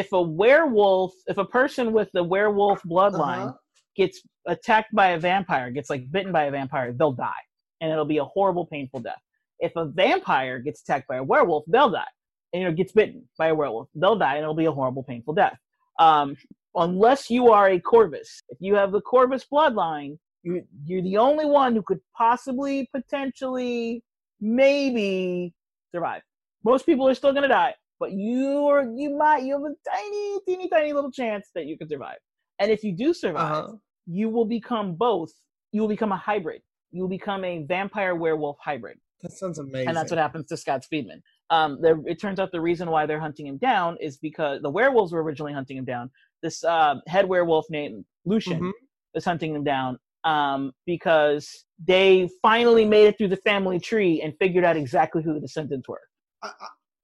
[0.00, 3.52] if a werewolf, if a person with the werewolf bloodline Uh-huh.
[4.00, 4.16] gets
[4.54, 7.44] attacked by a vampire, gets like bitten by a vampire, they'll die,
[7.80, 9.22] and it'll be a horrible, painful death.
[9.66, 12.12] If a vampire gets attacked by a werewolf, they'll die,
[12.52, 15.04] and you know gets bitten by a werewolf, they'll die, and it'll be a horrible,
[15.12, 15.58] painful death.
[15.98, 16.36] Um,
[16.74, 21.46] unless you are a Corvus, if you have the Corvus bloodline, you you're the only
[21.46, 24.02] one who could possibly, potentially,
[24.40, 25.52] maybe
[25.92, 26.22] survive.
[26.64, 30.38] Most people are still gonna die, but you are you might you have a tiny,
[30.46, 32.18] teeny, tiny little chance that you could survive.
[32.58, 33.72] And if you do survive, Uh-huh.
[34.06, 35.32] you will become both.
[35.72, 36.62] You will become a hybrid.
[36.92, 39.88] You will become a vampire werewolf hybrid, That sounds amazing.
[39.88, 41.20] and that's what happens to Scott Speedman.
[41.50, 44.70] Um, the, it turns out the reason why they're hunting him down is because the
[44.70, 46.10] werewolves were originally hunting him down.
[46.42, 48.72] This uh, head werewolf named Lucian Mhm.
[49.14, 54.34] is hunting him down um, because they finally made it through the family tree and
[54.38, 56.00] figured out exactly who the descendants were.
[56.42, 56.50] I,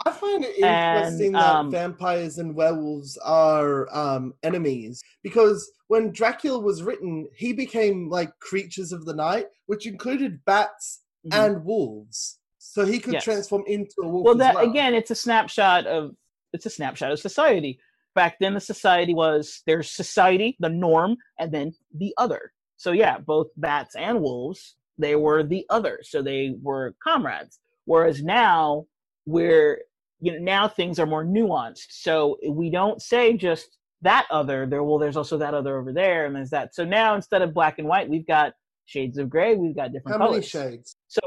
[0.07, 6.11] I- find it And, interesting that um, vampires and werewolves are um, enemies because when
[6.13, 11.47] Dracula was written, he became like creatures of the night, which included bats Mhm.
[11.47, 12.39] and wolves.
[12.73, 13.25] So he could Yes.
[13.25, 14.25] transform into a wolf.
[14.25, 14.71] well that well.
[14.71, 16.13] again it's a snapshot of
[16.53, 17.81] it's a snapshot of society
[18.15, 23.19] back then the society was there's society the norm and then the other so yeah
[23.19, 28.85] both bats and wolves they were the other so they were comrades whereas now
[29.27, 29.81] we're
[30.21, 34.83] you know now things are more nuanced so we don't say just that other there
[34.85, 37.79] well there's also that other over there and there's that so now instead of black
[37.81, 38.53] and white we've got
[38.87, 40.97] shades of gray we've got different How many colors shades?
[41.09, 41.21] so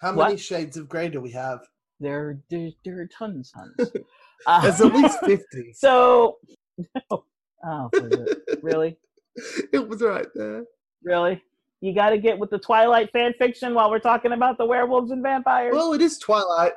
[0.00, 0.26] How What?
[0.28, 1.60] many shades of grey do we have?
[2.00, 3.90] there there, there are tons tons
[4.46, 5.72] Uh, There's at least 50.
[5.74, 6.38] So,
[7.10, 8.38] oh, it?
[8.62, 8.96] really,
[9.72, 10.64] it was right there.
[11.02, 11.42] really,
[11.80, 15.10] you got to get with the Twilight fan fiction while we're talking about the werewolves
[15.10, 15.74] and vampires.
[15.74, 16.72] Well, it is Twilight.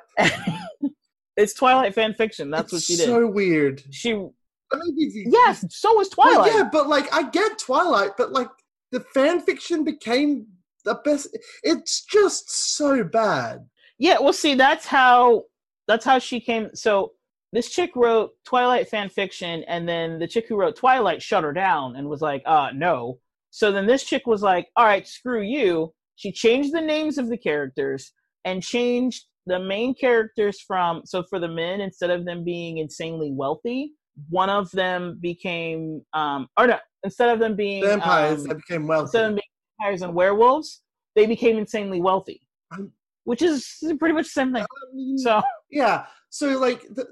[1.38, 2.50] it's Twilight fan fiction.
[2.50, 3.06] That's what she did.
[3.06, 3.84] so weird.
[3.92, 6.54] She, I mean, yes, so was Well, Twilight.
[6.56, 8.50] yeah, but like I get Twilight, but like
[8.92, 10.48] the fan fiction became
[10.82, 11.38] the best.
[11.64, 13.66] It's just so bad.
[13.98, 15.44] Yeah, well, see, that's how
[15.88, 16.70] that's how she came.
[16.74, 17.12] So
[17.54, 21.54] this chick wrote Twilight fan fiction, and then the chick who wrote Twilight shut her
[21.54, 23.20] down and was like, "Uh, no."
[23.52, 27.30] So then this chick was like, "All right, screw you." She changed the names of
[27.30, 28.14] the characters
[28.46, 33.32] and changed the main characters from so for the men instead of them being insanely
[33.32, 33.94] wealthy,
[34.30, 38.88] one of them became um or no instead of them being Vampires um, they became
[38.88, 39.04] wealthy.
[39.04, 39.51] instead of being
[39.82, 40.82] vampires and werewolves,
[41.16, 42.42] they became insanely wealthy,
[43.24, 44.64] which is pretty much the same thing.
[44.64, 47.06] Um, So yeah, so like the,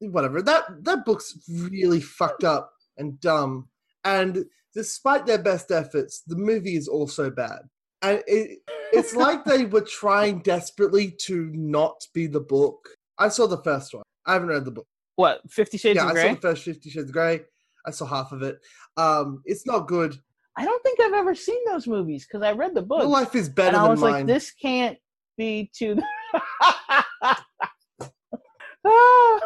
[0.00, 3.68] whatever that that book's really fucked up and dumb.
[4.04, 4.44] And
[4.74, 7.60] despite their best efforts, the movie is also bad.
[8.02, 8.58] And it,
[8.92, 12.88] it's like they were trying desperately to not be the book.
[13.18, 14.02] I saw the first one.
[14.26, 14.86] I haven't read the book.
[15.16, 15.40] what?
[15.50, 17.40] Fifty Shades yeah, of I saw the first Fifty Shades of Grey.
[17.86, 18.58] I saw half of it.
[18.96, 20.18] Um, it's not good.
[20.56, 23.34] I don't think I've ever seen those movies because I read the book Your life
[23.34, 24.12] is better and I was mine.
[24.12, 24.98] like, this can't
[25.36, 25.98] be too.
[26.62, 27.44] Ah.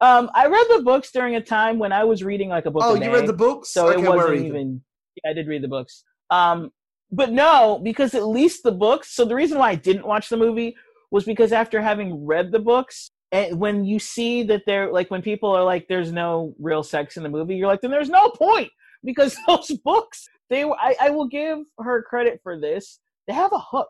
[0.00, 2.82] um, I read the books during a time when I was reading like a book.
[2.84, 3.70] oh, you day, read the books?
[3.70, 4.82] so okay, it wasn't even.
[5.22, 6.04] Yeah, I did read the books.
[6.30, 6.70] Um,
[7.10, 9.14] but no, because at least the books.
[9.14, 10.76] So the reason why I didn't watch the movie
[11.10, 15.22] was because after having read the books, and when you see that they're like when
[15.22, 18.30] people are like, "There's no real sex in the movie," you're like, "Then there's no
[18.30, 18.70] point."
[19.04, 20.64] Because those books, they.
[20.64, 23.00] I, I will give her credit for this.
[23.26, 23.88] They have a hook.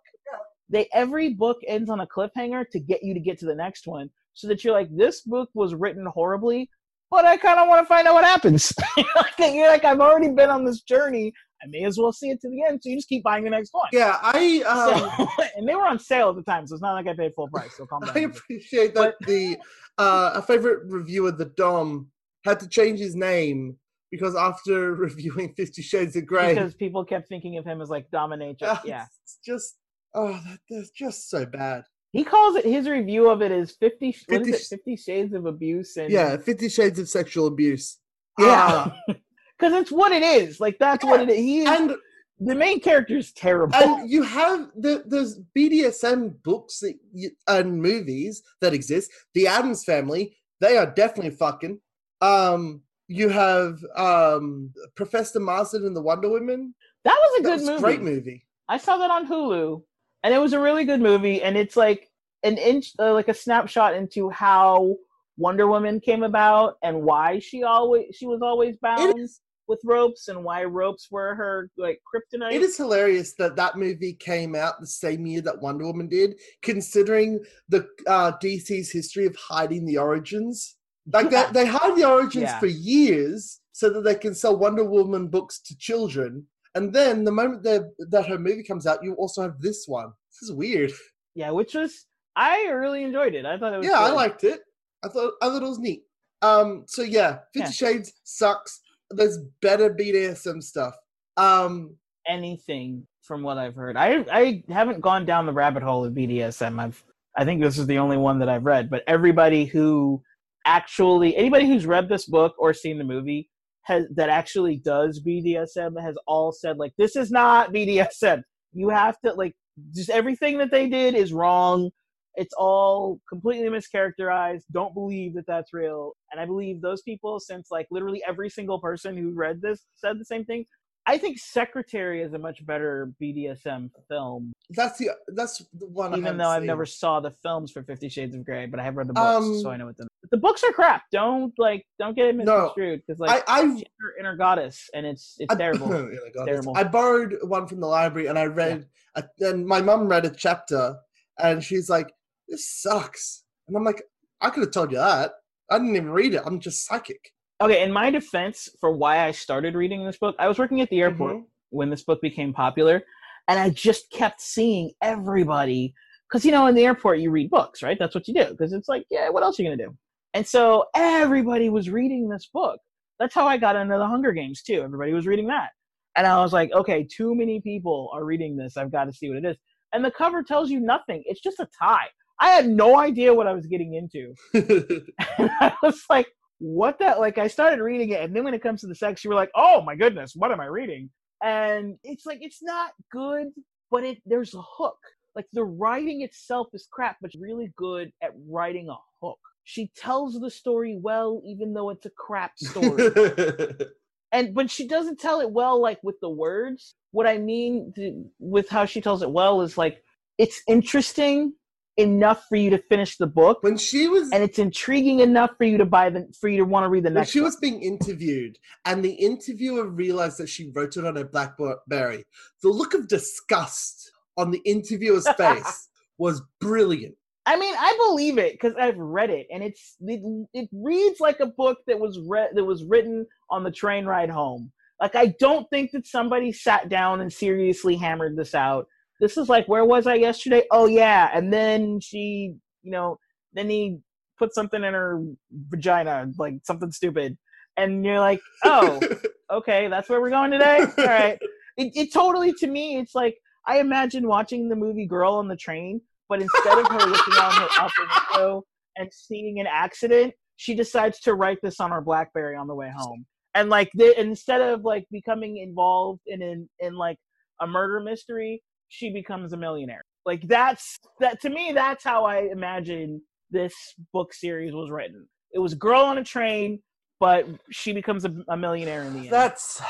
[0.70, 3.86] They every book ends on a cliffhanger to get you to get to the next
[3.86, 6.68] one, so that you're like, "This book was written horribly."
[7.10, 8.72] But I kind of want to find out what happens.
[9.38, 11.32] you're like, I've already been on this journey.
[11.62, 12.80] I may as well see it to the end.
[12.82, 13.88] So you just keep buying the next one.
[13.92, 16.92] Yeah, I um, So, and they were on sale at the time, so it's not
[16.92, 17.76] like I paid full price.
[17.76, 18.16] So calm down.
[18.16, 19.56] I appreciate that the
[19.96, 22.08] uh, a favorite reviewer, the Dom,
[22.44, 23.76] had to change his name
[24.10, 28.10] because after reviewing Fifty Shades of Grey, because people kept thinking of him as like
[28.10, 28.66] dominator.
[28.66, 29.76] uh, Yeah, it's just
[30.14, 31.82] oh, that, that's just so bad.
[32.12, 34.12] he calls it his review of it is fifty.
[34.12, 34.68] 50 is it?
[34.76, 37.98] Fifty Shades of Abuse and Yeah, Fifty Shades of Sexual Abuse.
[38.38, 40.60] yeah, because it's what it is.
[40.60, 41.36] Like that's what it is.
[41.36, 41.94] He is, and
[42.40, 43.74] the main character is terrible.
[43.74, 49.10] and you have the there's BDSM books that you, and movies that exist.
[49.34, 51.80] The Addams Family, they are definitely fucking.
[52.20, 56.74] Um, you have um Professor Marston and the Wonder Woman.
[57.04, 57.82] that was a That good was movie.
[57.82, 58.46] great movie.
[58.68, 59.82] I saw that on Hulu,
[60.22, 61.42] and it was a really good movie.
[61.42, 62.10] And it's like
[62.42, 64.96] an inch, uh, like a snapshot into how
[65.38, 70.28] Wonder Woman came about and why she always she was always bound is- with ropes
[70.28, 72.52] and why ropes were her like kryptonite.
[72.54, 76.38] It is hilarious that that movie came out the same year that Wonder Woman did,
[76.62, 80.76] considering the uh, DC's history of hiding the origins.
[81.12, 81.50] Like Yeah.
[81.52, 82.58] they, they hide the origins Yeah.
[82.58, 86.46] for years so that they can sell Wonder Woman books to children.
[86.74, 90.12] And then the moment that that her movie comes out, you also have this one.
[90.30, 90.92] This is weird.
[91.34, 92.06] Yeah, which was
[92.36, 93.44] I really enjoyed it.
[93.46, 93.86] I thought it was.
[93.86, 94.60] Yeah, I liked it.
[95.04, 96.02] I thought I thought it was neat.
[96.42, 97.70] Um, so yeah, Fifty Yeah.
[97.70, 98.80] Shades sucks.
[99.10, 100.94] There's better BDSM stuff.
[101.36, 101.96] Um,
[102.28, 103.96] anything from what I've heard.
[103.96, 106.78] I I haven't gone down the rabbit hole of BDSM.
[106.80, 107.02] I've
[107.36, 110.22] I think this is the only one that I've read, but everybody who
[110.68, 113.48] actually anybody who's read this book or seen the movie
[113.84, 118.42] has that actually does BDSM has all said like this is not BDSM.
[118.74, 119.54] You have to like
[119.94, 121.90] just everything that they did is wrong.
[122.34, 124.62] It's all completely mischaracterized.
[124.70, 126.12] Don't believe that that's real.
[126.30, 130.20] And I believe those people, since like literally every single person who read this said
[130.20, 130.66] the same thing,
[131.06, 136.14] I think Secretary is a much better BDSM film, that's the that's the one.
[136.14, 136.66] Even though I've seen.
[136.66, 139.46] never saw the films for Fifty Shades of Grey, but I have read the books,
[139.46, 141.02] Um, so I know what the the books are crap.
[141.12, 145.06] Don't like don't get it No, misconstrued because like I I her inner goddess, and
[145.06, 145.88] it's it's I, terrible.
[145.88, 146.72] My Terrible.
[146.76, 150.30] I borrowed one from the library and I read, a, and my mum read a
[150.30, 150.96] chapter,
[151.38, 152.12] and she's like,
[152.48, 154.02] "This sucks," and I'm like,
[154.40, 155.32] "I could have told you that.
[155.70, 156.42] I didn't even read it.
[156.44, 160.46] I'm just psychic." Okay, in my defense for why I started reading this book, I
[160.46, 161.46] was working at the airport Mhm.
[161.70, 163.02] when this book became popular,
[163.48, 165.94] and I just kept seeing everybody
[166.28, 167.98] because you know in the airport you read books, right?
[167.98, 169.96] That's what you do because it's like, yeah, what else are you gonna do?
[170.34, 172.78] And so everybody was reading this book.
[173.18, 174.82] That's how I got into the Hunger Games too.
[174.82, 175.70] Everybody was reading that,
[176.16, 178.76] and I was like, okay, too many people are reading this.
[178.76, 179.56] I've got to see what it is.
[179.92, 181.22] And the cover tells you nothing.
[181.26, 182.08] It's just a tie.
[182.40, 184.34] I had no idea what I was getting into.
[185.38, 186.28] And I was like,
[186.58, 189.22] what that like I started reading it and then when it comes to the sex
[189.22, 191.10] you were like, "Oh my goodness, what am I reading?"
[191.42, 193.48] And it's like it's not good,
[193.90, 194.98] but it there's a hook.
[195.36, 199.38] Like the writing itself is crap, but she's really good at writing a hook.
[199.68, 203.10] She tells the story well even though it's a crap story.
[204.32, 206.94] and but she doesn't tell it well like with the words.
[207.10, 210.02] What I mean th- with how she tells it well is like
[210.38, 211.52] it's interesting
[211.98, 215.64] enough for you to finish the book when she was and it's intriguing enough for
[215.64, 217.46] you to buy the for you to want to read the when next she one.
[217.48, 222.24] was being interviewed and the interviewer realized that she wrote it on a blackberry
[222.62, 225.88] the look of disgust on the interviewer's face
[226.18, 227.17] was brilliant
[227.48, 230.20] I mean, I believe it because I've read it, and it's it,
[230.52, 234.28] it reads like a book that was read that was written on the train ride
[234.28, 234.70] home.
[235.00, 238.86] Like I don't think that somebody sat down and seriously hammered this out.
[239.18, 240.64] This is like, where was I yesterday?
[240.70, 243.18] Oh yeah, and then she, you know,
[243.54, 243.96] then he
[244.38, 247.38] put something in her vagina, like something stupid,
[247.78, 249.00] and you're like, oh,
[249.50, 250.80] okay, that's where we're going today.
[250.98, 251.38] All right.
[251.80, 255.54] It, it totally, to me, it's like I imagine watching the movie Girl on the
[255.54, 258.62] Train, but instead of her looking out her the window
[258.96, 262.90] and seeing an accident, she decides to write this on her BlackBerry on the way
[262.94, 263.24] home.
[263.54, 267.16] And like, the, instead of like becoming involved in in, in like
[267.60, 270.02] a murder mystery, she becomes a millionaire.
[270.26, 271.72] Like that's that to me.
[271.72, 273.74] That's how I imagine this
[274.12, 275.26] book series was written.
[275.52, 276.80] It was girl on a train,
[277.20, 279.30] but she becomes a, a millionaire in the end.
[279.30, 279.82] that's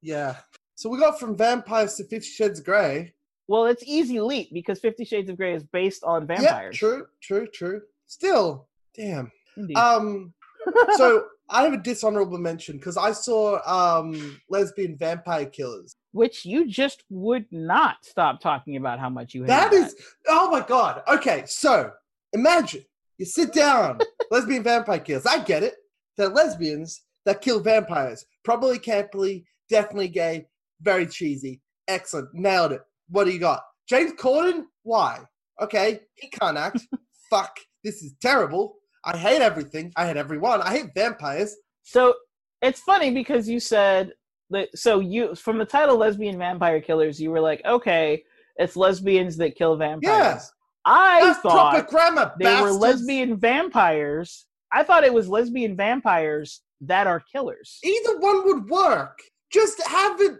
[0.00, 0.36] yeah
[0.74, 3.12] so we got from vampires to fifty shades grey
[3.48, 6.74] well, it's easy leap because Fifty Shades of Grey is based on vampires.
[6.74, 8.66] yeah true true true still
[8.96, 9.76] damn Indeed.
[9.76, 10.32] um
[10.96, 16.68] so i have a dishonorable mention because i saw um lesbian vampire killers Which you
[16.68, 19.48] just would not stop talking about how much you hate.
[19.48, 19.94] That is,
[20.28, 21.02] oh my god.
[21.08, 21.90] Okay, so
[22.34, 22.84] imagine
[23.18, 23.98] you sit down,
[24.30, 25.24] lesbian vampire killers.
[25.26, 25.74] I get it.
[26.16, 28.26] They're lesbians that kill vampires.
[28.44, 30.46] Probably campily, definitely gay,
[30.82, 31.60] very cheesy.
[31.88, 32.82] Excellent, nailed it.
[33.12, 33.62] What do you got?
[33.88, 34.64] James Corden?
[34.82, 35.20] Why?
[35.60, 36.80] Okay, he can't act.
[37.30, 38.74] Fuck, this is terrible.
[39.04, 39.92] I hate everything.
[39.96, 40.62] I hate everyone.
[40.62, 41.54] I hate vampires.
[41.82, 42.14] So
[42.62, 44.12] it's funny because you said
[44.50, 44.76] that.
[44.76, 48.22] So you from the title "Lesbian Vampire Killers," you were like, okay,
[48.56, 50.06] it's lesbians that kill vampires.
[50.06, 50.40] Yeah.
[50.84, 52.32] I That's thought grammar.
[52.38, 54.46] they were lesbian vampires.
[54.72, 57.78] I thought it was lesbian vampires that are killers.
[57.84, 59.18] Either one would work.
[59.52, 60.38] Just have it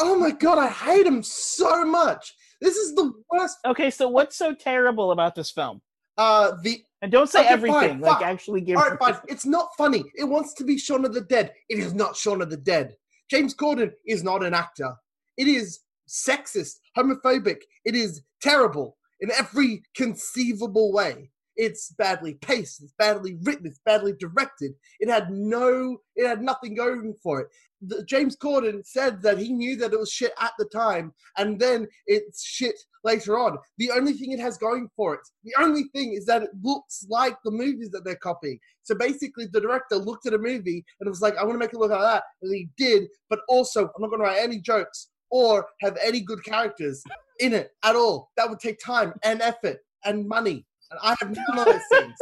[0.00, 2.34] oh my god, I hate him so much.
[2.60, 3.58] This is the worst.
[3.66, 5.80] Okay, so what's so terrible about this film?
[6.18, 8.00] Uh, the And don't say Okay, fine, everything.
[8.00, 8.22] like fuck.
[8.22, 8.78] actually give.
[8.78, 9.16] all right, fine.
[9.28, 10.04] It's not funny.
[10.14, 11.52] It wants to be Shaun of the Dead.
[11.68, 12.94] It is not Shaun of the Dead.
[13.30, 14.94] James Corden is not an actor.
[15.36, 17.58] It is sexist, homophobic.
[17.84, 21.30] It is terrible in every conceivable way.
[21.56, 22.82] It's badly paced.
[22.82, 23.66] It's badly written.
[23.66, 24.72] It's badly directed.
[25.00, 25.98] It had no.
[26.14, 27.48] It had nothing going for it.
[27.82, 31.58] The, James Corden said that he knew that it was shit at the time, and
[31.58, 33.58] then it's shit later on.
[33.78, 37.06] The only thing it has going for it, the only thing is that it looks
[37.08, 38.58] like the movies that they're copying.
[38.82, 41.72] So basically, the director looked at a movie and was like, "I want to make
[41.72, 43.08] it look like that," and he did.
[43.28, 47.02] But also, I'm not going to write any jokes or have any good characters
[47.40, 48.30] in it at all.
[48.36, 52.14] That would take time and effort and money, and I have none of those things.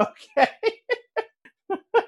[0.00, 0.48] okay.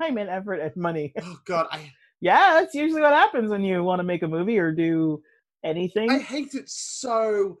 [0.00, 1.12] time and effort and money.
[1.20, 1.90] Oh God, I
[2.20, 5.22] Yeah, that's usually what happens when you want to make a movie or do
[5.64, 6.10] anything.
[6.10, 7.58] I hate it so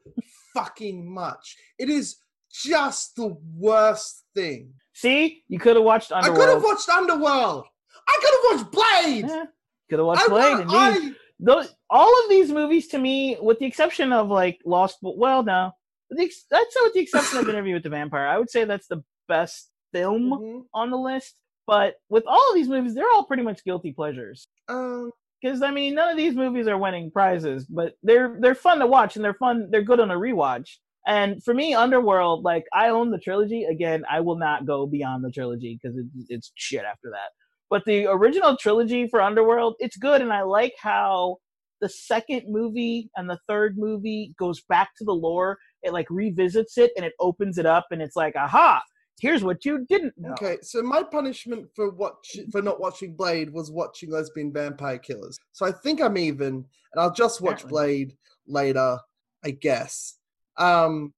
[0.54, 1.56] fucking much.
[1.78, 2.16] It is
[2.52, 4.72] just the worst thing.
[4.94, 6.38] See, you could have watched I Underworld.
[6.40, 7.64] could have watched Underworld.
[8.08, 9.24] I could have watched Blade.
[9.28, 9.44] Yeah,
[9.90, 10.54] could have watched I, Blade.
[10.54, 14.28] wa- and I, these, those, all of these movies to me, with the exception of
[14.28, 15.77] like Lost, well, no, with the
[16.18, 18.26] ex- that's with the exception of Interview with the Vampire.
[18.26, 20.64] I would say that's the best film Mhm.
[20.74, 21.36] on the list.
[21.66, 24.48] But with all of these movies, they're all pretty much guilty pleasures.
[24.68, 25.10] Um,
[25.40, 28.86] because I mean, none of these movies are winning prizes, but they're they're fun to
[28.86, 29.68] watch and they're fun.
[29.70, 30.76] They're good on a rewatch.
[31.06, 33.64] And for me, Underworld, like I own the trilogy.
[33.64, 37.30] Again, I will not go beyond the trilogy because it, it's shit after that.
[37.70, 41.36] But the original trilogy for Underworld, it's good, and I like how
[41.80, 45.58] the second movie and the third movie goes back to the lore.
[45.82, 48.82] It like revisits it and it opens it up, and it's like, aha,
[49.20, 50.32] here's what you didn't know.
[50.32, 55.38] okay, so my punishment for watch for not watching Blade was watching Lesbian Vampire Killers.
[55.52, 58.04] So I think I'm even, and I'll just watch Apparently.
[58.04, 58.98] Blade later,
[59.44, 60.18] I guess.
[60.56, 61.12] Um,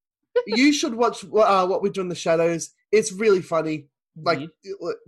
[0.47, 2.71] you should watch uh, what we do in the shadows.
[2.93, 3.87] It's really funny.
[4.23, 4.41] like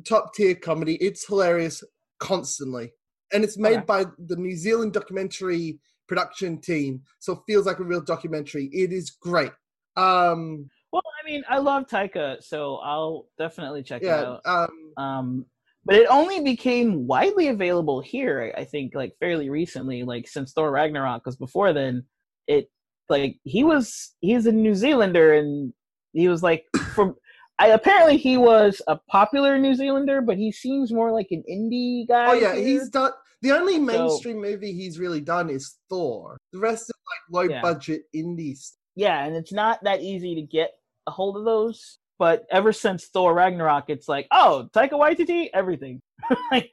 [0.04, 0.96] top tier comedy.
[0.96, 1.82] It's hilarious
[2.18, 2.92] constantly,
[3.32, 5.78] and it's made by the New Zealand documentary
[6.09, 8.66] production team, so it feels like a real documentary.
[8.72, 9.52] It is great.
[9.96, 14.40] Um, Well, I mean, I love Taika, so I'll definitely check it out.
[14.44, 15.46] Um, Um,
[15.84, 20.70] but it only became widely available here, I think, like fairly recently, like since Thor
[20.70, 21.24] Ragnarok.
[21.24, 22.04] Because before then,
[22.46, 22.70] it
[23.09, 25.72] like he was he's a New Zealander, and
[26.12, 27.16] he was like from.
[27.59, 32.09] I apparently he was a popular New Zealander, but he seems more like an indie
[32.09, 32.26] guy.
[32.30, 32.64] oh yeah, here.
[32.64, 33.12] he's done.
[33.43, 36.39] The only mainstream movie he's really done is Thor.
[36.52, 37.60] The rest is like low Yeah.
[37.60, 38.78] budget indie stuff.
[38.94, 40.70] yeah, and it's not that easy to get
[41.06, 41.98] a hold of those.
[42.19, 46.01] But ever since Thor Ragnarok, it's like, oh, Taika Waititi, everything.
[46.52, 46.70] like,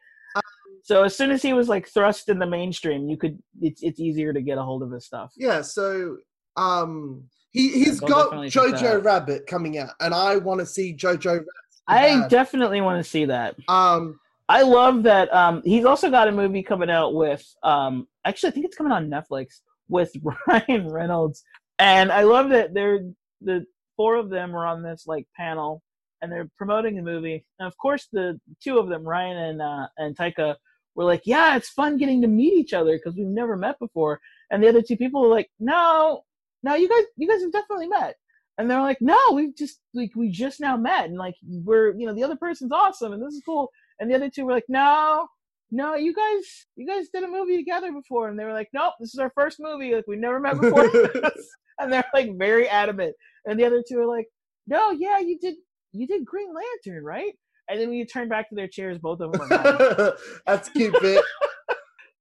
[0.83, 3.99] so as soon as he was like thrust in the mainstream, you could it's it's
[3.99, 5.33] easier to get a hold of his stuff.
[5.35, 6.17] Yeah, so
[6.55, 9.03] um, he he's I'll got definitely check that Jojo.
[9.03, 11.25] Rabbit coming out, and I want to see Jojo.
[11.39, 11.45] Rabbit.
[11.87, 13.55] I definitely want to see that.
[13.67, 15.31] Um, I love that.
[15.31, 17.45] Um, he's also got a movie coming out with.
[17.61, 20.11] Um, actually, I think it's coming on Netflix with
[20.47, 21.43] Ryan Reynolds,
[21.77, 23.01] and I love that they're
[23.41, 23.63] the
[23.95, 25.83] four of them are on this like panel,
[26.23, 27.45] and they're promoting the movie.
[27.59, 30.55] And of course, the two of them, Ryan and uh, and Taika,
[30.95, 34.19] were like, "Yeah, it's fun getting to meet each other because we've never met before."
[34.49, 36.23] And the other two people were like, "No,
[36.63, 38.15] no, you guys, you guys have definitely met."
[38.57, 42.07] And they're like, "No, we've just like we just now met, and like we're you
[42.07, 43.69] know the other person's awesome, and this is cool."
[43.99, 45.27] And the other two were like, "No,
[45.71, 48.93] no, you guys, you guys did a movie together before." And they were like, "Nope,
[48.99, 49.93] this is our first movie.
[49.93, 50.89] Like we never met before."
[51.79, 53.15] and they're like very adamant.
[53.45, 54.27] And the other two are like,
[54.67, 55.55] "No, yeah, you did,
[55.91, 57.33] you did Green Lantern, right?"
[57.69, 60.11] And then when you turn back to their chairs, both of them are gone.
[60.47, 61.23] That's a cute bit.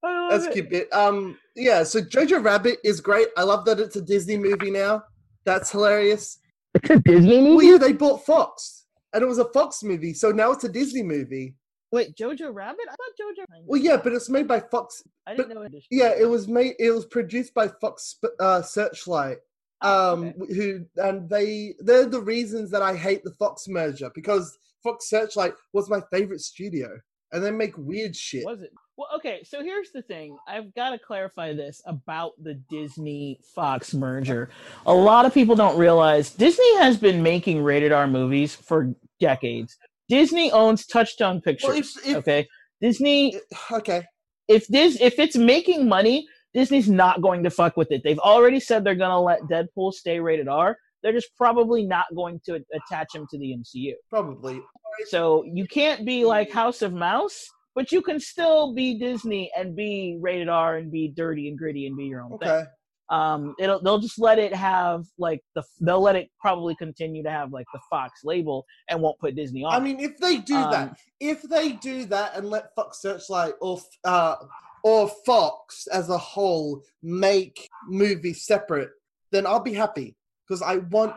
[0.03, 0.53] I love That's a it.
[0.53, 0.93] cute bit.
[0.93, 1.83] Um, yeah.
[1.83, 3.29] So Jojo Rabbit is great.
[3.35, 5.03] I love that it's a Disney movie now.
[5.45, 6.39] That's hilarious.
[6.75, 7.55] It's a Disney movie?
[7.55, 10.69] Well, yeah, they bought Fox, and it was a Fox movie, so now it's a
[10.69, 11.55] Disney movie.
[11.91, 12.85] Wait, Jojo Rabbit?
[12.87, 13.45] I thought Jojo.
[13.65, 15.03] Well, yeah, but it's made by Fox.
[15.25, 15.61] I didn't know.
[15.63, 16.75] It Yeah, it was made.
[16.79, 19.37] It was produced by Fox uh, Searchlight.
[19.81, 20.53] Oh, um okay.
[20.55, 25.53] who and they they're the reasons that i hate the fox merger because fox searchlight
[25.71, 26.89] was my favorite studio
[27.31, 28.71] and they make weird shit Was it?
[28.97, 29.43] Well, okay.
[29.45, 30.37] So here's the thing.
[30.45, 34.49] I've got to clarify this about the Disney Fox merger.
[34.85, 39.77] A lot of people don't realize Disney has been making rated R movies for decades.
[40.09, 41.69] Disney owns Touchstone Pictures.
[41.69, 42.47] well if, if okay.
[42.81, 43.39] Disney,
[43.71, 44.03] okay
[44.49, 48.01] if this, if it's making money, Disney's not going to fuck with it.
[48.03, 50.75] They've already said they're going to let Deadpool stay rated R.
[51.01, 53.93] They're just probably not going to attach him to the MCU.
[54.09, 54.59] probably
[55.07, 59.75] So you can't be like House of Mouse, but you can still be Disney and
[59.75, 62.65] be rated R and be dirty and gritty and be your own thing.
[63.11, 67.31] Um, it'll they'll just let it have like the they'll let it probably continue to
[67.31, 69.73] have like the Fox label and won't put Disney on.
[69.73, 73.53] i mean if they do Um, that if they do that and let fox searchlight
[73.61, 74.35] or uh
[74.83, 78.91] or fox as a whole make movies separate
[79.31, 80.15] then i'll be happy
[80.47, 81.15] because i want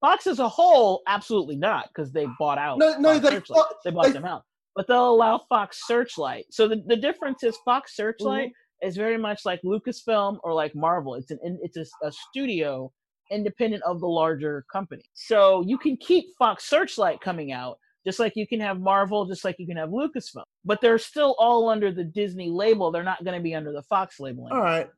[0.00, 2.78] Fox as a whole, absolutely not, because they bought out.
[2.78, 3.56] No, no, Fox they Searchlight.
[3.56, 4.42] bought- they bought they- them out,
[4.76, 6.44] but they'll allow Fox Searchlight.
[6.50, 8.65] So the, the difference is Fox Searchlight Mm-hmm.
[8.82, 11.14] Is very much like Lucasfilm or like Marvel.
[11.14, 12.92] It's an it's a, a studio
[13.30, 15.04] independent of the larger company.
[15.14, 19.44] So you can keep Fox Searchlight coming out, just like you can have Marvel, just
[19.44, 20.44] like you can have Lucasfilm.
[20.64, 22.90] But they're still all under the Disney label.
[22.90, 24.44] They're not going to be under the Fox label.
[24.44, 24.64] All anymore.
[24.64, 24.88] right.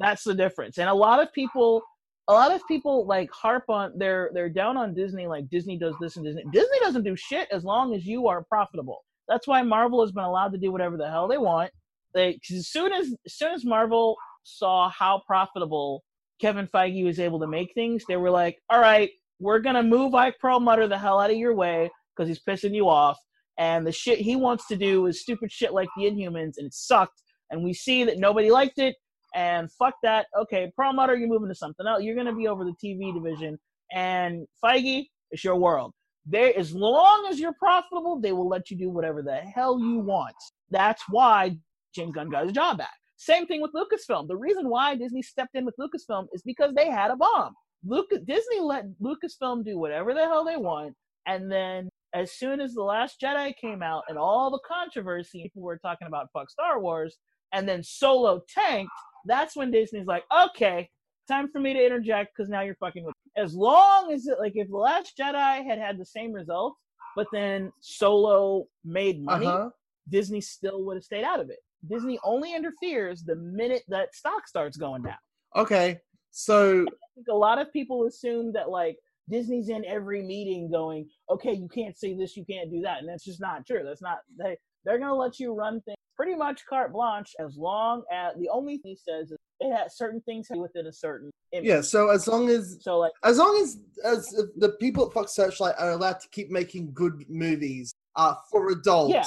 [0.00, 0.78] That's the difference.
[0.78, 1.82] And a lot of people
[2.28, 5.94] a lot of people like harp on they're they're down on Disney like Disney does
[6.00, 9.04] this and Disney Disney doesn't do shit as long as you are profitable.
[9.28, 11.70] That's why Marvel has been allowed to do whatever the hell they want.
[12.14, 16.02] They 'cause as soon as as soon as Marvel saw how profitable
[16.40, 19.10] Kevin Feige was able to make things, they were like, "All right,
[19.40, 22.88] we're gonna move Ike Perlmutter the hell out of your way because he's pissing you
[22.88, 23.18] off."
[23.58, 26.74] And the shit he wants to do is stupid shit like the Inhumans, and it
[26.74, 27.22] sucked.
[27.50, 28.94] And we see that nobody liked it,
[29.34, 30.26] and fuck that.
[30.36, 32.02] Okay, Perlmutter, you're moving to something else.
[32.02, 33.58] You're gonna be over the TV division,
[33.92, 35.92] and Feige, it's your world.
[36.24, 39.98] There, as long as you're profitable, they will let you do whatever the hell you
[39.98, 40.36] want.
[40.70, 41.56] That's why
[41.98, 42.94] James Gunn got his job back.
[43.16, 44.28] Same thing with Lucasfilm.
[44.28, 47.52] The reason why Disney stepped in with Lucasfilm is because they had a bomb.
[47.84, 50.94] Lucas, Disney let Lucasfilm do whatever the hell they want,
[51.26, 55.62] and then as soon as the Last Jedi came out and all the controversy, people
[55.62, 57.18] were talking about fuck Star Wars,
[57.52, 58.92] and then Solo tanked.
[59.26, 60.88] That's when Disney's like, okay,
[61.28, 63.14] time for me to interject because now you're fucking with.
[63.36, 63.42] Me.
[63.42, 66.76] As long as it, like, if the Last Jedi had had the same result,
[67.14, 69.70] but then Solo made money, Uh-huh.
[70.08, 71.58] Disney still would have stayed out of it.
[71.88, 75.18] Disney only interferes the minute that stock starts going down.
[75.56, 76.00] Okay.
[76.30, 78.98] So I think a lot of people assume that like
[79.28, 83.08] Disney's in every meeting going, okay, you can't say this, you can't do that, and
[83.08, 83.82] that's just not true.
[83.84, 84.56] That's not they.
[84.84, 88.78] They're gonna let you run things pretty much carte blanche as long as the only
[88.78, 91.66] thing he says is it has certain things within a certain image.
[91.66, 95.32] yeah, so as long as So like as long as as the people at Fox
[95.34, 99.24] Searchlight are allowed to keep making good movies uh, for adults, yeah.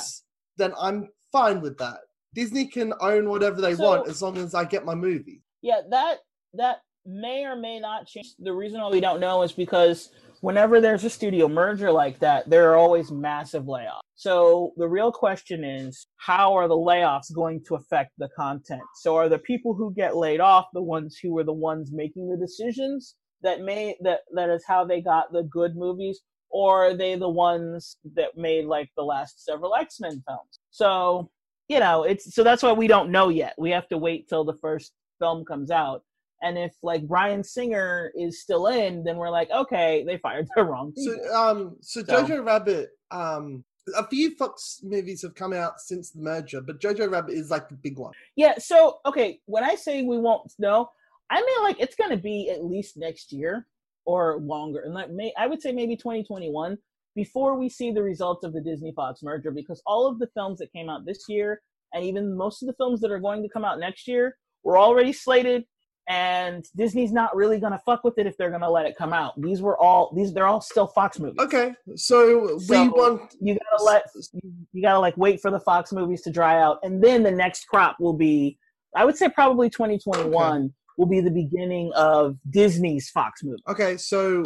[0.57, 1.99] then I'm fine with that.
[2.33, 5.41] Disney can own whatever they So- want as long as I get my movie.
[5.61, 6.19] yeah, that
[6.53, 8.35] that may or may not change.
[8.37, 12.49] The reason why we don't know is because whenever there's a studio merger like that,
[12.49, 14.01] there are always massive layoffs.
[14.15, 18.83] So the real question is, how are the layoffs going to affect the content?
[18.95, 22.29] So are the people who get laid off the ones who were the ones making
[22.29, 26.93] the decisions that may that that is how they got the good movies, or are
[26.93, 30.59] they the ones that made like the last several X-Men films?
[30.69, 31.31] So
[31.71, 33.53] you know, it's so that's why we don't know yet.
[33.57, 36.03] We have to wait till the first film comes out.
[36.43, 40.63] And if like Bryan Singer is still in, then we're like, okay, they fired the
[40.65, 41.15] wrong people.
[41.25, 43.63] So um so, So- Jojo Rabbit um
[43.97, 47.69] a few Fox movies have come out since the merger, but Jojo Rabbit is like
[47.69, 48.13] the big one.
[48.35, 48.55] yeah.
[48.57, 50.89] So okay, when I say we won't know,
[51.29, 53.65] I mean like it's gonna be at least next year
[54.03, 56.77] or longer, and like may I would say maybe 2021
[57.15, 60.59] before we see the results of the Disney Fox merger, because all of the films
[60.59, 61.61] that came out this year
[61.93, 64.77] and even most of the films that are going to come out next year were
[64.77, 65.65] already slated
[66.09, 69.39] and Disney's not really gonna fuck with it if they're gonna let it come out.
[69.39, 71.37] These were all these they're all still Fox movies.
[71.39, 74.41] Okay, so, we So- want You gotta let you,
[74.73, 77.65] you gotta like wait for the Fox movies to dry out, and then the next
[77.67, 78.57] crop will be,
[78.95, 83.61] I would say probably 2021 will be the beginning of Disney's Fox movie.
[83.69, 84.43] okay, so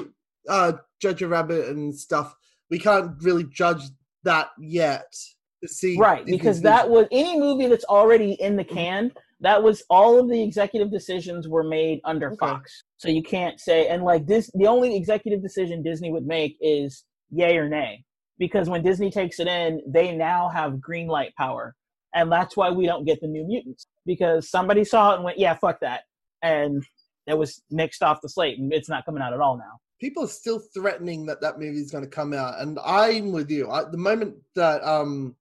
[0.49, 2.35] uh Jojo Rabbit and stuff.
[2.69, 3.83] We can't really judge
[4.23, 5.13] that yet.
[5.65, 8.75] See Right, because that was any movie that's already in the mm-hmm.
[8.75, 9.11] can.
[9.39, 12.37] That was all of the executive decisions were made under Okay.
[12.37, 14.49] Fox, so you can't say and like this.
[14.53, 18.03] The only executive decision Disney would make is yay or nay,
[18.37, 21.75] because when Disney takes it in, they now have green light power,
[22.13, 25.39] and that's why we don't get the New Mutants because somebody saw it and went,
[25.39, 26.03] yeah, fuck that,
[26.41, 26.83] and
[27.27, 29.79] it was nixed off the slate, and it's not coming out at all now.
[29.99, 33.49] People are still threatening that that movie is going to come out, and I'm with
[33.49, 33.69] you.
[33.69, 35.35] I, the moment that um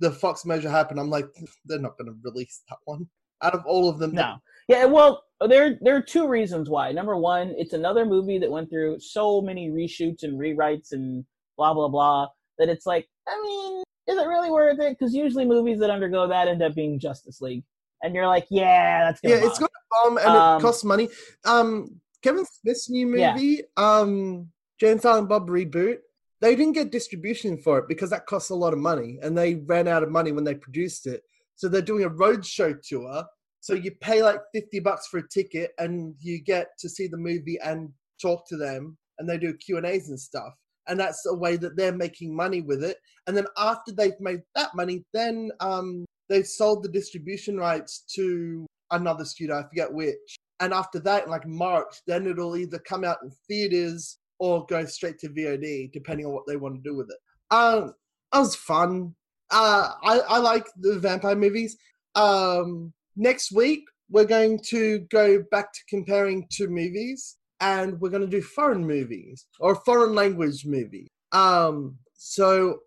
[0.00, 1.26] the Fox measure happened, I'm like,
[1.64, 3.08] they're not going to release that one.
[3.42, 4.36] Out of all of them, No.
[4.68, 6.90] Yeah, well, there there are two reasons why.
[6.92, 11.24] Number one, it's another movie that went through so many reshoots and rewrites and
[11.56, 12.28] blah blah blah
[12.58, 14.96] that it's like, I mean, is it really worth it?
[14.98, 17.64] Because usually movies that undergo that end up being Justice League,
[18.02, 20.84] and you're like, yeah, that's gonna yeah, it's going to bomb and Um, it costs
[20.84, 21.08] money.
[21.44, 23.34] Um, Kevin Smith's new Yeah.
[23.34, 24.50] movie, um,
[24.80, 25.98] Jay and Silent Bob reboot,
[26.40, 29.54] they didn't get distribution for it because that costs a lot of money, and they
[29.54, 31.22] ran out of money when they produced it.
[31.54, 33.24] So they're doing a roadshow tour.
[33.60, 37.16] So you pay like fifty bucks for a ticket, and you get to see the
[37.16, 40.52] movie and talk to them, and they do Q and A's and stuff.
[40.88, 42.98] And that's a way that they're making money with it.
[43.28, 48.66] And then after they've made that money, then um, they've sold the distribution rights to
[48.90, 50.36] another studio, I forget which.
[50.60, 55.18] And after that, like March, then it'll either come out in theaters or go straight
[55.20, 57.18] to VOD, depending on what they want to do with it.
[57.50, 57.94] Um,
[58.32, 59.14] that was fun.
[59.50, 61.76] Uh, I I like the vampire movies.
[62.14, 68.22] Um, next week we're going to go back to comparing two movies, and we're going
[68.22, 71.08] to do foreign movies or foreign language movie.
[71.32, 72.80] Um, so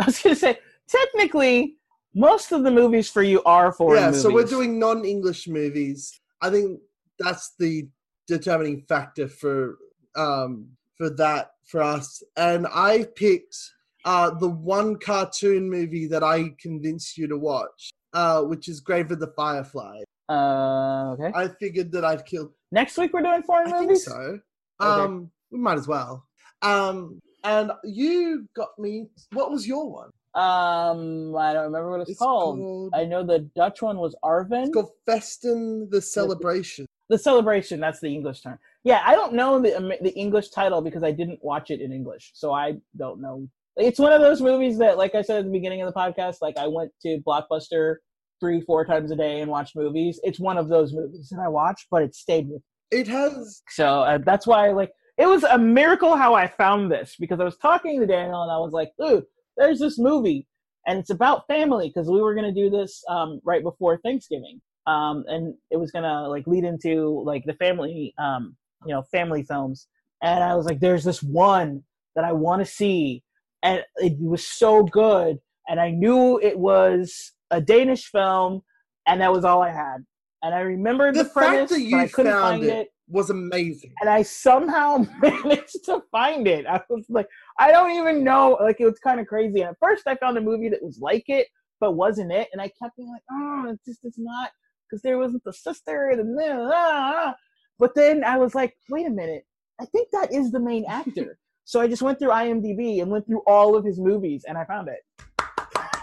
[0.00, 0.58] I was gonna say,
[0.88, 1.76] technically,
[2.14, 4.22] most of the movies for you are foreign yeah, movies.
[4.22, 6.19] so we're doing non-English movies.
[6.42, 6.80] I think
[7.18, 7.88] that's the
[8.26, 9.76] determining factor for
[10.16, 12.22] um for that for us.
[12.36, 13.56] And I picked
[14.04, 19.10] uh the one cartoon movie that I convinced you to watch, uh, which is Grave
[19.10, 20.02] of the Firefly.
[20.28, 21.32] Uh, okay.
[21.34, 22.52] I figured that I'd kill.
[22.70, 24.04] Next week we're doing foreign I think movies.
[24.04, 24.38] so.
[24.78, 26.24] Um, we might as well.
[26.62, 29.08] Um, and you got me.
[29.32, 30.10] What was your one?
[30.34, 32.58] Um, I don't remember what it's, called.
[32.58, 34.64] called, I know the Dutch one was Arven.
[34.64, 36.86] it's called Festen the Celebration.
[37.08, 37.80] the celebration.
[37.80, 38.58] That's the English term.
[38.84, 41.92] Yeah, I don't know the Am- the English title because I didn't watch it in
[41.92, 43.48] English, so I don't know.
[43.76, 46.36] It's one of those movies that, like I said at the beginning of the podcast,
[46.42, 47.96] like I went to Blockbuster
[48.38, 50.20] three, four times a day and watched movies.
[50.22, 52.62] It's one of those movies that I watched, but it stayed with.
[52.92, 53.00] me.
[53.00, 57.16] It has So uh, that's why, like, it was a miracle how I found this
[57.20, 59.22] because I was talking to Daniel and I was like, "Ooh,
[59.60, 60.46] there's this movie,
[60.86, 65.24] and it's about family because we were gonna do this um, right before Thanksgiving, um,
[65.28, 68.56] and it was gonna like lead into like the family, um,
[68.86, 69.86] you know, family films."
[70.22, 71.84] And I was like, "There's this one
[72.16, 73.22] that I want to see,"
[73.62, 75.38] and it was so good,
[75.68, 78.62] and I knew it was a Danish film,
[79.06, 79.98] and that was all I had.
[80.42, 82.76] And I remembered the, the fact premise, that but you I couldn't found find it,
[82.76, 83.92] it was amazing.
[84.00, 86.66] and I somehow managed to find it.
[86.66, 87.28] I was like,
[87.58, 88.56] I don't even know.
[88.60, 89.60] Like, it was kind of crazy.
[89.60, 91.48] And at first, I found a movie that was like it,
[91.80, 92.48] but wasn't it.
[92.52, 94.50] And I kept being like, oh, it just is not
[94.88, 97.34] because there wasn't the sister and then, ah.
[97.78, 99.44] But then I was like, wait a minute,
[99.80, 101.38] I think that is the main actor.
[101.64, 104.64] so I just went through IMDb and went through all of his movies, and I
[104.64, 105.00] found it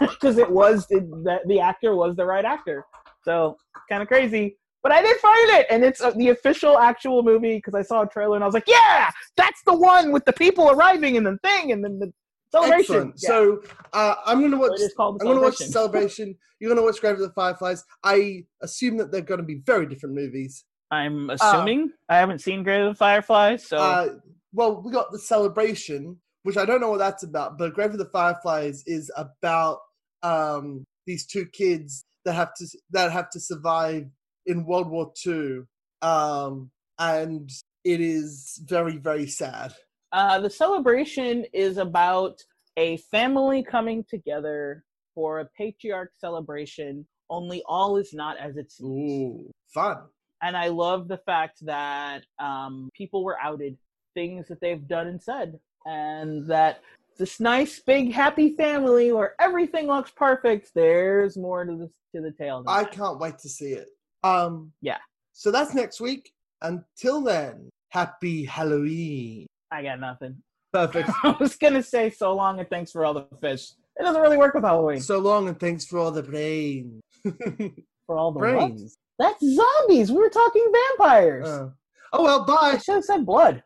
[0.00, 2.84] because it was the, the the actor was the right actor.
[3.22, 3.56] So
[3.88, 4.56] kind of crazy.
[4.88, 8.04] But I didn't find it, and it's uh, the official actual movie because I saw
[8.04, 11.26] a trailer and I was like, "Yeah, that's the one with the people arriving and
[11.26, 12.10] the thing and then the
[12.50, 13.28] celebration." Yeah.
[13.28, 13.62] So
[13.92, 14.80] uh, I'm gonna watch.
[14.80, 16.08] it is called the I'm gonna watch the celebration.
[16.08, 16.38] celebration.
[16.58, 17.84] You're gonna watch Grave of the Fireflies.
[18.02, 20.64] I assume that they're gonna be very different movies.
[20.90, 24.08] I'm assuming I haven't seen Grave of the Fireflies, so Uh,
[24.54, 27.98] well, we got the celebration, which I don't know what that's about, but Grave of
[27.98, 29.80] the Fireflies is about
[30.22, 34.06] um, these two kids that have to that have to survive
[34.48, 35.60] in World War II,
[36.02, 37.48] um, and
[37.84, 39.72] it is very very sad.
[40.12, 42.36] uh, the celebration is about
[42.76, 44.84] a family coming together
[45.14, 47.06] for a patriarch celebration.
[47.30, 48.88] Only all is not as it seems.
[49.42, 49.98] Ooh, fun.
[50.42, 53.76] and I love the fact that um, people were outed,
[54.14, 56.80] things that they've done and said, and that
[57.18, 60.70] this nice, big, happy family where everything looks perfect.
[60.74, 62.62] There's more to the to the tale.
[62.62, 62.92] than I that.
[62.92, 63.88] can't wait to see it.
[64.28, 64.98] Um, Yeah.
[65.32, 66.32] So that's next week.
[66.62, 69.46] Until then, happy Halloween.
[69.70, 70.36] I got nothing.
[70.72, 71.10] Perfect.
[71.24, 73.72] I was gonna say so long and thanks for all the fish.
[73.98, 75.00] It doesn't really work with Halloween.
[75.00, 77.00] so long, and thanks for all the brains.
[78.06, 78.52] for all the what?
[78.54, 78.96] brains.
[79.18, 80.10] That's zombies.
[80.12, 81.48] We were talking vampires.
[81.48, 81.70] Uh,
[82.12, 82.78] oh well, I bye.
[82.78, 83.62] should have said blood.